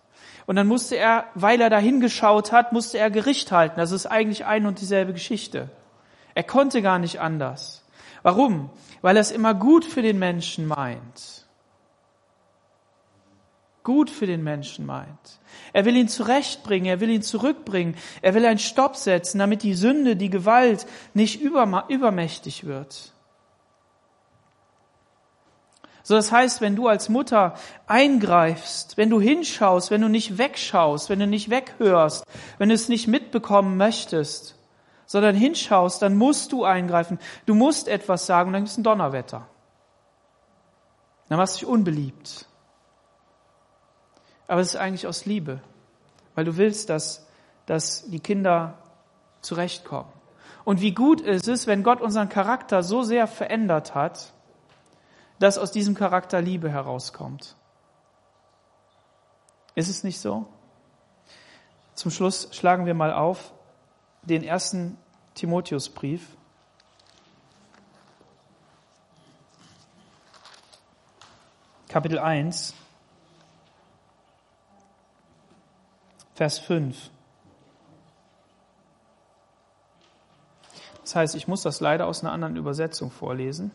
Und 0.46 0.58
dann 0.58 0.68
musste 0.68 0.98
er, 0.98 1.28
weil 1.34 1.62
er 1.62 1.70
da 1.70 1.78
hingeschaut 1.78 2.52
hat, 2.52 2.74
musste 2.74 2.98
er 2.98 3.12
Gericht 3.12 3.54
halten. 3.54 3.80
Das 3.80 3.94
ist 3.94 4.08
eigentlich 4.08 4.44
ein 4.44 4.66
und 4.66 4.82
dieselbe 4.82 5.14
Geschichte. 5.14 5.70
Er 6.36 6.44
konnte 6.44 6.82
gar 6.82 7.00
nicht 7.00 7.22
anders. 7.22 7.88
Warum? 8.24 8.72
Weil 9.02 9.16
er 9.16 9.22
es 9.22 9.32
immer 9.32 9.54
gut 9.54 9.86
für 9.86 10.02
den 10.02 10.20
Menschen 10.20 10.68
meint. 10.68 11.41
Gut 13.84 14.12
für 14.12 14.28
den 14.28 14.44
Menschen 14.44 14.86
meint. 14.86 15.40
Er 15.74 15.86
will 15.86 15.96
ihn 15.96 16.08
zurechtbringen, 16.08 16.86
er 16.88 17.00
will 17.00 17.10
ihn 17.10 17.24
zurückbringen, 17.24 17.96
er 18.22 18.36
will 18.36 18.46
einen 18.46 18.60
Stopp 18.60 18.96
setzen, 18.96 19.40
damit 19.40 19.64
die 19.64 19.74
Sünde, 19.74 20.16
die 20.16 20.30
Gewalt 20.30 20.86
nicht 21.14 21.42
übermächtig 21.42 22.66
wird. 22.66 23.14
So, 26.04 26.16
das 26.16 26.32
heißt, 26.32 26.62
wenn 26.62 26.76
du 26.76 26.88
als 26.88 27.10
Mutter 27.10 27.56
eingreifst, 27.88 28.98
wenn 28.98 29.10
du 29.10 29.22
hinschaust, 29.22 29.92
wenn 29.92 30.02
du 30.02 30.10
nicht 30.10 30.38
wegschaust, 30.38 31.10
wenn 31.10 31.20
du 31.20 31.28
nicht 31.28 31.50
weghörst, 31.50 32.24
wenn 32.58 32.70
du 32.70 32.76
es 32.76 32.90
nicht 32.90 33.08
mitbekommen 33.08 33.78
möchtest, 33.78 34.56
sondern 35.06 35.36
hinschaust, 35.36 36.02
dann 36.02 36.18
musst 36.18 36.52
du 36.52 36.64
eingreifen. 36.64 37.20
Du 37.46 37.54
musst 37.54 37.88
etwas 37.88 38.26
sagen, 38.26 38.54
dann 38.54 38.64
ist 38.64 38.78
ein 38.78 38.84
Donnerwetter. 38.84 39.48
Dann 41.30 41.38
machst 41.38 41.56
du 41.56 41.60
dich 41.60 41.68
unbeliebt. 41.68 42.48
Aber 44.52 44.60
es 44.60 44.74
ist 44.74 44.76
eigentlich 44.76 45.08
aus 45.08 45.26
Liebe, 45.26 45.62
weil 46.36 46.44
du 46.44 46.58
willst, 46.58 46.90
dass, 46.90 47.26
dass 47.68 48.10
die 48.10 48.20
Kinder 48.20 48.78
zurechtkommen. 49.40 50.12
Und 50.66 50.82
wie 50.82 50.94
gut 50.94 51.22
ist 51.22 51.48
es, 51.48 51.68
wenn 51.68 51.84
Gott 51.84 52.02
unseren 52.02 52.28
Charakter 52.28 52.84
so 52.84 53.02
sehr 53.02 53.28
verändert 53.28 53.96
hat, 53.96 54.34
dass 55.40 55.58
aus 55.58 55.72
diesem 55.72 55.96
Charakter 55.96 56.42
Liebe 56.42 56.70
herauskommt. 56.70 57.56
Ist 59.74 59.88
es 59.88 60.04
nicht 60.04 60.20
so? 60.20 60.46
Zum 61.94 62.12
Schluss 62.12 62.50
schlagen 62.52 62.86
wir 62.86 62.94
mal 62.94 63.14
auf 63.14 63.54
den 64.24 64.44
ersten 64.44 64.98
Timotheusbrief. 65.34 66.28
Kapitel 71.88 72.20
1, 72.20 72.74
Vers 76.34 76.60
5. 76.60 77.12
Das 81.02 81.16
heißt, 81.16 81.36
ich 81.36 81.48
muss 81.48 81.62
das 81.62 81.82
leider 81.82 82.08
aus 82.08 82.24
einer 82.24 82.32
anderen 82.32 82.56
Übersetzung 82.56 83.12
vorlesen. 83.12 83.72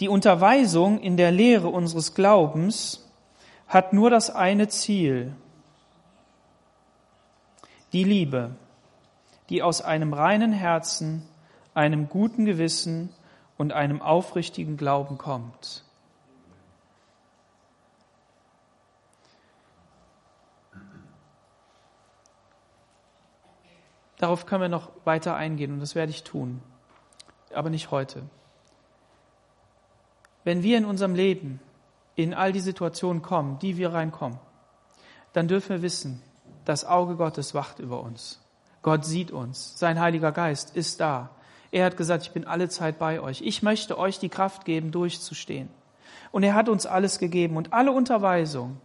Die 0.00 0.08
Unterweisung 0.08 1.00
in 1.00 1.16
der 1.16 1.32
Lehre 1.32 1.68
unseres 1.68 2.14
Glaubens 2.14 3.04
hat 3.66 3.92
nur 3.92 4.10
das 4.10 4.30
eine 4.30 4.68
Ziel, 4.68 5.34
die 7.92 8.04
Liebe, 8.04 8.54
die 9.48 9.62
aus 9.62 9.82
einem 9.82 10.12
reinen 10.12 10.52
Herzen, 10.52 11.26
einem 11.74 12.08
guten 12.08 12.44
Gewissen 12.44 13.10
und 13.56 13.72
einem 13.72 14.00
aufrichtigen 14.00 14.76
Glauben 14.76 15.18
kommt. 15.18 15.84
Darauf 24.18 24.46
können 24.46 24.62
wir 24.62 24.68
noch 24.68 24.90
weiter 25.04 25.36
eingehen 25.36 25.72
und 25.72 25.80
das 25.80 25.94
werde 25.94 26.10
ich 26.10 26.24
tun, 26.24 26.60
aber 27.54 27.70
nicht 27.70 27.90
heute. 27.90 28.22
Wenn 30.44 30.62
wir 30.62 30.78
in 30.78 30.84
unserem 30.84 31.14
Leben 31.14 31.60
in 32.16 32.34
all 32.34 32.52
die 32.52 32.60
Situationen 32.60 33.22
kommen, 33.22 33.58
die 33.60 33.76
wir 33.76 33.92
reinkommen, 33.92 34.38
dann 35.32 35.46
dürfen 35.46 35.70
wir 35.70 35.82
wissen, 35.82 36.22
das 36.64 36.84
Auge 36.84 37.16
Gottes 37.16 37.54
wacht 37.54 37.78
über 37.78 38.02
uns. 38.02 38.40
Gott 38.82 39.04
sieht 39.04 39.30
uns. 39.30 39.78
Sein 39.78 40.00
Heiliger 40.00 40.32
Geist 40.32 40.74
ist 40.76 41.00
da. 41.00 41.30
Er 41.70 41.84
hat 41.84 41.96
gesagt, 41.96 42.22
ich 42.24 42.32
bin 42.32 42.46
alle 42.46 42.68
Zeit 42.68 42.98
bei 42.98 43.20
euch. 43.20 43.42
Ich 43.42 43.62
möchte 43.62 43.98
euch 43.98 44.18
die 44.18 44.28
Kraft 44.28 44.64
geben, 44.64 44.90
durchzustehen. 44.90 45.68
Und 46.30 46.42
er 46.42 46.54
hat 46.54 46.68
uns 46.68 46.86
alles 46.86 47.18
gegeben 47.18 47.56
und 47.56 47.72
alle 47.72 47.92
Unterweisung. 47.92 48.80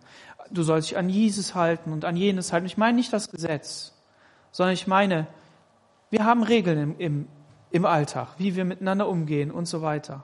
Du 0.52 0.64
sollst 0.64 0.90
dich 0.90 0.98
an 0.98 1.10
Jesus 1.10 1.56
halten 1.56 1.92
und 1.92 2.06
an 2.06 2.16
jenes 2.16 2.52
halten. 2.52 2.66
Ich 2.66 2.78
meine 2.78 2.98
nicht 2.98 3.14
das 3.14 3.32
Gesetz, 3.32 3.93
sondern 4.54 4.74
ich 4.76 4.88
meine, 4.88 5.28
wir 6.10 6.24
haben 6.24 6.44
Regeln 6.44 6.78
im, 6.78 7.00
im, 7.00 7.28
im 7.72 7.86
Alltag, 7.86 8.30
wie 8.38 8.56
wir 8.56 8.64
miteinander 8.64 9.10
umgehen 9.10 9.52
und 9.52 9.66
so 9.66 9.82
weiter. 9.82 10.24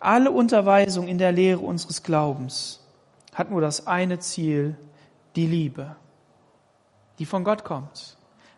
Alle 0.00 0.30
Unterweisung 0.30 1.08
in 1.08 1.18
der 1.18 1.32
Lehre 1.32 1.58
unseres 1.58 2.02
Glaubens 2.02 2.80
hat 3.34 3.50
nur 3.50 3.60
das 3.60 3.86
eine 3.86 4.20
Ziel, 4.20 4.76
die 5.34 5.46
Liebe, 5.46 5.96
die 7.18 7.26
von 7.26 7.42
Gott 7.42 7.64
kommt. 7.64 8.16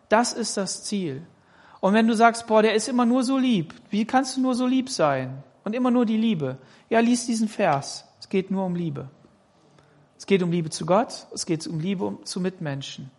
Das 0.09 0.31
ist 0.31 0.55
das 0.55 0.83
Ziel. 0.83 1.25
Und 1.79 1.93
wenn 1.93 2.07
du 2.07 2.15
sagst, 2.15 2.47
boah, 2.47 2.61
der 2.61 2.75
ist 2.75 2.87
immer 2.87 3.05
nur 3.05 3.23
so 3.23 3.37
lieb, 3.37 3.73
wie 3.89 4.05
kannst 4.05 4.37
du 4.37 4.41
nur 4.41 4.55
so 4.55 4.67
lieb 4.67 4.89
sein? 4.89 5.43
Und 5.63 5.73
immer 5.73 5.91
nur 5.91 6.05
die 6.05 6.17
Liebe. 6.17 6.57
Ja, 6.89 6.99
lies 6.99 7.25
diesen 7.25 7.47
Vers. 7.47 8.05
Es 8.19 8.29
geht 8.29 8.51
nur 8.51 8.65
um 8.65 8.75
Liebe. 8.75 9.09
Es 10.17 10.25
geht 10.25 10.43
um 10.43 10.51
Liebe 10.51 10.69
zu 10.69 10.85
Gott, 10.85 11.27
es 11.33 11.45
geht 11.45 11.65
um 11.67 11.79
Liebe 11.79 12.17
zu 12.23 12.39
Mitmenschen. 12.39 13.11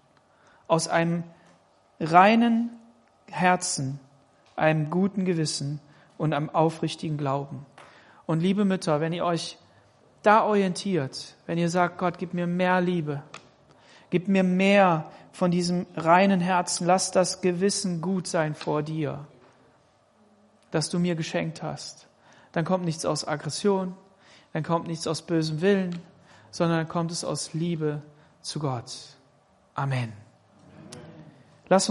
Aus 0.67 0.89
einem 0.89 1.25
reinen 2.01 2.71
Herzen, 3.31 4.01
einem 4.57 4.91
guten 4.91 5.25
Gewissen 5.25 5.81
und 6.17 6.33
einem 6.33 6.51
aufrichtigen 6.51 7.17
Glauben. 7.17 7.67
Und 8.27 8.41
liebe 8.41 8.65
Mütter, 8.65 9.01
wenn 9.01 9.13
ihr 9.13 9.25
euch 9.25 9.59
da 10.23 10.45
orientiert, 10.45 11.37
wenn 11.47 11.59
ihr 11.59 11.71
sagt, 11.71 11.99
Gott, 11.99 12.19
gib 12.19 12.35
mir 12.35 12.47
mehr 12.47 12.81
Liebe, 12.81 13.23
gib 14.11 14.29
mir 14.29 14.43
mehr 14.43 15.11
von 15.33 15.51
diesem 15.51 15.87
reinen 15.97 16.41
Herzen, 16.41 16.87
lass 16.87 17.11
das 17.11 17.41
Gewissen 17.41 18.01
gut 18.01 18.27
sein 18.27 18.55
vor 18.55 18.83
dir, 18.83 19.25
das 20.71 20.91
du 20.91 20.99
mir 20.99 21.15
geschenkt 21.15 21.63
hast, 21.63 22.09
dann 22.53 22.65
kommt 22.65 22.85
nichts 22.85 23.05
aus 23.05 23.27
Aggression, 23.27 23.95
dann 24.53 24.63
kommt 24.63 24.89
nichts 24.89 25.07
aus 25.07 25.23
bösem 25.23 25.61
Willen, 25.61 25.99
sondern 26.51 26.79
dann 26.79 26.89
kommt 26.89 27.13
es 27.13 27.25
aus 27.25 27.55
Liebe 27.55 28.03
zu 28.41 28.59
Gott. 28.59 28.93
Amen. 29.75 30.28